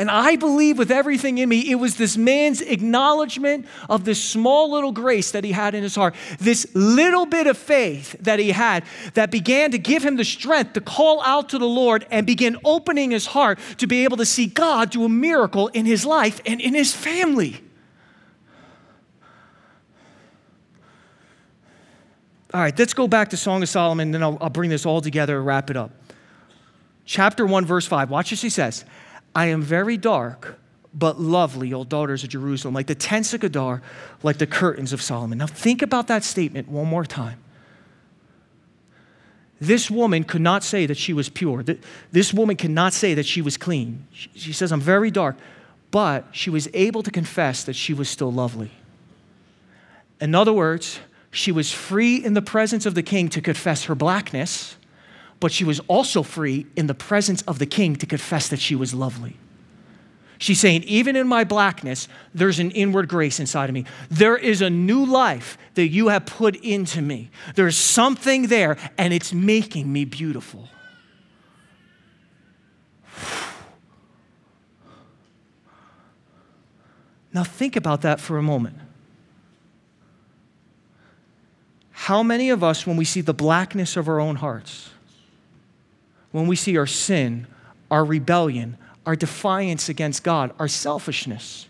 And 0.02 0.10
I 0.10 0.34
believe 0.34 0.78
with 0.78 0.90
everything 0.90 1.38
in 1.38 1.48
me, 1.48 1.70
it 1.70 1.76
was 1.76 1.94
this 1.94 2.16
man's 2.16 2.60
acknowledgement 2.60 3.66
of 3.88 4.04
this 4.04 4.20
small 4.20 4.72
little 4.72 4.90
grace 4.90 5.30
that 5.30 5.44
he 5.44 5.52
had 5.52 5.76
in 5.76 5.84
his 5.84 5.94
heart, 5.94 6.16
this 6.40 6.66
little 6.74 7.24
bit 7.24 7.46
of 7.46 7.56
faith 7.56 8.16
that 8.18 8.40
he 8.40 8.50
had 8.50 8.82
that 9.14 9.30
began 9.30 9.70
to 9.70 9.78
give 9.78 10.02
him 10.02 10.16
the 10.16 10.24
strength 10.24 10.72
to 10.72 10.80
call 10.80 11.22
out 11.22 11.50
to 11.50 11.58
the 11.58 11.68
Lord 11.68 12.04
and 12.10 12.26
begin 12.26 12.56
opening 12.64 13.12
his 13.12 13.26
heart 13.26 13.60
to 13.78 13.86
be 13.86 14.02
able 14.02 14.16
to 14.16 14.26
see 14.26 14.46
God 14.46 14.90
do 14.90 15.04
a 15.04 15.08
miracle 15.08 15.68
in 15.68 15.86
his 15.86 16.04
life 16.04 16.40
and 16.44 16.60
in 16.60 16.74
his 16.74 16.92
family. 16.92 17.62
All 22.52 22.60
right, 22.60 22.76
let's 22.76 22.92
go 22.92 23.06
back 23.06 23.28
to 23.28 23.36
Song 23.36 23.62
of 23.62 23.68
Solomon, 23.68 24.08
and 24.08 24.14
then 24.14 24.22
I'll, 24.24 24.36
I'll 24.40 24.50
bring 24.50 24.68
this 24.68 24.84
all 24.84 25.00
together 25.00 25.36
and 25.36 25.46
wrap 25.46 25.70
it 25.70 25.76
up. 25.76 25.92
Chapter 27.04 27.46
1, 27.46 27.64
verse 27.66 27.86
5. 27.86 28.10
Watch 28.10 28.32
what 28.32 28.38
she 28.40 28.50
says. 28.50 28.84
I 29.34 29.46
am 29.46 29.62
very 29.62 29.96
dark, 29.96 30.58
but 30.94 31.20
lovely, 31.20 31.72
O 31.72 31.84
daughters 31.84 32.22
of 32.22 32.30
Jerusalem, 32.30 32.74
like 32.74 32.86
the 32.86 32.94
tents 32.94 33.32
of 33.32 33.40
Kedar, 33.40 33.82
like 34.22 34.38
the 34.38 34.46
curtains 34.46 34.92
of 34.92 35.00
Solomon. 35.00 35.38
Now 35.38 35.46
think 35.46 35.82
about 35.82 36.08
that 36.08 36.24
statement 36.24 36.68
one 36.68 36.86
more 36.86 37.04
time. 37.04 37.38
This 39.60 39.90
woman 39.90 40.24
could 40.24 40.40
not 40.40 40.64
say 40.64 40.86
that 40.86 40.96
she 40.96 41.12
was 41.12 41.28
pure. 41.28 41.64
This 42.10 42.34
woman 42.34 42.56
cannot 42.56 42.92
say 42.92 43.14
that 43.14 43.24
she 43.24 43.40
was 43.40 43.56
clean. 43.56 44.06
She 44.12 44.52
says, 44.52 44.72
I'm 44.72 44.80
very 44.80 45.10
dark, 45.10 45.36
but 45.92 46.26
she 46.32 46.50
was 46.50 46.68
able 46.74 47.02
to 47.04 47.10
confess 47.10 47.62
that 47.64 47.76
she 47.76 47.94
was 47.94 48.08
still 48.08 48.32
lovely. 48.32 48.72
In 50.20 50.34
other 50.34 50.52
words, 50.52 50.98
she 51.30 51.52
was 51.52 51.72
free 51.72 52.16
in 52.16 52.34
the 52.34 52.42
presence 52.42 52.86
of 52.86 52.94
the 52.94 53.02
king 53.02 53.28
to 53.30 53.40
confess 53.40 53.84
her 53.84 53.94
blackness 53.94 54.76
but 55.42 55.50
she 55.50 55.64
was 55.64 55.80
also 55.88 56.22
free 56.22 56.68
in 56.76 56.86
the 56.86 56.94
presence 56.94 57.42
of 57.42 57.58
the 57.58 57.66
king 57.66 57.96
to 57.96 58.06
confess 58.06 58.46
that 58.46 58.60
she 58.60 58.76
was 58.76 58.94
lovely. 58.94 59.36
She's 60.38 60.60
saying, 60.60 60.84
even 60.84 61.16
in 61.16 61.26
my 61.26 61.42
blackness, 61.42 62.06
there's 62.32 62.60
an 62.60 62.70
inward 62.70 63.08
grace 63.08 63.40
inside 63.40 63.68
of 63.68 63.74
me. 63.74 63.84
There 64.08 64.36
is 64.36 64.62
a 64.62 64.70
new 64.70 65.04
life 65.04 65.58
that 65.74 65.88
you 65.88 66.08
have 66.08 66.26
put 66.26 66.54
into 66.54 67.02
me. 67.02 67.28
There's 67.56 67.76
something 67.76 68.46
there, 68.46 68.76
and 68.96 69.12
it's 69.12 69.32
making 69.32 69.92
me 69.92 70.04
beautiful. 70.04 70.68
Now, 77.34 77.44
think 77.44 77.76
about 77.76 78.02
that 78.02 78.20
for 78.20 78.36
a 78.36 78.42
moment. 78.42 78.76
How 81.90 82.22
many 82.22 82.50
of 82.50 82.62
us, 82.62 82.86
when 82.86 82.98
we 82.98 83.06
see 83.06 83.22
the 83.22 83.32
blackness 83.32 83.96
of 83.96 84.06
our 84.06 84.20
own 84.20 84.36
hearts, 84.36 84.91
when 86.32 86.46
we 86.46 86.56
see 86.56 86.76
our 86.76 86.86
sin, 86.86 87.46
our 87.90 88.04
rebellion, 88.04 88.76
our 89.06 89.14
defiance 89.14 89.88
against 89.88 90.24
God, 90.24 90.52
our 90.58 90.68
selfishness, 90.68 91.68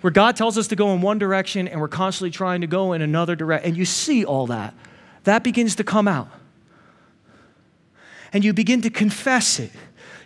where 0.00 0.10
God 0.10 0.36
tells 0.36 0.56
us 0.56 0.68
to 0.68 0.76
go 0.76 0.92
in 0.94 1.00
one 1.00 1.18
direction 1.18 1.68
and 1.68 1.80
we're 1.80 1.88
constantly 1.88 2.30
trying 2.30 2.60
to 2.60 2.66
go 2.66 2.92
in 2.92 3.02
another 3.02 3.34
direction, 3.34 3.68
and 3.68 3.76
you 3.76 3.84
see 3.84 4.24
all 4.24 4.46
that, 4.46 4.74
that 5.24 5.42
begins 5.42 5.76
to 5.76 5.84
come 5.84 6.06
out. 6.06 6.28
And 8.32 8.44
you 8.44 8.52
begin 8.52 8.82
to 8.82 8.90
confess 8.90 9.58
it. 9.58 9.70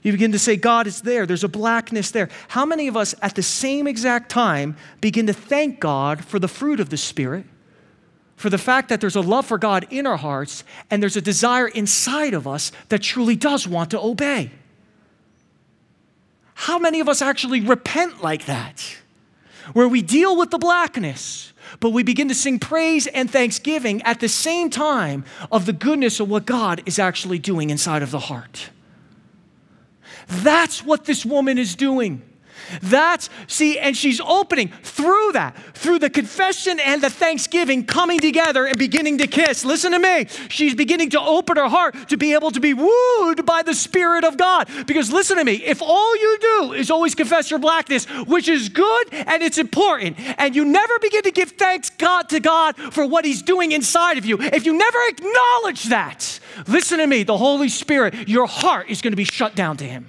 You 0.02 0.12
begin 0.12 0.32
to 0.32 0.38
say, 0.38 0.56
God 0.56 0.86
is 0.86 1.02
there. 1.02 1.26
There's 1.26 1.44
a 1.44 1.48
blackness 1.48 2.10
there. 2.10 2.30
How 2.48 2.64
many 2.64 2.88
of 2.88 2.96
us 2.96 3.14
at 3.20 3.34
the 3.34 3.42
same 3.42 3.86
exact 3.86 4.30
time 4.30 4.76
begin 5.00 5.26
to 5.26 5.32
thank 5.32 5.78
God 5.78 6.24
for 6.24 6.38
the 6.38 6.48
fruit 6.48 6.80
of 6.80 6.88
the 6.88 6.96
Spirit, 6.96 7.44
for 8.40 8.48
the 8.48 8.56
fact 8.56 8.88
that 8.88 9.02
there's 9.02 9.16
a 9.16 9.20
love 9.20 9.44
for 9.44 9.58
God 9.58 9.86
in 9.90 10.06
our 10.06 10.16
hearts, 10.16 10.64
and 10.90 11.02
there's 11.02 11.14
a 11.14 11.20
desire 11.20 11.68
inside 11.68 12.32
of 12.32 12.48
us 12.48 12.72
that 12.88 13.02
truly 13.02 13.36
does 13.36 13.68
want 13.68 13.90
to 13.90 14.00
obey? 14.00 14.50
How 16.54 16.78
many 16.78 17.00
of 17.00 17.08
us 17.10 17.20
actually 17.20 17.60
repent 17.60 18.22
like 18.22 18.46
that? 18.46 18.96
Where 19.74 19.86
we 19.86 20.00
deal 20.00 20.38
with 20.38 20.50
the 20.50 20.56
blackness, 20.56 21.52
but 21.80 21.90
we 21.90 22.02
begin 22.02 22.28
to 22.28 22.34
sing 22.34 22.58
praise 22.58 23.06
and 23.08 23.30
thanksgiving 23.30 24.00
at 24.04 24.20
the 24.20 24.28
same 24.28 24.70
time 24.70 25.26
of 25.52 25.66
the 25.66 25.74
goodness 25.74 26.18
of 26.18 26.30
what 26.30 26.46
God 26.46 26.82
is 26.86 26.98
actually 26.98 27.38
doing 27.38 27.68
inside 27.68 28.02
of 28.02 28.10
the 28.10 28.20
heart. 28.20 28.70
That's 30.28 30.82
what 30.82 31.04
this 31.04 31.26
woman 31.26 31.58
is 31.58 31.74
doing. 31.74 32.22
That's, 32.82 33.30
see, 33.46 33.78
and 33.78 33.96
she's 33.96 34.20
opening 34.20 34.68
through 34.82 35.32
that, 35.32 35.56
through 35.74 35.98
the 35.98 36.10
confession 36.10 36.78
and 36.80 37.02
the 37.02 37.10
thanksgiving 37.10 37.84
coming 37.84 38.20
together 38.20 38.66
and 38.66 38.78
beginning 38.78 39.18
to 39.18 39.26
kiss. 39.26 39.64
Listen 39.64 39.92
to 39.92 39.98
me. 39.98 40.26
She's 40.48 40.74
beginning 40.74 41.10
to 41.10 41.20
open 41.20 41.56
her 41.56 41.68
heart 41.68 42.08
to 42.08 42.16
be 42.16 42.34
able 42.34 42.50
to 42.50 42.60
be 42.60 42.74
wooed 42.74 43.44
by 43.46 43.62
the 43.62 43.74
Spirit 43.74 44.24
of 44.24 44.36
God. 44.36 44.68
Because 44.86 45.12
listen 45.12 45.36
to 45.36 45.44
me, 45.44 45.54
if 45.54 45.82
all 45.82 46.16
you 46.16 46.38
do 46.40 46.72
is 46.72 46.90
always 46.90 47.14
confess 47.14 47.50
your 47.50 47.60
blackness, 47.60 48.04
which 48.26 48.48
is 48.48 48.68
good 48.68 49.12
and 49.12 49.42
it's 49.42 49.58
important, 49.58 50.18
and 50.38 50.54
you 50.54 50.64
never 50.64 50.98
begin 51.00 51.22
to 51.22 51.30
give 51.30 51.52
thanks 51.52 51.90
God 51.90 52.28
to 52.30 52.40
God 52.40 52.76
for 52.76 53.06
what 53.06 53.24
He's 53.24 53.42
doing 53.42 53.72
inside 53.72 54.18
of 54.18 54.24
you, 54.24 54.38
if 54.40 54.66
you 54.66 54.76
never 54.76 54.98
acknowledge 55.08 55.84
that, 55.84 56.40
listen 56.66 56.98
to 56.98 57.06
me, 57.06 57.22
the 57.22 57.38
Holy 57.38 57.68
Spirit, 57.68 58.28
your 58.28 58.46
heart 58.46 58.88
is 58.88 59.00
going 59.02 59.12
to 59.12 59.16
be 59.16 59.24
shut 59.24 59.54
down 59.54 59.76
to 59.78 59.84
Him. 59.84 60.08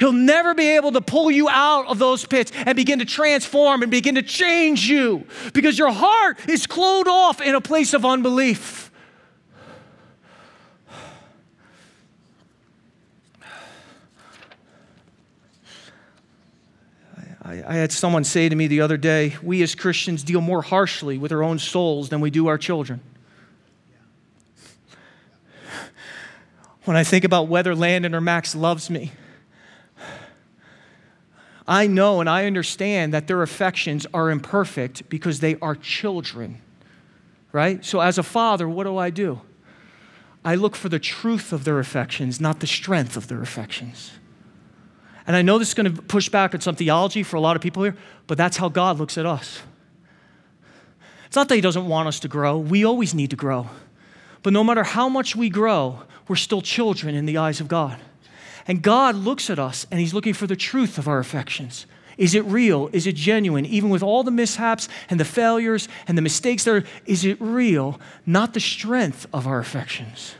He'll 0.00 0.12
never 0.12 0.54
be 0.54 0.76
able 0.76 0.92
to 0.92 1.02
pull 1.02 1.30
you 1.30 1.48
out 1.50 1.86
of 1.86 1.98
those 1.98 2.24
pits 2.24 2.50
and 2.54 2.74
begin 2.74 3.00
to 3.00 3.04
transform 3.04 3.82
and 3.82 3.90
begin 3.90 4.14
to 4.14 4.22
change 4.22 4.88
you 4.88 5.26
because 5.52 5.78
your 5.78 5.92
heart 5.92 6.48
is 6.48 6.66
closed 6.66 7.06
off 7.06 7.42
in 7.42 7.54
a 7.54 7.60
place 7.60 7.92
of 7.92 8.06
unbelief. 8.06 8.90
I, 17.42 17.62
I 17.66 17.74
had 17.74 17.92
someone 17.92 18.24
say 18.24 18.48
to 18.48 18.56
me 18.56 18.68
the 18.68 18.80
other 18.80 18.96
day, 18.96 19.36
we 19.42 19.62
as 19.62 19.74
Christians 19.74 20.22
deal 20.22 20.40
more 20.40 20.62
harshly 20.62 21.18
with 21.18 21.30
our 21.30 21.42
own 21.42 21.58
souls 21.58 22.08
than 22.08 22.22
we 22.22 22.30
do 22.30 22.46
our 22.46 22.56
children. 22.56 23.02
When 26.84 26.96
I 26.96 27.04
think 27.04 27.24
about 27.24 27.48
whether 27.48 27.74
Landon 27.74 28.14
or 28.14 28.22
Max 28.22 28.54
loves 28.54 28.88
me, 28.88 29.12
I 31.66 31.86
know 31.86 32.20
and 32.20 32.28
I 32.28 32.46
understand 32.46 33.14
that 33.14 33.26
their 33.26 33.42
affections 33.42 34.06
are 34.12 34.30
imperfect 34.30 35.08
because 35.08 35.40
they 35.40 35.56
are 35.60 35.74
children, 35.74 36.60
right? 37.52 37.84
So, 37.84 38.00
as 38.00 38.18
a 38.18 38.22
father, 38.22 38.68
what 38.68 38.84
do 38.84 38.96
I 38.96 39.10
do? 39.10 39.40
I 40.44 40.54
look 40.54 40.74
for 40.74 40.88
the 40.88 40.98
truth 40.98 41.52
of 41.52 41.64
their 41.64 41.78
affections, 41.78 42.40
not 42.40 42.60
the 42.60 42.66
strength 42.66 43.16
of 43.16 43.28
their 43.28 43.42
affections. 43.42 44.12
And 45.26 45.36
I 45.36 45.42
know 45.42 45.58
this 45.58 45.68
is 45.68 45.74
going 45.74 45.94
to 45.94 46.02
push 46.02 46.28
back 46.28 46.54
on 46.54 46.60
some 46.60 46.74
theology 46.74 47.22
for 47.22 47.36
a 47.36 47.40
lot 47.40 47.56
of 47.56 47.62
people 47.62 47.82
here, 47.82 47.96
but 48.26 48.38
that's 48.38 48.56
how 48.56 48.68
God 48.68 48.98
looks 48.98 49.18
at 49.18 49.26
us. 49.26 49.60
It's 51.26 51.36
not 51.36 51.48
that 51.48 51.54
He 51.54 51.60
doesn't 51.60 51.86
want 51.86 52.08
us 52.08 52.20
to 52.20 52.28
grow, 52.28 52.58
we 52.58 52.84
always 52.84 53.14
need 53.14 53.30
to 53.30 53.36
grow. 53.36 53.68
But 54.42 54.52
no 54.54 54.64
matter 54.64 54.82
how 54.82 55.08
much 55.08 55.36
we 55.36 55.50
grow, 55.50 56.02
we're 56.26 56.36
still 56.36 56.62
children 56.62 57.14
in 57.14 57.26
the 57.26 57.36
eyes 57.38 57.60
of 57.60 57.68
God. 57.68 57.98
And 58.70 58.82
God 58.82 59.16
looks 59.16 59.50
at 59.50 59.58
us 59.58 59.84
and 59.90 59.98
He's 59.98 60.14
looking 60.14 60.32
for 60.32 60.46
the 60.46 60.54
truth 60.54 60.96
of 60.96 61.08
our 61.08 61.18
affections. 61.18 61.86
Is 62.16 62.36
it 62.36 62.44
real? 62.44 62.88
Is 62.92 63.04
it 63.04 63.16
genuine? 63.16 63.66
Even 63.66 63.90
with 63.90 64.00
all 64.00 64.22
the 64.22 64.30
mishaps 64.30 64.88
and 65.08 65.18
the 65.18 65.24
failures 65.24 65.88
and 66.06 66.16
the 66.16 66.22
mistakes 66.22 66.62
there, 66.62 66.84
is 67.04 67.24
it 67.24 67.36
real? 67.40 67.98
Not 68.26 68.54
the 68.54 68.60
strength 68.60 69.26
of 69.32 69.48
our 69.48 69.58
affections. 69.58 70.36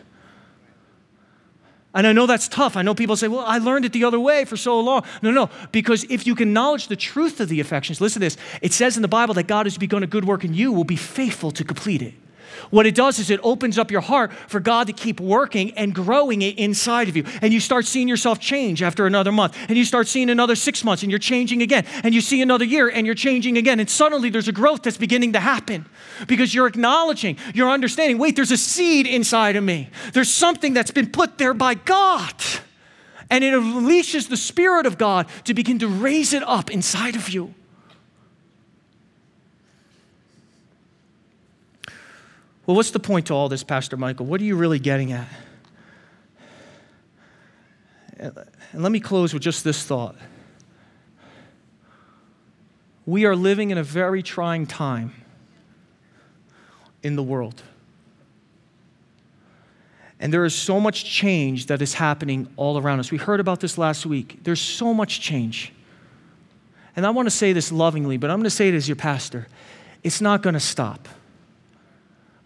And 1.92 2.06
I 2.06 2.12
know 2.12 2.26
that's 2.26 2.46
tough. 2.46 2.76
I 2.76 2.82
know 2.82 2.94
people 2.94 3.16
say, 3.16 3.26
well, 3.26 3.44
I 3.44 3.58
learned 3.58 3.84
it 3.84 3.92
the 3.92 4.04
other 4.04 4.20
way 4.20 4.44
for 4.44 4.56
so 4.56 4.78
long. 4.78 5.02
No, 5.22 5.32
no, 5.32 5.50
because 5.72 6.04
if 6.04 6.24
you 6.24 6.36
can 6.36 6.50
acknowledge 6.50 6.86
the 6.86 6.94
truth 6.94 7.40
of 7.40 7.48
the 7.48 7.58
affections, 7.58 8.00
listen 8.00 8.20
to 8.20 8.26
this. 8.26 8.36
It 8.62 8.72
says 8.72 8.94
in 8.94 9.02
the 9.02 9.08
Bible 9.08 9.34
that 9.34 9.48
God 9.48 9.66
has 9.66 9.76
begun 9.76 10.04
a 10.04 10.06
good 10.06 10.24
work 10.24 10.44
in 10.44 10.54
you, 10.54 10.70
will 10.70 10.84
be 10.84 10.94
faithful 10.94 11.50
to 11.50 11.64
complete 11.64 12.00
it. 12.00 12.14
What 12.70 12.86
it 12.86 12.94
does 12.94 13.18
is 13.18 13.30
it 13.30 13.40
opens 13.42 13.78
up 13.78 13.90
your 13.90 14.00
heart 14.00 14.32
for 14.32 14.60
God 14.60 14.86
to 14.86 14.92
keep 14.92 15.20
working 15.20 15.72
and 15.72 15.94
growing 15.94 16.42
it 16.42 16.58
inside 16.58 17.08
of 17.08 17.16
you. 17.16 17.24
And 17.40 17.52
you 17.52 17.60
start 17.60 17.86
seeing 17.86 18.08
yourself 18.08 18.38
change 18.38 18.82
after 18.82 19.06
another 19.06 19.32
month. 19.32 19.56
And 19.68 19.78
you 19.78 19.84
start 19.84 20.08
seeing 20.08 20.30
another 20.30 20.54
six 20.54 20.84
months 20.84 21.02
and 21.02 21.10
you're 21.10 21.18
changing 21.18 21.62
again. 21.62 21.84
And 22.04 22.14
you 22.14 22.20
see 22.20 22.42
another 22.42 22.64
year 22.64 22.88
and 22.88 23.06
you're 23.06 23.14
changing 23.14 23.56
again. 23.56 23.80
And 23.80 23.88
suddenly 23.88 24.30
there's 24.30 24.48
a 24.48 24.52
growth 24.52 24.82
that's 24.82 24.98
beginning 24.98 25.32
to 25.32 25.40
happen 25.40 25.86
because 26.26 26.54
you're 26.54 26.66
acknowledging, 26.66 27.36
you're 27.54 27.70
understanding 27.70 28.18
wait, 28.18 28.36
there's 28.36 28.50
a 28.50 28.56
seed 28.56 29.06
inside 29.06 29.56
of 29.56 29.64
me. 29.64 29.88
There's 30.12 30.32
something 30.32 30.74
that's 30.74 30.90
been 30.90 31.10
put 31.10 31.38
there 31.38 31.54
by 31.54 31.74
God. 31.74 32.34
And 33.30 33.44
it 33.44 33.54
unleashes 33.54 34.28
the 34.28 34.36
Spirit 34.36 34.86
of 34.86 34.98
God 34.98 35.26
to 35.44 35.54
begin 35.54 35.78
to 35.78 35.88
raise 35.88 36.32
it 36.32 36.42
up 36.42 36.70
inside 36.70 37.14
of 37.14 37.28
you. 37.28 37.54
Well, 42.70 42.76
what's 42.76 42.92
the 42.92 43.00
point 43.00 43.26
to 43.26 43.34
all 43.34 43.48
this, 43.48 43.64
Pastor 43.64 43.96
Michael? 43.96 44.26
What 44.26 44.40
are 44.40 44.44
you 44.44 44.54
really 44.54 44.78
getting 44.78 45.10
at? 45.10 45.26
And 48.16 48.80
let 48.80 48.92
me 48.92 49.00
close 49.00 49.34
with 49.34 49.42
just 49.42 49.64
this 49.64 49.82
thought. 49.82 50.14
We 53.06 53.24
are 53.24 53.34
living 53.34 53.70
in 53.70 53.78
a 53.78 53.82
very 53.82 54.22
trying 54.22 54.68
time 54.68 55.12
in 57.02 57.16
the 57.16 57.24
world. 57.24 57.60
And 60.20 60.32
there 60.32 60.44
is 60.44 60.54
so 60.54 60.78
much 60.78 61.04
change 61.04 61.66
that 61.66 61.82
is 61.82 61.94
happening 61.94 62.48
all 62.54 62.78
around 62.78 63.00
us. 63.00 63.10
We 63.10 63.18
heard 63.18 63.40
about 63.40 63.58
this 63.58 63.78
last 63.78 64.06
week. 64.06 64.38
There's 64.44 64.60
so 64.60 64.94
much 64.94 65.20
change. 65.20 65.72
And 66.94 67.04
I 67.04 67.10
want 67.10 67.26
to 67.26 67.30
say 67.30 67.52
this 67.52 67.72
lovingly, 67.72 68.16
but 68.16 68.30
I'm 68.30 68.36
going 68.36 68.44
to 68.44 68.50
say 68.50 68.68
it 68.68 68.74
as 68.74 68.88
your 68.88 68.94
pastor. 68.94 69.48
It's 70.04 70.20
not 70.20 70.40
going 70.40 70.54
to 70.54 70.60
stop. 70.60 71.08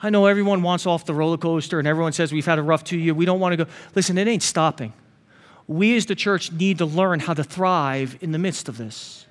I 0.05 0.11
know 0.11 0.27
everyone 0.27 0.63
wants 0.63 0.85
off 0.85 1.07
the 1.07 1.15
roller 1.15 1.39
coaster 1.39 1.79
and 1.79 1.89
everyone 1.89 2.13
says 2.13 2.31
we've 2.31 2.45
had 2.45 2.59
a 2.59 2.63
rough 2.63 2.85
two 2.85 2.99
years. 2.99 3.17
We 3.17 3.25
don't 3.25 3.41
want 3.41 3.55
to 3.55 3.65
go. 3.65 3.71
Listen, 3.95 4.19
it 4.19 4.29
ain't 4.29 4.43
stopping. 4.43 4.93
We 5.67 5.97
as 5.97 6.05
the 6.05 6.15
church 6.15 6.53
need 6.53 6.77
to 6.77 6.85
learn 6.85 7.21
how 7.21 7.33
to 7.33 7.43
thrive 7.43 8.19
in 8.21 8.31
the 8.31 8.39
midst 8.39 8.69
of 8.69 8.77
this. 8.77 9.25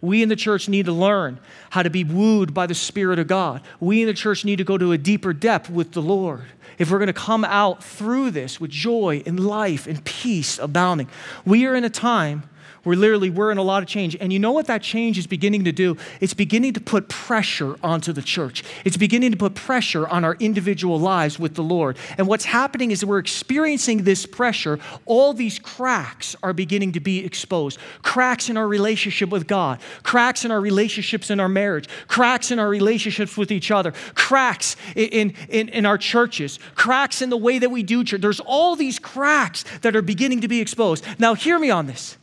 We 0.00 0.22
in 0.22 0.30
the 0.30 0.36
church 0.36 0.66
need 0.66 0.86
to 0.86 0.92
learn 0.92 1.40
how 1.68 1.82
to 1.82 1.90
be 1.90 2.04
wooed 2.04 2.54
by 2.54 2.66
the 2.66 2.74
Spirit 2.74 3.18
of 3.18 3.26
God. 3.26 3.60
We 3.80 4.00
in 4.00 4.06
the 4.06 4.14
church 4.14 4.46
need 4.46 4.56
to 4.56 4.64
go 4.64 4.78
to 4.78 4.92
a 4.92 4.98
deeper 4.98 5.34
depth 5.34 5.68
with 5.68 5.92
the 5.92 6.00
Lord. 6.00 6.44
If 6.78 6.90
we're 6.90 6.98
going 6.98 7.08
to 7.08 7.12
come 7.12 7.44
out 7.44 7.84
through 7.84 8.30
this 8.30 8.58
with 8.58 8.70
joy 8.70 9.22
and 9.26 9.38
life 9.46 9.86
and 9.86 10.02
peace 10.06 10.58
abounding, 10.58 11.10
we 11.44 11.66
are 11.66 11.74
in 11.74 11.84
a 11.84 11.90
time 11.90 12.44
we're 12.84 12.96
literally, 12.96 13.30
we're 13.30 13.50
in 13.50 13.58
a 13.58 13.62
lot 13.62 13.82
of 13.82 13.88
change. 13.88 14.16
And 14.20 14.32
you 14.32 14.38
know 14.38 14.52
what 14.52 14.66
that 14.66 14.82
change 14.82 15.18
is 15.18 15.26
beginning 15.26 15.64
to 15.64 15.72
do? 15.72 15.96
It's 16.20 16.34
beginning 16.34 16.74
to 16.74 16.80
put 16.80 17.08
pressure 17.08 17.76
onto 17.82 18.12
the 18.12 18.22
church. 18.22 18.64
It's 18.84 18.96
beginning 18.96 19.32
to 19.32 19.36
put 19.36 19.54
pressure 19.54 20.06
on 20.08 20.24
our 20.24 20.34
individual 20.40 20.98
lives 20.98 21.38
with 21.38 21.54
the 21.54 21.62
Lord. 21.62 21.96
And 22.18 22.26
what's 22.26 22.44
happening 22.44 22.90
is 22.90 23.04
we're 23.04 23.18
experiencing 23.18 24.04
this 24.04 24.26
pressure. 24.26 24.78
All 25.06 25.32
these 25.32 25.58
cracks 25.58 26.36
are 26.42 26.52
beginning 26.52 26.92
to 26.92 27.00
be 27.00 27.24
exposed. 27.24 27.78
Cracks 28.02 28.48
in 28.48 28.56
our 28.56 28.68
relationship 28.68 29.30
with 29.30 29.46
God, 29.46 29.80
cracks 30.02 30.44
in 30.44 30.50
our 30.50 30.60
relationships 30.60 31.30
in 31.30 31.40
our 31.40 31.48
marriage, 31.48 31.88
cracks 32.08 32.50
in 32.50 32.58
our 32.58 32.68
relationships 32.68 33.36
with 33.36 33.50
each 33.50 33.70
other, 33.70 33.92
cracks 34.14 34.76
in, 34.94 35.34
in, 35.48 35.68
in 35.68 35.86
our 35.86 35.98
churches, 35.98 36.58
cracks 36.74 37.22
in 37.22 37.30
the 37.30 37.36
way 37.36 37.58
that 37.58 37.70
we 37.70 37.82
do 37.82 38.04
church. 38.04 38.20
There's 38.20 38.40
all 38.40 38.76
these 38.76 38.98
cracks 38.98 39.64
that 39.82 39.96
are 39.96 40.02
beginning 40.02 40.40
to 40.40 40.48
be 40.48 40.60
exposed. 40.60 41.04
Now, 41.18 41.34
hear 41.34 41.58
me 41.58 41.70
on 41.70 41.86
this 41.86 42.16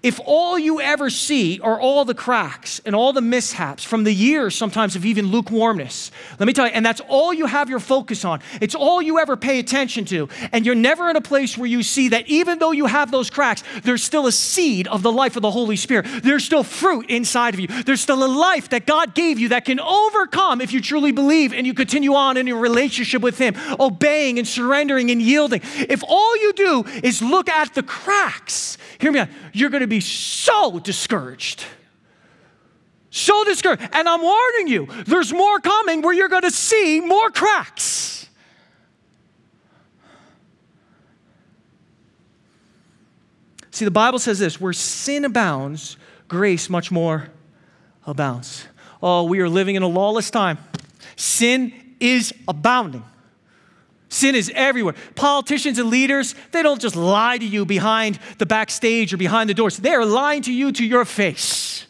if 0.00 0.20
all 0.24 0.56
you 0.56 0.80
ever 0.80 1.10
see 1.10 1.58
are 1.58 1.80
all 1.80 2.04
the 2.04 2.14
cracks 2.14 2.80
and 2.86 2.94
all 2.94 3.12
the 3.12 3.20
mishaps 3.20 3.82
from 3.82 4.04
the 4.04 4.12
years 4.12 4.54
sometimes 4.54 4.94
of 4.94 5.04
even 5.04 5.26
lukewarmness, 5.26 6.12
let 6.38 6.46
me 6.46 6.52
tell 6.52 6.66
you, 6.66 6.72
and 6.72 6.86
that's 6.86 7.00
all 7.08 7.34
you 7.34 7.46
have 7.46 7.68
your 7.68 7.80
focus 7.80 8.24
on, 8.24 8.40
it's 8.60 8.76
all 8.76 9.02
you 9.02 9.18
ever 9.18 9.36
pay 9.36 9.58
attention 9.58 10.04
to, 10.04 10.28
and 10.52 10.64
you're 10.64 10.76
never 10.76 11.10
in 11.10 11.16
a 11.16 11.20
place 11.20 11.58
where 11.58 11.66
you 11.66 11.82
see 11.82 12.10
that 12.10 12.28
even 12.28 12.60
though 12.60 12.70
you 12.70 12.86
have 12.86 13.10
those 13.10 13.28
cracks, 13.28 13.64
there's 13.82 14.04
still 14.04 14.28
a 14.28 14.32
seed 14.32 14.86
of 14.86 15.02
the 15.02 15.10
life 15.10 15.34
of 15.34 15.42
the 15.42 15.50
Holy 15.50 15.74
Spirit. 15.74 16.06
There's 16.22 16.44
still 16.44 16.62
fruit 16.62 17.10
inside 17.10 17.54
of 17.54 17.60
you. 17.60 17.66
There's 17.66 18.00
still 18.00 18.22
a 18.22 18.30
life 18.30 18.68
that 18.68 18.86
God 18.86 19.16
gave 19.16 19.40
you 19.40 19.48
that 19.48 19.64
can 19.64 19.80
overcome 19.80 20.60
if 20.60 20.72
you 20.72 20.80
truly 20.80 21.10
believe 21.10 21.52
and 21.52 21.66
you 21.66 21.74
continue 21.74 22.14
on 22.14 22.36
in 22.36 22.46
your 22.46 22.60
relationship 22.60 23.20
with 23.20 23.38
Him, 23.38 23.56
obeying 23.80 24.38
and 24.38 24.46
surrendering 24.46 25.10
and 25.10 25.20
yielding. 25.20 25.60
If 25.74 26.04
all 26.06 26.36
you 26.36 26.52
do 26.52 26.84
is 27.02 27.20
look 27.20 27.48
at 27.48 27.74
the 27.74 27.82
cracks, 27.82 28.78
hear 29.00 29.10
me 29.10 29.18
out, 29.18 29.28
you're 29.52 29.70
going 29.70 29.80
to 29.80 29.87
be 29.88 30.00
so 30.00 30.78
discouraged. 30.78 31.64
So 33.10 33.44
discouraged. 33.44 33.88
And 33.92 34.08
I'm 34.08 34.22
warning 34.22 34.68
you, 34.68 34.86
there's 35.06 35.32
more 35.32 35.60
coming 35.60 36.02
where 36.02 36.12
you're 36.12 36.28
going 36.28 36.42
to 36.42 36.50
see 36.50 37.00
more 37.00 37.30
cracks. 37.30 38.28
See, 43.70 43.84
the 43.84 43.90
Bible 43.92 44.18
says 44.18 44.38
this 44.38 44.60
where 44.60 44.72
sin 44.72 45.24
abounds, 45.24 45.96
grace 46.26 46.68
much 46.68 46.90
more 46.90 47.28
abounds. 48.06 48.66
Oh, 49.00 49.24
we 49.24 49.40
are 49.40 49.48
living 49.48 49.76
in 49.76 49.82
a 49.82 49.88
lawless 49.88 50.30
time. 50.30 50.58
Sin 51.14 51.72
is 52.00 52.34
abounding. 52.48 53.04
Sin 54.08 54.34
is 54.34 54.50
everywhere. 54.54 54.94
Politicians 55.14 55.78
and 55.78 55.90
leaders, 55.90 56.34
they 56.52 56.62
don't 56.62 56.80
just 56.80 56.96
lie 56.96 57.36
to 57.36 57.44
you 57.44 57.66
behind 57.66 58.18
the 58.38 58.46
backstage 58.46 59.12
or 59.12 59.18
behind 59.18 59.50
the 59.50 59.54
doors. 59.54 59.76
They 59.76 59.92
are 59.92 60.06
lying 60.06 60.42
to 60.42 60.52
you 60.52 60.72
to 60.72 60.84
your 60.84 61.04
face. 61.04 61.86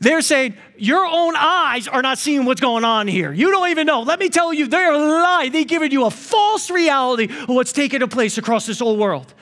They're 0.00 0.20
saying, 0.20 0.56
Your 0.76 1.06
own 1.06 1.34
eyes 1.36 1.88
are 1.88 2.02
not 2.02 2.18
seeing 2.18 2.44
what's 2.44 2.60
going 2.60 2.84
on 2.84 3.08
here. 3.08 3.32
You 3.32 3.50
don't 3.50 3.68
even 3.70 3.86
know. 3.86 4.02
Let 4.02 4.18
me 4.18 4.28
tell 4.28 4.52
you, 4.52 4.66
they're 4.66 4.96
lying. 4.96 5.52
They've 5.52 5.66
given 5.66 5.90
you 5.90 6.04
a 6.04 6.10
false 6.10 6.70
reality 6.70 7.24
of 7.24 7.48
what's 7.48 7.72
taking 7.72 8.06
place 8.08 8.38
across 8.38 8.66
this 8.66 8.80
whole 8.80 8.96
world. 8.96 9.32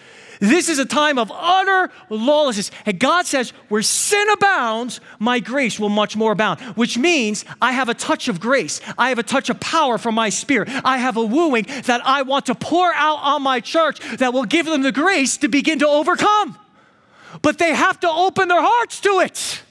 This 0.41 0.69
is 0.69 0.79
a 0.79 0.85
time 0.85 1.19
of 1.19 1.31
utter 1.35 1.93
lawlessness. 2.11 2.71
And 2.87 2.99
God 2.99 3.27
says, 3.27 3.53
where 3.69 3.83
sin 3.83 4.29
abounds, 4.31 5.01
my 5.19 5.41
grace 5.41 5.79
will 5.79 5.89
much 5.89 6.17
more 6.17 6.33
abound, 6.33 6.61
which 6.77 6.99
means 6.99 7.45
I 7.61 7.73
have 7.73 7.89
a 7.89 7.95
touch 7.95 8.29
of 8.29 8.41
grace. 8.41 8.81
I 8.99 9.09
have 9.11 9.19
a 9.19 9.23
touch 9.23 9.51
of 9.51 9.61
power 9.61 9.99
from 9.99 10.15
my 10.15 10.29
spirit. 10.29 10.69
I 10.85 10.99
have 10.99 11.17
a 11.17 11.25
wooing 11.25 11.67
that 11.85 12.01
I 12.05 12.23
want 12.23 12.47
to 12.47 12.55
pour 12.55 12.93
out 12.95 13.19
on 13.23 13.43
my 13.43 13.61
church 13.61 14.01
that 14.19 14.33
will 14.33 14.45
give 14.45 14.67
them 14.67 14.83
the 14.83 14.93
grace 14.93 15.37
to 15.39 15.49
begin 15.49 15.79
to 15.81 15.89
overcome. 15.89 16.59
But 17.43 17.59
they 17.59 17.75
have 17.75 18.01
to 18.01 18.11
open 18.11 18.49
their 18.49 18.63
hearts 18.63 19.01
to 19.01 19.21
it. 19.21 19.63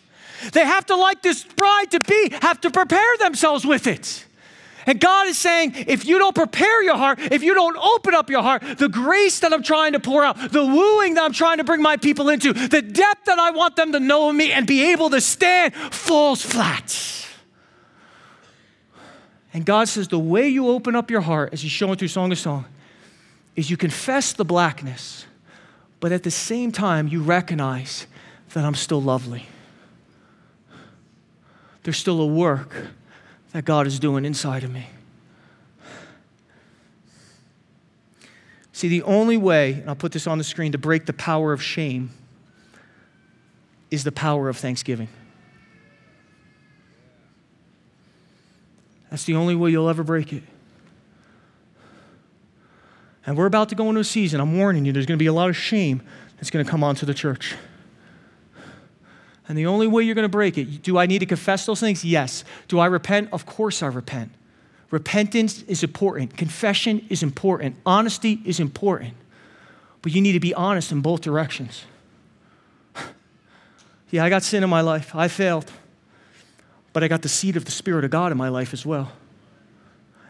They 0.52 0.66
have 0.66 0.86
to, 0.88 0.96
like 0.96 1.22
this 1.22 1.44
bride 1.44 1.92
to 1.92 2.00
be, 2.00 2.34
have 2.42 2.60
to 2.62 2.72
prepare 2.72 3.18
themselves 3.20 3.66
with 3.66 3.88
it. 3.88 4.26
And 4.86 5.00
God 5.00 5.28
is 5.28 5.38
saying, 5.38 5.74
if 5.88 6.06
you 6.06 6.20
don't 6.20 6.36
prepare 6.36 6.84
your 6.84 6.98
heart, 6.98 7.20
if 7.20 7.42
you 7.44 7.54
don't 7.54 7.78
open 7.78 8.14
up 8.14 8.30
your 8.30 8.42
heart, 8.42 8.64
the 8.78 8.90
grace 8.90 9.40
that 9.40 9.54
I'm 9.54 9.64
trying 9.64 9.94
to 9.94 10.00
pour 10.00 10.24
out, 10.24 10.52
the 10.52 10.66
wooing 10.66 11.14
that 11.14 11.24
I'm 11.24 11.34
trying 11.34 11.58
to 11.58 11.64
bring 11.64 11.82
my 11.82 11.98
people 11.98 12.30
into, 12.30 12.54
the 12.54 12.82
depth 12.82 13.26
that 13.26 13.40
I 13.40 13.52
want 13.52 13.76
them 13.76 13.92
to 13.94 14.00
know 14.00 14.30
of 14.30 14.36
me 14.36 14.52
and 14.52 14.68
be 14.68 14.92
able 14.92 15.10
to 15.12 15.22
stand 15.22 15.74
falls 15.74 16.42
flat. 16.42 17.28
And 19.54 19.66
God 19.66 19.88
says, 19.88 20.08
the 20.08 20.20
way 20.20 20.50
you 20.50 20.68
open 20.68 20.96
up 20.96 21.12
your 21.12 21.22
heart, 21.22 21.54
as 21.54 21.62
He's 21.62 21.72
showing 21.72 21.96
through 21.96 22.08
Song 22.08 22.32
of 22.32 22.40
Song, 22.40 22.66
is 23.56 23.70
you 23.70 23.78
confess 23.78 24.34
the 24.34 24.46
blackness, 24.46 25.26
but 26.00 26.12
at 26.12 26.24
the 26.24 26.32
same 26.32 26.72
time, 26.72 27.08
you 27.08 27.22
recognize 27.22 28.08
that 28.54 28.66
I'm 28.66 28.76
still 28.76 29.02
lovely. 29.02 29.46
There's 31.84 31.98
still 31.98 32.20
a 32.20 32.26
work 32.26 32.88
that 33.54 33.66
God 33.66 33.88
is 33.88 34.00
doing 34.00 34.26
inside 34.26 34.64
of 34.64 34.72
me. 34.72 34.88
See, 38.74 38.88
the 38.88 39.04
only 39.04 39.38
way, 39.38 39.74
and 39.74 39.88
I'll 39.88 39.96
put 39.96 40.12
this 40.12 40.28
on 40.28 40.40
the 40.40 40.44
screen, 40.44 40.72
to 40.74 40.78
break 40.78 41.06
the 41.06 41.14
power 41.14 41.54
of 41.54 41.62
shame 41.62 42.10
is 43.92 44.04
the 44.04 44.12
power 44.12 44.50
of 44.50 44.58
thanksgiving. 44.58 45.08
That's 49.12 49.26
the 49.26 49.36
only 49.36 49.54
way 49.54 49.70
you'll 49.70 49.90
ever 49.90 50.04
break 50.04 50.34
it. 50.34 50.42
And 53.28 53.38
we're 53.38 53.46
about 53.46 53.70
to 53.70 53.76
go 53.76 53.88
into 53.90 54.02
a 54.02 54.04
season, 54.04 54.42
I'm 54.42 54.58
warning 54.58 54.84
you, 54.86 54.92
there's 54.92 55.06
going 55.06 55.18
to 55.18 55.24
be 55.24 55.28
a 55.28 55.34
lot 55.34 55.50
of 55.50 55.56
shame 55.56 56.02
that's 56.38 56.50
going 56.50 56.66
to 56.66 56.70
come 56.70 56.84
onto 56.84 57.06
the 57.06 57.14
church. 57.14 57.56
And 59.48 59.58
the 59.58 59.66
only 59.66 59.88
way 59.88 60.04
you're 60.04 60.16
going 60.16 60.24
to 60.24 60.30
break 60.30 60.58
it, 60.58 60.84
do 60.84 60.98
I 60.98 61.06
need 61.06 61.20
to 61.20 61.26
confess 61.26 61.66
those 61.66 61.80
things? 61.80 62.06
Yes. 62.06 62.44
Do 62.68 62.80
I 62.80 62.86
repent? 62.86 63.30
Of 63.34 63.46
course 63.46 63.84
I 63.84 63.88
repent. 63.88 64.32
Repentance 64.90 65.64
is 65.64 65.84
important. 65.84 66.38
Confession 66.38 67.06
is 67.10 67.24
important. 67.24 67.76
Honesty 67.86 68.42
is 68.46 68.60
important. 68.60 69.16
But 70.02 70.14
you 70.14 70.22
need 70.22 70.34
to 70.34 70.40
be 70.40 70.54
honest 70.54 70.92
in 70.92 71.02
both 71.02 71.22
directions. 71.22 71.84
yeah, 74.12 74.24
I 74.24 74.30
got 74.30 74.44
sin 74.44 74.64
in 74.64 74.70
my 74.70 74.82
life. 74.82 75.16
I 75.16 75.28
failed. 75.28 75.72
But 76.94 77.04
I 77.04 77.08
got 77.08 77.24
the 77.24 77.30
seed 77.30 77.58
of 77.58 77.66
the 77.66 77.72
Spirit 77.72 78.06
of 78.06 78.12
God 78.12 78.32
in 78.32 78.38
my 78.38 78.50
life 78.50 78.72
as 78.72 78.86
well. 78.86 79.12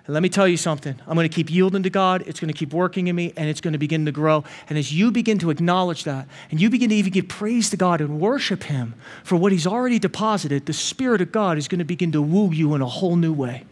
And 0.06 0.14
let 0.14 0.22
me 0.22 0.28
tell 0.28 0.48
you 0.48 0.58
something. 0.58 0.96
I'm 1.08 1.16
going 1.16 1.30
to 1.30 1.34
keep 1.34 1.50
yielding 1.50 1.84
to 1.84 1.90
God. 1.90 2.26
It's 2.28 2.40
going 2.42 2.52
to 2.52 2.58
keep 2.58 2.74
working 2.74 3.08
in 3.08 3.16
me, 3.16 3.32
and 3.38 3.48
it's 3.48 3.62
going 3.62 3.72
to 3.72 3.80
begin 3.80 4.06
to 4.06 4.12
grow. 4.12 4.44
And 4.68 4.78
as 4.78 4.94
you 4.94 5.12
begin 5.12 5.40
to 5.40 5.50
acknowledge 5.50 6.04
that, 6.04 6.28
and 6.52 6.60
you 6.60 6.70
begin 6.70 6.90
to 6.90 6.96
even 6.96 7.14
give 7.14 7.30
praise 7.30 7.70
to 7.70 7.78
God 7.78 8.02
and 8.02 8.20
worship 8.20 8.64
Him 8.64 8.96
for 9.24 9.38
what 9.38 9.54
He's 9.54 9.66
already 9.66 10.00
deposited, 10.00 10.66
the 10.66 10.74
Spirit 10.74 11.22
of 11.22 11.32
God 11.32 11.58
is 11.58 11.70
going 11.70 11.80
to 11.80 11.86
begin 11.86 12.12
to 12.12 12.22
woo 12.22 12.52
you 12.52 12.76
in 12.76 12.82
a 12.82 12.86
whole 12.86 13.16
new 13.16 13.32
way. 13.32 13.64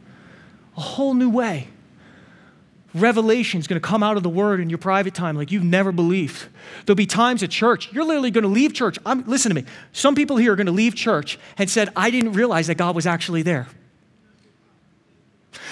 A 0.78 0.82
whole 0.82 1.14
new 1.14 1.30
way. 1.30 1.68
Revelation 2.94 3.60
is 3.60 3.68
going 3.68 3.82
to 3.82 3.86
come 3.86 4.02
out 4.02 4.16
of 4.16 4.24
the 4.24 4.30
Word 4.30 4.62
in 4.62 4.70
your 4.70 4.78
private 4.78 5.14
time 5.14 5.36
like 5.36 5.52
you've 5.52 5.66
never 5.66 5.92
believed. 5.92 6.48
There'll 6.86 6.96
be 6.96 7.06
times 7.06 7.44
at 7.44 7.50
church, 7.50 7.92
you're 7.92 8.06
literally 8.06 8.32
going 8.32 8.44
to 8.44 8.50
leave 8.50 8.74
church. 8.74 8.98
I'm, 9.06 9.26
listen 9.28 9.50
to 9.50 9.56
me. 9.56 9.66
Some 9.92 10.16
people 10.16 10.38
here 10.38 10.54
are 10.54 10.58
going 10.58 10.66
to 10.66 10.72
leave 10.72 10.96
church 10.96 11.38
and 11.58 11.70
said, 11.70 11.90
I 11.94 12.10
didn't 12.10 12.34
realize 12.34 12.68
that 12.68 12.76
God 12.76 12.96
was 12.96 13.06
actually 13.06 13.42
there. 13.42 13.68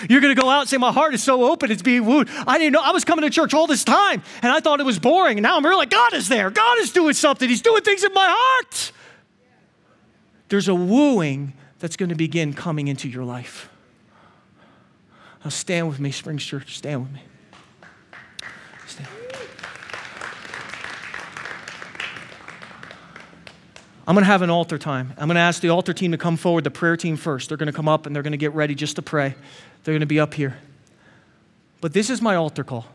You're 0.10 0.22
going 0.22 0.36
to 0.36 0.42
go 0.42 0.50
out 0.50 0.62
and 0.62 0.70
say, 0.70 0.78
My 0.78 0.92
heart 0.92 1.14
is 1.14 1.24
so 1.24 1.44
open, 1.44 1.72
it's 1.72 1.82
being 1.82 2.06
wooed. 2.06 2.30
I 2.48 2.58
didn't 2.58 2.74
know. 2.74 2.82
I 2.82 2.92
was 2.92 3.06
coming 3.06 3.24
to 3.24 3.30
church 3.30 3.54
all 3.54 3.68
this 3.68 3.84
time 3.84 4.22
and 4.42 4.52
I 4.52 4.60
thought 4.60 4.80
it 4.80 4.86
was 4.86 5.00
boring. 5.00 5.38
And 5.38 5.44
now 5.44 5.58
I'm 5.58 5.64
really, 5.64 5.78
like, 5.78 5.90
God 5.90 6.14
is 6.14 6.30
there. 6.30 6.50
God 6.50 6.80
is 6.80 6.92
doing 6.92 7.14
something. 7.14 7.48
He's 7.48 7.62
doing 7.62 7.82
things 7.82 8.04
in 8.04 8.14
my 8.14 8.28
heart. 8.30 8.92
There's 10.50 10.68
a 10.68 10.76
wooing 10.76 11.54
that's 11.80 11.96
going 11.96 12.10
to 12.10 12.16
begin 12.16 12.54
coming 12.54 12.88
into 12.88 13.08
your 13.08 13.24
life. 13.24 13.70
Now, 15.44 15.50
stand 15.50 15.88
with 15.88 16.00
me, 16.00 16.12
Springs 16.12 16.44
Church. 16.44 16.78
Stand 16.78 17.04
with 17.04 17.14
me. 17.14 17.22
Stand. 18.88 19.08
I'm 24.10 24.16
going 24.16 24.24
to 24.24 24.32
have 24.32 24.42
an 24.42 24.50
altar 24.50 24.80
time. 24.80 25.14
I'm 25.18 25.28
going 25.28 25.36
to 25.36 25.42
ask 25.42 25.62
the 25.62 25.70
altar 25.70 25.94
team 25.94 26.12
to 26.14 26.18
come 26.18 26.36
forward, 26.36 26.64
the 26.64 26.72
prayer 26.72 26.98
team 26.98 27.16
first. 27.16 27.48
They're 27.48 27.60
going 27.60 27.68
to 27.68 27.74
come 27.74 27.88
up 27.88 28.08
and 28.08 28.16
they're 28.16 28.24
going 28.24 28.32
to 28.32 28.38
get 28.38 28.54
ready 28.54 28.74
just 28.74 28.96
to 28.96 29.04
pray. 29.04 29.36
They're 29.90 29.96
going 29.96 30.02
to 30.02 30.06
be 30.06 30.20
up 30.20 30.36
here. 30.36 30.56
But 31.82 31.94
this 31.94 32.12
is 32.12 32.22
my 32.22 32.36
altar 32.36 32.64
call. 32.64 32.86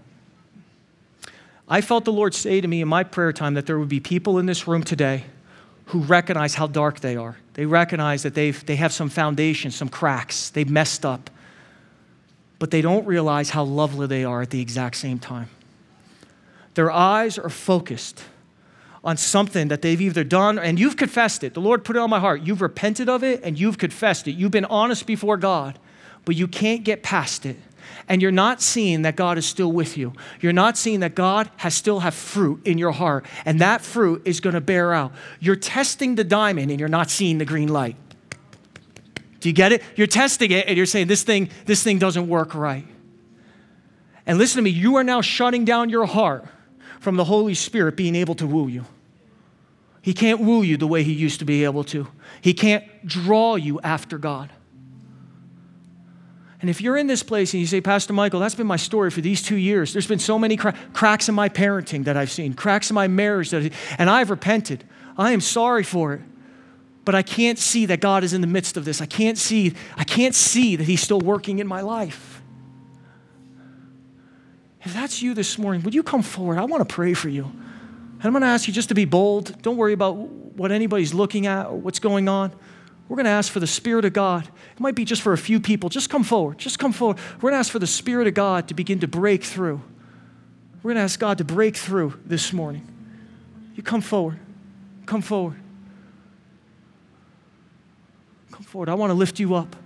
I 1.68 1.80
felt 1.80 2.05
the 2.05 2.12
Lord 2.12 2.36
say 2.36 2.61
to 2.61 2.68
me 2.68 2.82
in 2.82 2.86
my 2.86 3.03
prayer 3.03 3.32
time 3.32 3.55
that 3.55 3.66
there 3.66 3.80
would 3.80 3.88
be 3.88 3.99
people 3.99 4.38
in 4.38 4.47
this 4.47 4.68
room 4.68 4.84
today 4.84 5.24
who 5.86 5.99
recognize 5.99 6.55
how 6.55 6.68
dark 6.68 7.01
they 7.01 7.16
are. 7.16 7.36
They 7.55 7.66
recognize 7.66 8.22
that 8.22 8.34
they've, 8.34 8.64
they 8.66 8.76
have 8.76 8.92
some 8.92 9.09
foundation, 9.09 9.72
some 9.72 9.88
cracks, 9.88 10.51
they've 10.51 10.70
messed 10.70 11.05
up, 11.05 11.30
but 12.61 12.70
they 12.70 12.80
don't 12.80 13.05
realize 13.09 13.51
how 13.51 13.64
lovely 13.64 14.07
they 14.07 14.22
are 14.22 14.42
at 14.42 14.51
the 14.51 14.61
exact 14.61 14.95
same 14.95 15.18
time. 15.18 15.49
Their 16.74 16.92
eyes 16.92 17.38
are 17.38 17.51
focused 17.51 18.22
on 19.03 19.16
something 19.16 19.66
that 19.66 19.82
they've 19.82 20.01
either 20.01 20.22
done 20.22 20.61
and 20.61 20.78
you've 20.78 20.97
confessed 20.97 21.42
it. 21.42 21.55
The 21.55 21.61
Lord 21.61 21.82
put 21.82 21.97
it 21.97 21.99
on 21.99 22.09
my 22.09 22.20
heart. 22.20 22.42
You've 22.42 22.62
repented 22.62 23.09
of 23.09 23.24
it 23.24 23.40
and 23.42 23.59
you've 23.59 23.78
confessed 23.78 24.28
it. 24.28 24.36
You've 24.36 24.53
been 24.53 24.64
honest 24.66 25.09
before 25.09 25.36
God 25.36 25.76
but 26.25 26.37
you 26.37 26.49
can't 26.49 26.85
get 26.85 27.03
past 27.03 27.47
it. 27.47 27.57
And 28.09 28.20
you're 28.20 28.31
not 28.33 28.61
seeing 28.61 29.03
that 29.03 29.16
God 29.16 29.39
is 29.39 29.47
still 29.47 29.72
with 29.72 29.97
you. 29.97 30.12
You're 30.41 30.53
not 30.53 30.77
seeing 30.77 31.01
that 31.01 31.14
God 31.14 31.51
has 31.57 31.75
still 31.75 32.01
have 32.01 32.14
fruit 32.14 32.66
in 32.66 32.77
your 32.77 32.93
heart, 32.93 33.25
and 33.45 33.61
that 33.61 33.81
fruit 33.81 34.22
is 34.27 34.41
going 34.41 34.55
to 34.55 34.61
bear 34.61 34.93
out. 34.93 35.12
You're 35.41 35.57
testing 35.57 36.14
the 36.14 36.25
diamond 36.25 36.70
and 36.70 36.79
you're 36.79 36.89
not 36.89 37.11
seeing 37.11 37.39
the 37.39 37.45
green 37.45 37.68
light. 37.68 37.97
Do 39.41 39.49
you 39.49 39.55
get 39.55 39.72
it? 39.72 39.83
You're 39.97 40.07
testing 40.07 40.51
it 40.51 40.66
and 40.68 40.77
you're 40.77 40.87
saying 40.87 41.07
this 41.07 41.22
thing 41.22 41.51
this 41.66 41.83
thing 41.83 41.99
doesn't 41.99 42.29
work 42.29 42.55
right. 42.55 42.87
And 44.27 44.39
listen 44.39 44.57
to 44.57 44.62
me, 44.62 44.70
you 44.70 44.97
are 44.97 45.05
now 45.05 45.20
shutting 45.20 45.66
down 45.66 45.91
your 45.91 46.07
heart 46.07 46.47
from 47.01 47.16
the 47.16 47.25
Holy 47.25 47.53
Spirit 47.53 47.97
being 47.97 48.14
able 48.14 48.35
to 48.37 48.47
woo 48.47 48.68
you. 48.68 48.87
He 50.01 50.14
can't 50.14 50.41
woo 50.41 50.62
you 50.62 50.79
the 50.79 50.87
way 50.87 51.03
he 51.03 51.12
used 51.12 51.41
to 51.41 51.45
be 51.45 51.64
able 51.64 51.85
to. 51.85 52.09
He 52.41 52.55
can't 52.55 52.85
draw 53.07 53.57
you 53.57 53.81
after 53.83 54.16
God. 54.18 54.51
And 56.64 56.70
if 56.70 56.80
you're 56.80 56.96
in 56.96 57.08
this 57.08 57.22
place 57.22 57.52
and 57.52 57.60
you 57.60 57.66
say, 57.66 57.82
Pastor 57.82 58.14
Michael, 58.14 58.40
that's 58.40 58.54
been 58.54 58.66
my 58.66 58.78
story 58.78 59.10
for 59.10 59.20
these 59.20 59.42
two 59.42 59.56
years. 59.56 59.92
There's 59.92 60.06
been 60.06 60.18
so 60.18 60.38
many 60.38 60.56
cra- 60.56 60.74
cracks 60.94 61.28
in 61.28 61.34
my 61.34 61.50
parenting 61.50 62.04
that 62.04 62.16
I've 62.16 62.30
seen, 62.30 62.54
cracks 62.54 62.88
in 62.88 62.94
my 62.94 63.06
marriage, 63.06 63.50
that, 63.50 63.70
and 63.98 64.08
I've 64.08 64.30
repented. 64.30 64.82
I 65.18 65.32
am 65.32 65.42
sorry 65.42 65.82
for 65.82 66.14
it. 66.14 66.22
But 67.04 67.14
I 67.14 67.20
can't 67.20 67.58
see 67.58 67.84
that 67.84 68.00
God 68.00 68.24
is 68.24 68.32
in 68.32 68.40
the 68.40 68.46
midst 68.46 68.78
of 68.78 68.86
this. 68.86 69.02
I 69.02 69.04
can't 69.04 69.36
see, 69.36 69.74
I 69.98 70.04
can't 70.04 70.34
see 70.34 70.74
that 70.76 70.84
He's 70.84 71.02
still 71.02 71.20
working 71.20 71.58
in 71.58 71.66
my 71.66 71.82
life. 71.82 72.40
If 74.84 74.94
that's 74.94 75.20
you 75.20 75.34
this 75.34 75.58
morning, 75.58 75.82
would 75.82 75.94
you 75.94 76.02
come 76.02 76.22
forward? 76.22 76.56
I 76.56 76.64
want 76.64 76.88
to 76.88 76.90
pray 76.90 77.12
for 77.12 77.28
you. 77.28 77.44
And 77.44 78.24
I'm 78.24 78.32
going 78.32 78.40
to 78.40 78.46
ask 78.46 78.66
you 78.66 78.72
just 78.72 78.88
to 78.88 78.94
be 78.94 79.04
bold. 79.04 79.60
Don't 79.60 79.76
worry 79.76 79.92
about 79.92 80.16
what 80.16 80.72
anybody's 80.72 81.12
looking 81.12 81.46
at 81.46 81.66
or 81.66 81.76
what's 81.76 81.98
going 81.98 82.26
on. 82.26 82.52
We're 83.09 83.16
going 83.16 83.26
to 83.26 83.30
ask 83.30 83.52
for 83.52 83.61
the 83.61 83.66
Spirit 83.66 84.05
of 84.05 84.12
God. 84.12 84.48
It 84.72 84.80
might 84.80 84.94
be 84.94 85.05
just 85.05 85.22
for 85.22 85.32
a 85.32 85.38
few 85.38 85.61
people. 85.61 85.88
Just 85.90 86.09
come 86.09 86.24
forward. 86.24 86.59
Just 86.59 86.78
come 86.78 86.92
forward. 86.92 87.18
We're 87.36 87.50
going 87.50 87.55
to 87.55 87.59
ask 87.59 87.70
for 87.70 87.78
the 87.78 87.86
Spirit 87.86 88.26
of 88.26 88.34
God 88.34 88.68
to 88.68 88.74
begin 88.74 89.00
to 89.00 89.09
break 89.09 89.44
through. 89.44 89.82
We're 90.82 90.90
going 90.90 90.96
to 90.96 91.02
ask 91.02 91.20
God 91.20 91.38
to 91.38 91.44
break 91.44 91.76
through 91.76 92.18
this 92.24 92.52
morning. 92.52 92.86
You 93.74 93.82
come 93.82 94.00
forward. 94.00 94.38
Come 95.07 95.20
forward. 95.20 95.57
Come 98.50 98.62
forward. 98.62 98.88
I 98.88 98.94
want 98.94 99.11
to 99.11 99.14
lift 99.14 99.38
you 99.38 99.55
up. 99.55 99.76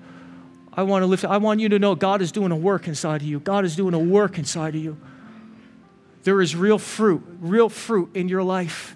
I 0.72 0.82
want 0.82 1.02
to 1.02 1.06
lift 1.06 1.24
I 1.24 1.38
want 1.38 1.58
you 1.58 1.68
to 1.70 1.78
know 1.78 1.96
God 1.96 2.22
is 2.22 2.30
doing 2.30 2.52
a 2.52 2.56
work 2.56 2.86
inside 2.86 3.22
of 3.22 3.26
you. 3.26 3.40
God 3.40 3.64
is 3.64 3.74
doing 3.74 3.94
a 3.94 3.98
work 3.98 4.38
inside 4.38 4.76
of 4.76 4.82
you. 4.82 4.96
There 6.22 6.40
is 6.40 6.54
real 6.54 6.78
fruit, 6.78 7.22
real 7.40 7.68
fruit 7.68 8.10
in 8.14 8.28
your 8.28 8.42
life. 8.42 8.94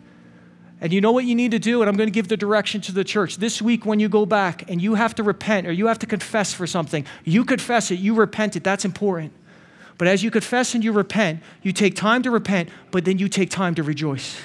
And 0.82 0.92
you 0.92 1.00
know 1.00 1.12
what 1.12 1.24
you 1.24 1.36
need 1.36 1.52
to 1.52 1.60
do? 1.60 1.80
And 1.80 1.88
I'm 1.88 1.96
going 1.96 2.08
to 2.08 2.12
give 2.12 2.26
the 2.26 2.36
direction 2.36 2.80
to 2.82 2.92
the 2.92 3.04
church. 3.04 3.36
This 3.36 3.62
week, 3.62 3.86
when 3.86 4.00
you 4.00 4.08
go 4.08 4.26
back 4.26 4.68
and 4.68 4.82
you 4.82 4.94
have 4.94 5.14
to 5.14 5.22
repent 5.22 5.68
or 5.68 5.72
you 5.72 5.86
have 5.86 6.00
to 6.00 6.06
confess 6.06 6.52
for 6.52 6.66
something, 6.66 7.06
you 7.24 7.44
confess 7.44 7.92
it, 7.92 8.00
you 8.00 8.14
repent 8.14 8.56
it. 8.56 8.64
That's 8.64 8.84
important. 8.84 9.32
But 9.96 10.08
as 10.08 10.24
you 10.24 10.32
confess 10.32 10.74
and 10.74 10.82
you 10.82 10.90
repent, 10.90 11.40
you 11.62 11.72
take 11.72 11.94
time 11.94 12.24
to 12.24 12.32
repent, 12.32 12.68
but 12.90 13.04
then 13.04 13.20
you 13.20 13.28
take 13.28 13.48
time 13.48 13.76
to 13.76 13.84
rejoice. 13.84 14.36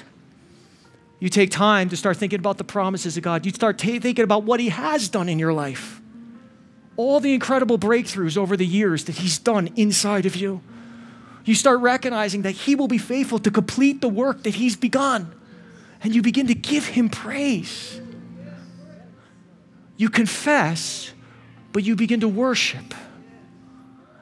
You 1.18 1.28
take 1.28 1.50
time 1.50 1.88
to 1.88 1.96
start 1.96 2.16
thinking 2.16 2.38
about 2.38 2.56
the 2.56 2.64
promises 2.64 3.16
of 3.16 3.24
God. 3.24 3.44
You 3.44 3.50
start 3.50 3.76
t- 3.76 3.98
thinking 3.98 4.22
about 4.22 4.44
what 4.44 4.60
He 4.60 4.68
has 4.68 5.08
done 5.08 5.28
in 5.28 5.40
your 5.40 5.52
life. 5.52 6.00
All 6.96 7.18
the 7.18 7.34
incredible 7.34 7.80
breakthroughs 7.80 8.36
over 8.36 8.56
the 8.56 8.66
years 8.66 9.06
that 9.06 9.16
He's 9.16 9.38
done 9.38 9.70
inside 9.74 10.24
of 10.24 10.36
you. 10.36 10.60
You 11.44 11.56
start 11.56 11.80
recognizing 11.80 12.42
that 12.42 12.52
He 12.52 12.76
will 12.76 12.86
be 12.86 12.98
faithful 12.98 13.40
to 13.40 13.50
complete 13.50 14.00
the 14.00 14.08
work 14.08 14.44
that 14.44 14.54
He's 14.54 14.76
begun 14.76 15.32
and 16.02 16.14
you 16.14 16.22
begin 16.22 16.46
to 16.48 16.54
give 16.54 16.86
Him 16.86 17.08
praise. 17.08 18.00
You 19.96 20.08
confess, 20.08 21.12
but 21.72 21.84
you 21.84 21.96
begin 21.96 22.20
to 22.20 22.28
worship. 22.28 22.94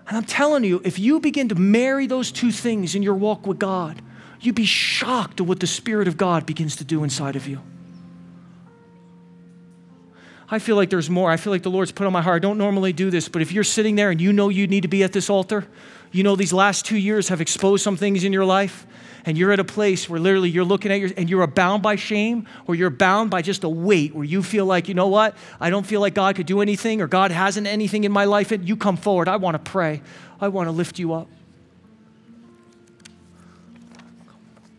And 0.09 0.16
I'm 0.16 0.24
telling 0.24 0.64
you, 0.64 0.81
if 0.85 0.99
you 0.99 1.20
begin 1.20 1.49
to 1.49 1.55
marry 1.55 2.07
those 2.07 2.31
two 2.33 2.53
things 2.53 2.95
in 2.95 3.03
your 3.03 3.14
walk 3.14 3.47
with 3.47 3.59
God, 3.59 4.01
you'd 4.41 4.55
be 4.55 4.64
shocked 4.64 5.41
at 5.41 5.47
what 5.47 5.61
the 5.61 5.66
Spirit 5.66 6.09
of 6.09 6.16
God 6.16 6.47
begins 6.47 6.77
to 6.77 6.85
do 6.85 7.03
inside 7.05 7.37
of 7.37 7.49
you. 7.49 7.61
I 10.49 10.61
feel 10.61 10.77
like 10.77 10.91
there's 10.91 11.11
more. 11.11 11.31
I 11.31 11.37
feel 11.37 11.53
like 11.53 11.64
the 11.64 11.70
Lord's 11.70 11.91
put 11.91 12.07
on 12.07 12.12
my 12.12 12.22
heart. 12.22 12.37
I 12.37 12.39
don't 12.39 12.59
normally 12.59 12.93
do 12.93 13.11
this, 13.11 13.29
but 13.29 13.43
if 13.43 13.51
you're 13.51 13.64
sitting 13.64 13.97
there 13.97 14.11
and 14.11 14.20
you 14.20 14.33
know 14.33 14.49
you 14.49 14.68
need 14.68 14.83
to 14.83 14.89
be 14.89 15.03
at 15.03 15.12
this 15.12 15.29
altar, 15.29 15.66
you 16.12 16.22
know 16.22 16.37
these 16.37 16.53
last 16.53 16.87
two 16.87 16.97
years 16.97 17.29
have 17.29 17.41
exposed 17.41 17.83
some 17.83 17.97
things 17.97 18.22
in 18.22 18.33
your 18.33 18.45
life, 18.45 18.87
and 19.27 19.37
you're 19.37 19.53
at 19.53 19.59
a 19.59 19.64
place 19.64 20.09
where 20.09 20.20
literally 20.20 20.49
you're 20.49 20.64
looking 20.64 20.93
at 20.93 21.01
your 21.01 21.11
and 21.16 21.29
you're 21.29 21.45
bound 21.49 21.83
by 21.83 21.97
shame 21.97 22.47
or 22.66 22.77
you're 22.77 22.91
bound 22.91 23.29
by 23.29 23.43
just 23.43 23.64
a 23.64 23.68
weight 23.68 24.14
where 24.14 24.24
you 24.24 24.43
feel 24.43 24.64
like, 24.64 24.89
you 24.89 24.95
know 24.95 25.09
what? 25.09 25.37
I 25.61 25.68
don't 25.68 25.85
feel 25.85 26.01
like 26.01 26.14
God 26.14 26.37
could 26.37 26.47
do 26.47 26.61
anything 26.61 27.03
or 27.03 27.09
God 27.09 27.33
hasn't 27.33 27.66
anything 27.66 28.05
in 28.05 28.12
my 28.12 28.24
life, 28.24 28.53
and 28.53 28.66
you 28.66 28.77
come 28.77 28.97
forward. 28.97 29.29
I 29.29 29.37
want 29.37 29.55
to 29.62 29.70
pray. 29.70 30.01
I 30.41 30.49
want 30.49 30.68
to 30.68 30.72
lift 30.72 30.99
you 31.01 31.12
up. 31.12 31.29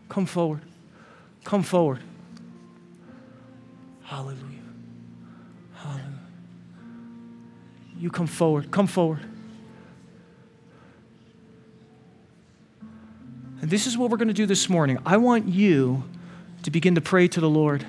Come 0.08 0.24
forward. 0.24 0.62
Come 1.44 1.62
forward. 1.62 2.00
Hallelujah. 4.02 4.42
Hallelujah. 5.74 6.04
You 7.98 8.10
come 8.10 8.26
forward. 8.26 8.70
Come 8.70 8.86
forward. 8.86 9.20
And 13.60 13.70
this 13.70 13.86
is 13.86 13.98
what 13.98 14.10
we're 14.10 14.18
going 14.18 14.28
to 14.28 14.34
do 14.34 14.46
this 14.46 14.68
morning. 14.68 14.98
I 15.04 15.16
want 15.16 15.48
you 15.48 16.04
to 16.62 16.70
begin 16.70 16.94
to 16.94 17.00
pray 17.00 17.26
to 17.28 17.40
the 17.40 17.48
Lord. 17.48 17.84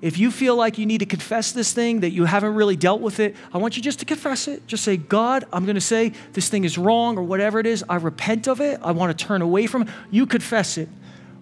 If 0.00 0.18
you 0.18 0.30
feel 0.30 0.56
like 0.56 0.78
you 0.78 0.86
need 0.86 0.98
to 0.98 1.06
confess 1.06 1.52
this 1.52 1.72
thing, 1.72 2.00
that 2.00 2.10
you 2.10 2.24
haven't 2.24 2.54
really 2.54 2.76
dealt 2.76 3.00
with 3.00 3.20
it, 3.20 3.36
I 3.52 3.58
want 3.58 3.76
you 3.76 3.82
just 3.82 4.00
to 4.00 4.04
confess 4.04 4.48
it. 4.48 4.66
Just 4.66 4.84
say, 4.84 4.96
God, 4.96 5.44
I'm 5.52 5.64
going 5.64 5.76
to 5.76 5.80
say 5.80 6.12
this 6.32 6.48
thing 6.48 6.64
is 6.64 6.76
wrong 6.76 7.16
or 7.16 7.22
whatever 7.22 7.60
it 7.60 7.66
is. 7.66 7.84
I 7.88 7.96
repent 7.96 8.48
of 8.48 8.60
it. 8.60 8.80
I 8.82 8.92
want 8.92 9.16
to 9.16 9.24
turn 9.24 9.42
away 9.42 9.66
from 9.66 9.82
it. 9.82 9.88
You 10.10 10.26
confess 10.26 10.76
it. 10.76 10.88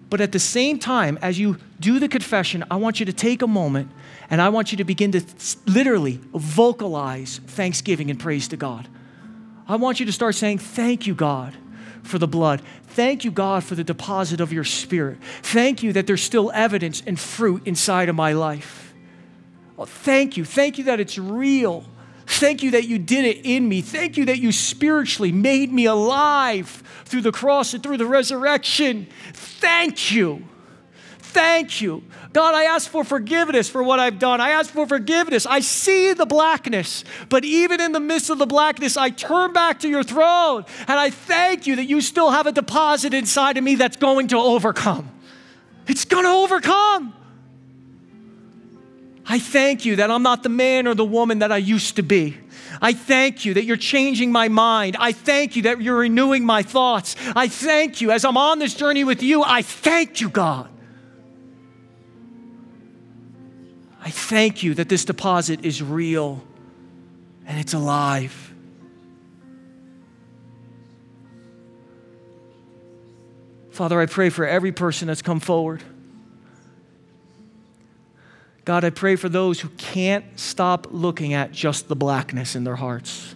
But 0.09 0.21
at 0.21 0.31
the 0.31 0.39
same 0.39 0.77
time, 0.77 1.17
as 1.21 1.39
you 1.39 1.57
do 1.79 1.97
the 1.97 2.07
confession, 2.07 2.63
I 2.69 2.75
want 2.75 2.99
you 2.99 3.05
to 3.05 3.13
take 3.13 3.41
a 3.41 3.47
moment 3.47 3.89
and 4.29 4.41
I 4.41 4.49
want 4.49 4.71
you 4.71 4.77
to 4.77 4.83
begin 4.83 5.11
to 5.13 5.23
literally 5.65 6.19
vocalize 6.33 7.39
thanksgiving 7.47 8.09
and 8.11 8.19
praise 8.19 8.47
to 8.49 8.57
God. 8.57 8.87
I 9.67 9.77
want 9.77 9.99
you 9.99 10.05
to 10.05 10.11
start 10.11 10.35
saying, 10.35 10.57
Thank 10.59 11.07
you, 11.07 11.15
God 11.15 11.55
for 12.03 12.17
the 12.17 12.27
blood. 12.27 12.61
Thank 12.87 13.23
you, 13.23 13.31
God, 13.31 13.63
for 13.63 13.75
the 13.75 13.83
deposit 13.83 14.41
of 14.41 14.51
your 14.51 14.63
spirit. 14.63 15.17
Thank 15.41 15.83
you 15.83 15.93
that 15.93 16.07
there's 16.07 16.21
still 16.21 16.51
evidence 16.53 17.01
and 17.05 17.19
fruit 17.19 17.65
inside 17.65 18.09
of 18.09 18.15
my 18.15 18.33
life. 18.33 18.93
Oh, 19.77 19.85
thank 19.85 20.37
you. 20.37 20.45
Thank 20.45 20.77
you 20.77 20.83
that 20.85 20.99
it's 20.99 21.17
real. 21.17 21.85
Thank 22.27 22.63
you 22.63 22.71
that 22.71 22.87
you 22.87 22.97
did 22.97 23.25
it 23.25 23.45
in 23.45 23.67
me. 23.67 23.81
Thank 23.81 24.17
you 24.17 24.25
that 24.25 24.39
you 24.39 24.51
spiritually 24.51 25.31
made 25.31 25.71
me 25.71 25.85
alive 25.85 26.83
through 27.05 27.21
the 27.21 27.31
cross 27.31 27.73
and 27.73 27.83
through 27.83 27.97
the 27.97 28.05
resurrection. 28.05 29.07
Thank 29.33 30.11
you. 30.11 30.47
Thank 31.19 31.81
you. 31.81 32.03
God, 32.33 32.55
I 32.55 32.63
ask 32.63 32.89
for 32.89 33.03
forgiveness 33.03 33.69
for 33.69 33.83
what 33.83 33.99
I've 33.99 34.17
done. 34.17 34.39
I 34.39 34.51
ask 34.51 34.71
for 34.71 34.87
forgiveness. 34.87 35.45
I 35.45 35.59
see 35.59 36.13
the 36.13 36.25
blackness, 36.25 37.03
but 37.27 37.43
even 37.43 37.81
in 37.81 37.91
the 37.91 37.99
midst 37.99 38.29
of 38.29 38.37
the 38.37 38.45
blackness, 38.45 38.95
I 38.95 39.09
turn 39.09 39.51
back 39.51 39.81
to 39.81 39.89
your 39.89 40.03
throne 40.03 40.65
and 40.87 40.97
I 40.97 41.09
thank 41.09 41.67
you 41.67 41.75
that 41.75 41.85
you 41.85 41.99
still 41.99 42.31
have 42.31 42.47
a 42.47 42.51
deposit 42.53 43.13
inside 43.13 43.57
of 43.57 43.63
me 43.63 43.75
that's 43.75 43.97
going 43.97 44.29
to 44.29 44.37
overcome. 44.37 45.11
It's 45.87 46.05
going 46.05 46.23
to 46.23 46.31
overcome. 46.31 47.13
I 49.25 49.39
thank 49.39 49.83
you 49.83 49.97
that 49.97 50.09
I'm 50.09 50.23
not 50.23 50.43
the 50.43 50.49
man 50.49 50.87
or 50.87 50.95
the 50.95 51.05
woman 51.05 51.39
that 51.39 51.51
I 51.51 51.57
used 51.57 51.97
to 51.97 52.01
be. 52.01 52.37
I 52.81 52.93
thank 52.93 53.43
you 53.43 53.55
that 53.55 53.65
you're 53.65 53.77
changing 53.77 54.31
my 54.31 54.47
mind. 54.47 54.95
I 54.97 55.11
thank 55.11 55.57
you 55.57 55.63
that 55.63 55.81
you're 55.81 55.97
renewing 55.97 56.45
my 56.45 56.63
thoughts. 56.63 57.15
I 57.35 57.49
thank 57.49 57.99
you 57.99 58.11
as 58.11 58.23
I'm 58.23 58.37
on 58.37 58.59
this 58.59 58.73
journey 58.73 59.03
with 59.03 59.21
you. 59.21 59.43
I 59.43 59.61
thank 59.61 60.21
you, 60.21 60.29
God. 60.29 60.69
I 64.01 64.09
thank 64.09 64.63
you 64.63 64.73
that 64.73 64.89
this 64.89 65.05
deposit 65.05 65.63
is 65.63 65.81
real 65.81 66.43
and 67.45 67.59
it's 67.59 67.73
alive. 67.73 68.53
Father, 73.69 74.01
I 74.01 74.07
pray 74.07 74.29
for 74.29 74.45
every 74.45 74.71
person 74.71 75.07
that's 75.07 75.21
come 75.21 75.39
forward. 75.39 75.83
God, 78.65 78.83
I 78.83 78.89
pray 78.89 79.15
for 79.15 79.29
those 79.29 79.59
who 79.59 79.69
can't 79.69 80.25
stop 80.39 80.87
looking 80.91 81.33
at 81.33 81.51
just 81.51 81.87
the 81.87 81.95
blackness 81.95 82.55
in 82.55 82.63
their 82.63 82.75
hearts. 82.75 83.35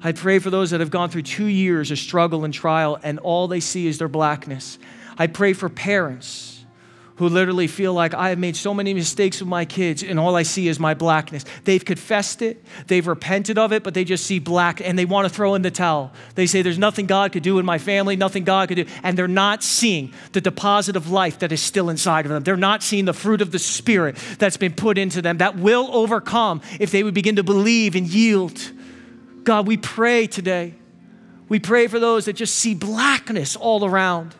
I 0.00 0.12
pray 0.12 0.38
for 0.38 0.50
those 0.50 0.70
that 0.70 0.80
have 0.80 0.90
gone 0.90 1.10
through 1.10 1.22
two 1.22 1.46
years 1.46 1.90
of 1.90 1.98
struggle 1.98 2.44
and 2.44 2.54
trial 2.54 2.98
and 3.02 3.18
all 3.18 3.48
they 3.48 3.60
see 3.60 3.88
is 3.88 3.98
their 3.98 4.08
blackness. 4.08 4.78
I 5.18 5.26
pray 5.26 5.52
for 5.52 5.68
parents 5.68 6.57
who 7.18 7.28
literally 7.28 7.66
feel 7.66 7.92
like 7.92 8.14
I 8.14 8.30
have 8.30 8.38
made 8.38 8.56
so 8.56 8.72
many 8.72 8.94
mistakes 8.94 9.40
with 9.40 9.48
my 9.48 9.64
kids 9.64 10.02
and 10.02 10.18
all 10.18 10.36
I 10.36 10.44
see 10.44 10.68
is 10.68 10.78
my 10.78 10.94
blackness. 10.94 11.44
They've 11.64 11.84
confessed 11.84 12.42
it, 12.42 12.64
they've 12.86 13.06
repented 13.06 13.58
of 13.58 13.72
it, 13.72 13.82
but 13.82 13.94
they 13.94 14.04
just 14.04 14.24
see 14.24 14.38
black 14.38 14.80
and 14.80 14.98
they 14.98 15.04
want 15.04 15.28
to 15.28 15.34
throw 15.34 15.54
in 15.54 15.62
the 15.62 15.70
towel. 15.70 16.12
They 16.36 16.46
say, 16.46 16.62
There's 16.62 16.78
nothing 16.78 17.06
God 17.06 17.32
could 17.32 17.42
do 17.42 17.58
in 17.58 17.66
my 17.66 17.78
family, 17.78 18.14
nothing 18.14 18.44
God 18.44 18.68
could 18.68 18.76
do. 18.76 18.86
And 19.02 19.18
they're 19.18 19.28
not 19.28 19.64
seeing 19.64 20.12
the 20.32 20.40
deposit 20.40 20.94
of 20.94 21.10
life 21.10 21.40
that 21.40 21.50
is 21.50 21.60
still 21.60 21.90
inside 21.90 22.24
of 22.24 22.30
them. 22.30 22.44
They're 22.44 22.56
not 22.56 22.82
seeing 22.82 23.04
the 23.04 23.12
fruit 23.12 23.40
of 23.40 23.50
the 23.50 23.58
Spirit 23.58 24.16
that's 24.38 24.56
been 24.56 24.72
put 24.72 24.96
into 24.96 25.20
them 25.20 25.38
that 25.38 25.56
will 25.56 25.88
overcome 25.92 26.62
if 26.78 26.92
they 26.92 27.02
would 27.02 27.14
begin 27.14 27.36
to 27.36 27.42
believe 27.42 27.96
and 27.96 28.06
yield. 28.06 28.72
God, 29.42 29.66
we 29.66 29.76
pray 29.76 30.28
today. 30.28 30.74
We 31.48 31.58
pray 31.58 31.86
for 31.86 31.98
those 31.98 32.26
that 32.26 32.34
just 32.34 32.54
see 32.54 32.74
blackness 32.74 33.56
all 33.56 33.84
around. 33.84 34.34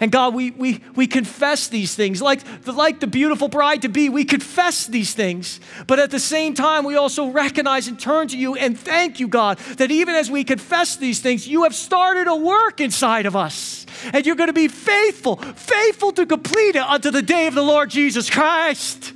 And 0.00 0.10
God, 0.10 0.34
we, 0.34 0.50
we, 0.50 0.82
we 0.96 1.06
confess 1.06 1.68
these 1.68 1.94
things. 1.94 2.20
Like 2.20 2.42
the, 2.62 2.72
like 2.72 2.98
the 2.98 3.06
beautiful 3.06 3.48
bride 3.48 3.82
to 3.82 3.88
be, 3.88 4.08
we 4.08 4.24
confess 4.24 4.86
these 4.86 5.14
things. 5.14 5.60
But 5.86 6.00
at 6.00 6.10
the 6.10 6.18
same 6.18 6.54
time, 6.54 6.84
we 6.84 6.96
also 6.96 7.28
recognize 7.28 7.86
and 7.86 7.98
turn 7.98 8.28
to 8.28 8.36
you 8.36 8.56
and 8.56 8.78
thank 8.78 9.20
you, 9.20 9.28
God, 9.28 9.58
that 9.76 9.92
even 9.92 10.16
as 10.16 10.30
we 10.30 10.42
confess 10.42 10.96
these 10.96 11.20
things, 11.20 11.46
you 11.46 11.62
have 11.62 11.74
started 11.74 12.26
a 12.26 12.34
work 12.34 12.80
inside 12.80 13.24
of 13.24 13.36
us. 13.36 13.86
And 14.12 14.26
you're 14.26 14.36
going 14.36 14.48
to 14.48 14.52
be 14.52 14.68
faithful, 14.68 15.36
faithful 15.36 16.12
to 16.12 16.26
complete 16.26 16.74
it 16.74 16.82
unto 16.82 17.10
the 17.10 17.22
day 17.22 17.46
of 17.46 17.54
the 17.54 17.62
Lord 17.62 17.88
Jesus 17.90 18.28
Christ. 18.28 19.12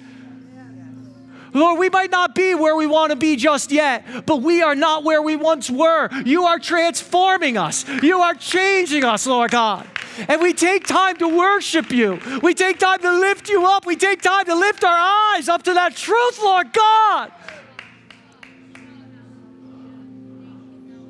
Lord, 1.55 1.79
we 1.79 1.89
might 1.89 2.11
not 2.11 2.35
be 2.35 2.55
where 2.55 2.77
we 2.77 2.87
want 2.87 3.11
to 3.11 3.17
be 3.17 3.35
just 3.35 3.73
yet, 3.73 4.27
but 4.27 4.43
we 4.43 4.63
are 4.63 4.75
not 4.75 5.03
where 5.03 5.23
we 5.23 5.35
once 5.35 5.69
were. 5.69 6.09
You 6.25 6.45
are 6.45 6.59
transforming 6.59 7.57
us, 7.57 7.87
you 8.03 8.21
are 8.21 8.35
changing 8.35 9.05
us, 9.05 9.27
Lord 9.27 9.51
God. 9.51 9.89
And 10.29 10.41
we 10.41 10.53
take 10.53 10.87
time 10.87 11.17
to 11.19 11.29
worship 11.29 11.91
you. 11.91 12.21
We 12.43 12.55
take 12.55 12.79
time 12.79 13.01
to 13.01 13.19
lift 13.21 13.49
you 13.49 13.65
up. 13.67 13.87
We 13.87 13.97
take 13.97 14.23
time 14.23 14.47
to 14.47 14.55
lift 14.55 14.85
our 14.85 14.99
eyes 15.37 15.49
up 15.49 15.63
to 15.65 15.75
that 15.75 15.95
truth, 15.95 16.41
Lord 16.43 16.73
God. 16.73 17.33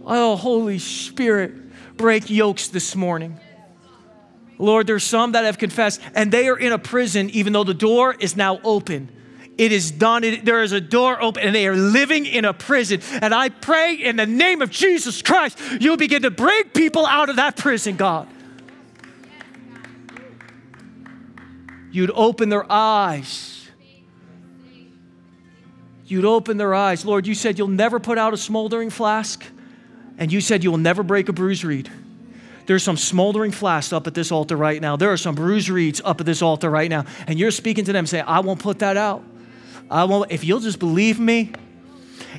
Oh, 0.05 0.37
Holy 0.37 0.79
Spirit, 0.79 1.53
break 1.97 2.31
yokes 2.31 2.69
this 2.69 2.97
morning. 2.97 3.39
Lord, 4.59 4.87
there's 4.87 5.05
some 5.05 5.33
that 5.33 5.45
have 5.45 5.59
confessed 5.59 6.01
and 6.15 6.33
they 6.33 6.49
are 6.49 6.59
in 6.59 6.73
a 6.73 6.79
prison 6.79 7.31
even 7.31 7.53
though 7.53 7.65
the 7.65 7.75
door 7.75 8.15
is 8.19 8.37
now 8.37 8.59
open. 8.65 9.11
It 9.59 9.73
is 9.73 9.91
done. 9.91 10.23
It, 10.23 10.45
there 10.45 10.63
is 10.63 10.71
a 10.71 10.81
door 10.81 11.21
open, 11.21 11.43
and 11.43 11.53
they 11.53 11.67
are 11.67 11.75
living 11.75 12.27
in 12.27 12.45
a 12.45 12.55
prison. 12.55 13.01
And 13.21 13.35
I 13.35 13.49
pray 13.49 13.97
in 13.97 14.15
the 14.15 14.25
name 14.25 14.63
of 14.63 14.71
Jesus 14.71 15.21
Christ, 15.21 15.59
you'll 15.81 15.97
begin 15.97 16.23
to 16.23 16.31
bring 16.31 16.63
people 16.71 17.05
out 17.05 17.29
of 17.29 17.37
that 17.37 17.57
prison, 17.57 17.97
God. 17.97 18.29
You'd 21.91 22.11
open 22.15 22.49
their 22.49 22.71
eyes. 22.71 23.69
You'd 26.07 26.25
open 26.25 26.57
their 26.57 26.75
eyes. 26.75 27.05
Lord, 27.05 27.27
you 27.27 27.35
said 27.35 27.59
you'll 27.59 27.69
never 27.69 28.01
put 28.01 28.19
out 28.19 28.33
a 28.33 28.37
smoldering 28.37 28.91
flask, 28.91 29.45
and 30.17 30.33
you 30.33 30.41
said 30.41 30.65
you 30.65 30.71
will 30.71 30.79
never 30.79 31.03
break 31.03 31.29
a 31.29 31.33
bruised 31.33 31.65
reed. 31.65 31.91
There's 32.67 32.83
some 32.83 32.99
smoldering 32.99 33.51
flasks 33.51 33.95
up 33.95 34.07
at 34.07 34.13
this 34.13 34.31
altar 34.31 34.55
right 34.55 34.81
now. 34.81 34.97
There 34.97 35.11
are 35.11 35.17
some 35.17 35.35
bruised 35.35 35.71
reeds 35.71 36.03
up 36.05 36.21
at 36.21 36.27
this 36.27 36.43
altar 36.43 36.69
right 36.69 36.91
now. 36.91 37.07
And 37.27 37.39
you're 37.39 37.51
speaking 37.51 37.87
to 37.87 37.95
them 37.95 38.07
saying, 38.07 38.25
I 38.27 38.41
won't 38.41 38.61
put 38.61 38.81
that 38.81 38.99
out. 38.99 39.25
I 39.91 40.05
won't, 40.05 40.31
if 40.31 40.45
you'll 40.45 40.61
just 40.61 40.79
believe 40.79 41.19
me, 41.19 41.53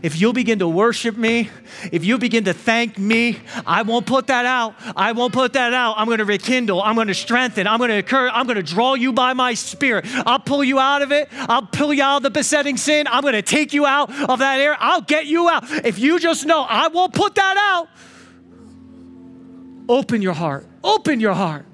if 0.01 0.19
you'll 0.19 0.33
begin 0.33 0.59
to 0.59 0.67
worship 0.67 1.17
me, 1.17 1.49
if 1.91 2.05
you 2.05 2.17
begin 2.17 2.45
to 2.45 2.53
thank 2.53 2.97
me, 2.97 3.39
I 3.65 3.81
won't 3.81 4.05
put 4.05 4.27
that 4.27 4.45
out. 4.45 4.75
I 4.95 5.11
won't 5.11 5.33
put 5.33 5.53
that 5.53 5.73
out. 5.73 5.95
I'm 5.97 6.07
going 6.07 6.19
to 6.19 6.25
rekindle. 6.25 6.81
I'm 6.81 6.95
going 6.95 7.07
to 7.07 7.13
strengthen. 7.13 7.67
I'm 7.67 7.77
going 7.77 7.89
to 7.89 7.97
encourage. 7.97 8.31
I'm 8.33 8.45
going 8.45 8.57
to 8.57 8.63
draw 8.63 8.93
you 8.93 9.13
by 9.13 9.33
my 9.33 9.53
spirit. 9.53 10.05
I'll 10.25 10.39
pull 10.39 10.63
you 10.63 10.79
out 10.79 11.01
of 11.01 11.11
it. 11.11 11.27
I'll 11.31 11.65
pull 11.65 11.93
you 11.93 12.03
out 12.03 12.17
of 12.17 12.23
the 12.23 12.29
besetting 12.29 12.77
sin. 12.77 13.07
I'm 13.07 13.21
going 13.21 13.33
to 13.33 13.41
take 13.41 13.73
you 13.73 13.85
out 13.85 14.09
of 14.29 14.39
that 14.39 14.59
area. 14.59 14.77
I'll 14.79 15.01
get 15.01 15.25
you 15.25 15.49
out. 15.49 15.63
If 15.85 15.99
you 15.99 16.19
just 16.19 16.45
know, 16.45 16.63
I 16.63 16.87
won't 16.87 17.13
put 17.13 17.35
that 17.35 17.57
out. 17.57 17.89
Open 19.89 20.21
your 20.21 20.33
heart. 20.33 20.67
Open 20.83 21.19
your 21.19 21.33
heart. 21.33 21.65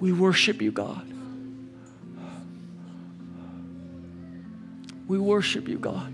We 0.00 0.12
worship 0.12 0.62
you, 0.62 0.72
God. 0.72 1.07
We 5.08 5.18
worship 5.18 5.66
you, 5.66 5.78
God. 5.78 6.12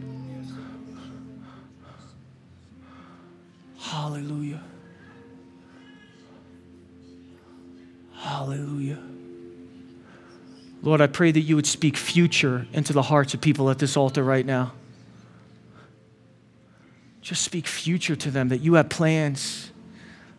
Hallelujah. 3.78 4.62
Hallelujah. 8.14 8.98
Lord, 10.82 11.00
I 11.00 11.06
pray 11.08 11.32
that 11.32 11.40
you 11.40 11.56
would 11.56 11.66
speak 11.66 11.96
future 11.96 12.66
into 12.72 12.92
the 12.92 13.02
hearts 13.02 13.34
of 13.34 13.40
people 13.40 13.68
at 13.68 13.78
this 13.78 13.96
altar 13.96 14.22
right 14.22 14.46
now. 14.46 14.72
Just 17.20 17.42
speak 17.42 17.66
future 17.66 18.14
to 18.16 18.30
them 18.30 18.48
that 18.50 18.58
you 18.58 18.74
have 18.74 18.90
plans, 18.90 19.72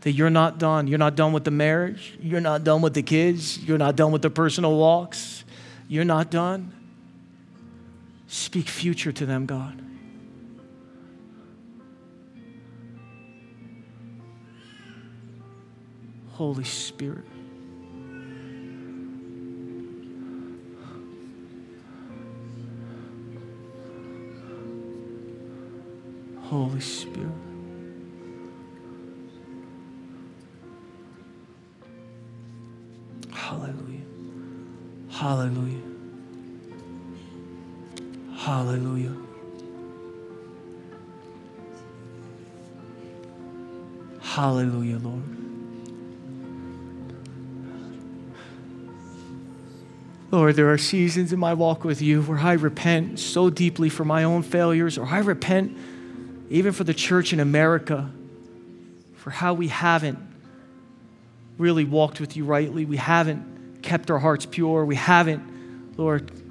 that 0.01 0.11
you're 0.11 0.29
not 0.29 0.59
done. 0.59 0.87
You're 0.87 0.99
not 0.99 1.15
done 1.15 1.33
with 1.33 1.43
the 1.43 1.51
marriage. 1.51 2.17
You're 2.21 2.41
not 2.41 2.63
done 2.63 2.81
with 2.81 2.93
the 2.93 3.01
kids. 3.01 3.57
You're 3.59 3.79
not 3.79 3.95
done 3.95 4.11
with 4.11 4.21
the 4.21 4.29
personal 4.29 4.77
walks. 4.77 5.43
You're 5.87 6.05
not 6.05 6.29
done. 6.29 6.71
Speak 8.27 8.67
future 8.67 9.11
to 9.11 9.25
them, 9.25 9.45
God. 9.45 9.81
Holy 16.31 16.63
Spirit. 16.63 17.25
Holy 26.41 26.79
Spirit. 26.81 27.29
Hallelujah. 33.31 34.01
Hallelujah. 35.09 35.94
Hallelujah. 38.45 39.11
Hallelujah, 44.21 44.99
Lord. 44.99 45.23
Lord, 50.29 50.55
there 50.55 50.71
are 50.71 50.77
seasons 50.77 51.33
in 51.33 51.39
my 51.39 51.55
walk 51.55 51.83
with 51.83 52.03
you 52.03 52.21
where 52.21 52.37
I 52.37 52.53
repent 52.53 53.17
so 53.17 53.49
deeply 53.49 53.89
for 53.89 54.05
my 54.05 54.23
own 54.23 54.43
failures, 54.43 54.99
or 54.99 55.07
I 55.07 55.19
repent 55.21 55.75
even 56.51 56.71
for 56.71 56.83
the 56.83 56.93
church 56.93 57.33
in 57.33 57.39
America 57.39 58.11
for 59.15 59.31
how 59.31 59.55
we 59.55 59.69
haven't 59.69 60.19
really 61.57 61.83
walked 61.83 62.19
with 62.19 62.37
you 62.37 62.45
rightly. 62.45 62.85
We 62.85 62.97
haven't 62.97 63.81
kept 63.81 64.11
our 64.11 64.19
hearts 64.19 64.45
pure. 64.45 64.85
We 64.85 64.97
haven't, 64.97 65.97
Lord, 65.97 66.44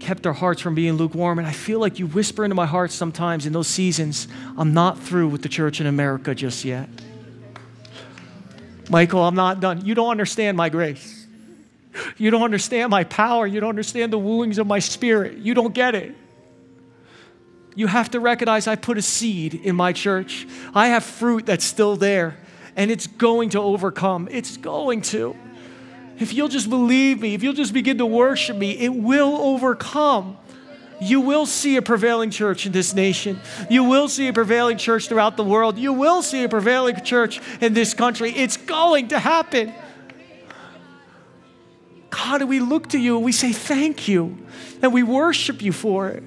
kept 0.00 0.26
our 0.26 0.32
hearts 0.32 0.60
from 0.60 0.74
being 0.74 0.94
lukewarm. 0.94 1.38
And 1.38 1.46
I 1.46 1.52
feel 1.52 1.78
like 1.78 1.98
you 1.98 2.06
whisper 2.06 2.44
into 2.44 2.54
my 2.54 2.66
heart 2.66 2.90
sometimes 2.90 3.46
in 3.46 3.52
those 3.52 3.68
seasons, 3.68 4.26
I'm 4.56 4.74
not 4.74 4.98
through 4.98 5.28
with 5.28 5.42
the 5.42 5.48
church 5.48 5.80
in 5.80 5.86
America 5.86 6.34
just 6.34 6.64
yet. 6.64 6.88
Michael, 8.88 9.22
I'm 9.22 9.36
not 9.36 9.60
done. 9.60 9.84
You 9.84 9.94
don't 9.94 10.10
understand 10.10 10.56
my 10.56 10.68
grace. 10.68 11.26
You 12.16 12.30
don't 12.30 12.42
understand 12.42 12.90
my 12.90 13.04
power. 13.04 13.46
You 13.46 13.60
don't 13.60 13.68
understand 13.68 14.12
the 14.12 14.18
wooings 14.18 14.58
of 14.58 14.66
my 14.66 14.78
spirit. 14.78 15.38
You 15.38 15.54
don't 15.54 15.74
get 15.74 15.94
it. 15.94 16.14
You 17.76 17.86
have 17.86 18.10
to 18.10 18.20
recognize 18.20 18.66
I 18.66 18.76
put 18.76 18.98
a 18.98 19.02
seed 19.02 19.54
in 19.54 19.76
my 19.76 19.92
church. 19.92 20.46
I 20.74 20.88
have 20.88 21.04
fruit 21.04 21.46
that's 21.46 21.64
still 21.64 21.96
there, 21.96 22.36
and 22.74 22.90
it's 22.90 23.06
going 23.06 23.50
to 23.50 23.60
overcome. 23.60 24.28
It's 24.30 24.56
going 24.56 25.02
to. 25.02 25.36
If 26.20 26.34
you'll 26.34 26.48
just 26.48 26.68
believe 26.68 27.20
me, 27.20 27.34
if 27.34 27.42
you'll 27.42 27.54
just 27.54 27.72
begin 27.72 27.98
to 27.98 28.06
worship 28.06 28.56
me, 28.56 28.72
it 28.72 28.90
will 28.90 29.36
overcome. 29.36 30.36
You 31.00 31.22
will 31.22 31.46
see 31.46 31.76
a 31.76 31.82
prevailing 31.82 32.30
church 32.30 32.66
in 32.66 32.72
this 32.72 32.92
nation. 32.92 33.40
You 33.70 33.84
will 33.84 34.06
see 34.06 34.28
a 34.28 34.32
prevailing 34.34 34.76
church 34.76 35.08
throughout 35.08 35.38
the 35.38 35.44
world. 35.44 35.78
You 35.78 35.94
will 35.94 36.20
see 36.20 36.44
a 36.44 36.48
prevailing 36.48 37.02
church 37.02 37.40
in 37.62 37.72
this 37.72 37.94
country. 37.94 38.32
It's 38.32 38.58
going 38.58 39.08
to 39.08 39.18
happen. 39.18 39.72
God, 42.10 42.42
we 42.42 42.60
look 42.60 42.90
to 42.90 42.98
you 42.98 43.16
and 43.16 43.24
we 43.24 43.32
say 43.32 43.52
thank 43.52 44.06
you 44.06 44.36
and 44.82 44.92
we 44.92 45.02
worship 45.02 45.62
you 45.62 45.72
for 45.72 46.08
it. 46.08 46.22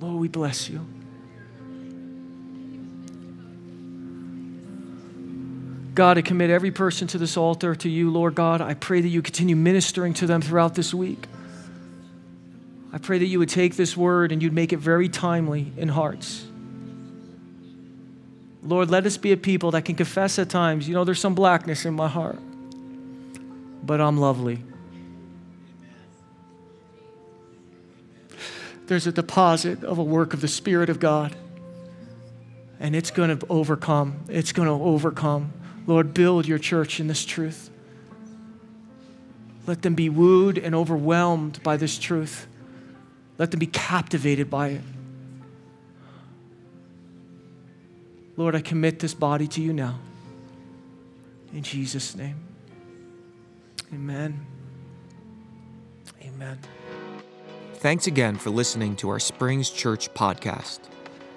Lord, 0.00 0.20
we 0.20 0.28
bless 0.28 0.70
you. 0.70 0.93
God, 5.94 6.18
I 6.18 6.22
commit 6.22 6.50
every 6.50 6.72
person 6.72 7.06
to 7.08 7.18
this 7.18 7.36
altar 7.36 7.76
to 7.76 7.88
you, 7.88 8.10
Lord 8.10 8.34
God. 8.34 8.60
I 8.60 8.74
pray 8.74 9.00
that 9.00 9.08
you 9.08 9.22
continue 9.22 9.54
ministering 9.54 10.12
to 10.14 10.26
them 10.26 10.42
throughout 10.42 10.74
this 10.74 10.92
week. 10.92 11.28
I 12.92 12.98
pray 12.98 13.18
that 13.18 13.26
you 13.26 13.38
would 13.38 13.48
take 13.48 13.76
this 13.76 13.96
word 13.96 14.32
and 14.32 14.42
you'd 14.42 14.52
make 14.52 14.72
it 14.72 14.78
very 14.78 15.08
timely 15.08 15.72
in 15.76 15.88
hearts. 15.88 16.46
Lord, 18.64 18.90
let 18.90 19.06
us 19.06 19.16
be 19.16 19.30
a 19.30 19.36
people 19.36 19.70
that 19.72 19.84
can 19.84 19.94
confess 19.94 20.38
at 20.38 20.48
times, 20.48 20.88
you 20.88 20.94
know, 20.94 21.04
there's 21.04 21.20
some 21.20 21.34
blackness 21.34 21.84
in 21.84 21.94
my 21.94 22.08
heart, 22.08 22.38
but 23.82 24.00
I'm 24.00 24.16
lovely. 24.16 24.62
There's 28.86 29.06
a 29.06 29.12
deposit 29.12 29.84
of 29.84 29.98
a 29.98 30.02
work 30.02 30.34
of 30.34 30.40
the 30.40 30.48
Spirit 30.48 30.88
of 30.88 30.98
God, 30.98 31.36
and 32.80 32.96
it's 32.96 33.10
going 33.10 33.38
to 33.38 33.46
overcome. 33.48 34.24
It's 34.28 34.52
going 34.52 34.68
to 34.68 34.84
overcome. 34.84 35.52
Lord, 35.86 36.14
build 36.14 36.46
your 36.46 36.58
church 36.58 37.00
in 37.00 37.06
this 37.06 37.24
truth. 37.24 37.70
Let 39.66 39.82
them 39.82 39.94
be 39.94 40.08
wooed 40.08 40.58
and 40.58 40.74
overwhelmed 40.74 41.62
by 41.62 41.76
this 41.76 41.98
truth. 41.98 42.46
Let 43.38 43.50
them 43.50 43.60
be 43.60 43.66
captivated 43.66 44.50
by 44.50 44.68
it. 44.68 44.82
Lord, 48.36 48.54
I 48.54 48.60
commit 48.60 48.98
this 48.98 49.14
body 49.14 49.46
to 49.48 49.60
you 49.60 49.72
now. 49.72 49.98
In 51.52 51.62
Jesus' 51.62 52.16
name. 52.16 52.36
Amen. 53.92 54.44
Amen. 56.22 56.58
Thanks 57.74 58.06
again 58.06 58.36
for 58.36 58.50
listening 58.50 58.96
to 58.96 59.08
our 59.10 59.20
Springs 59.20 59.70
Church 59.70 60.12
podcast. 60.14 60.80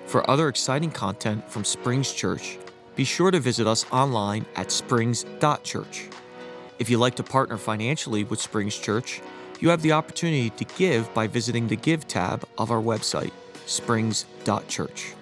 For 0.05 0.27
other 0.29 0.47
exciting 0.47 0.91
content 0.91 1.49
from 1.51 1.65
Springs 1.65 2.13
Church, 2.13 2.57
be 2.97 3.05
sure 3.05 3.31
to 3.31 3.39
visit 3.39 3.67
us 3.67 3.85
online 3.91 4.45
at 4.55 4.71
springs.church. 4.71 6.09
If 6.79 6.89
you'd 6.89 6.99
like 6.99 7.15
to 7.15 7.23
partner 7.23 7.57
financially 7.57 8.23
with 8.23 8.41
Springs 8.41 8.75
Church, 8.75 9.21
you 9.59 9.69
have 9.69 9.81
the 9.81 9.93
opportunity 9.93 10.49
to 10.51 10.65
give 10.77 11.11
by 11.13 11.27
visiting 11.27 11.67
the 11.67 11.75
Give 11.75 12.07
tab 12.07 12.43
of 12.57 12.69
our 12.69 12.81
website, 12.81 13.31
springs.church. 13.65 15.16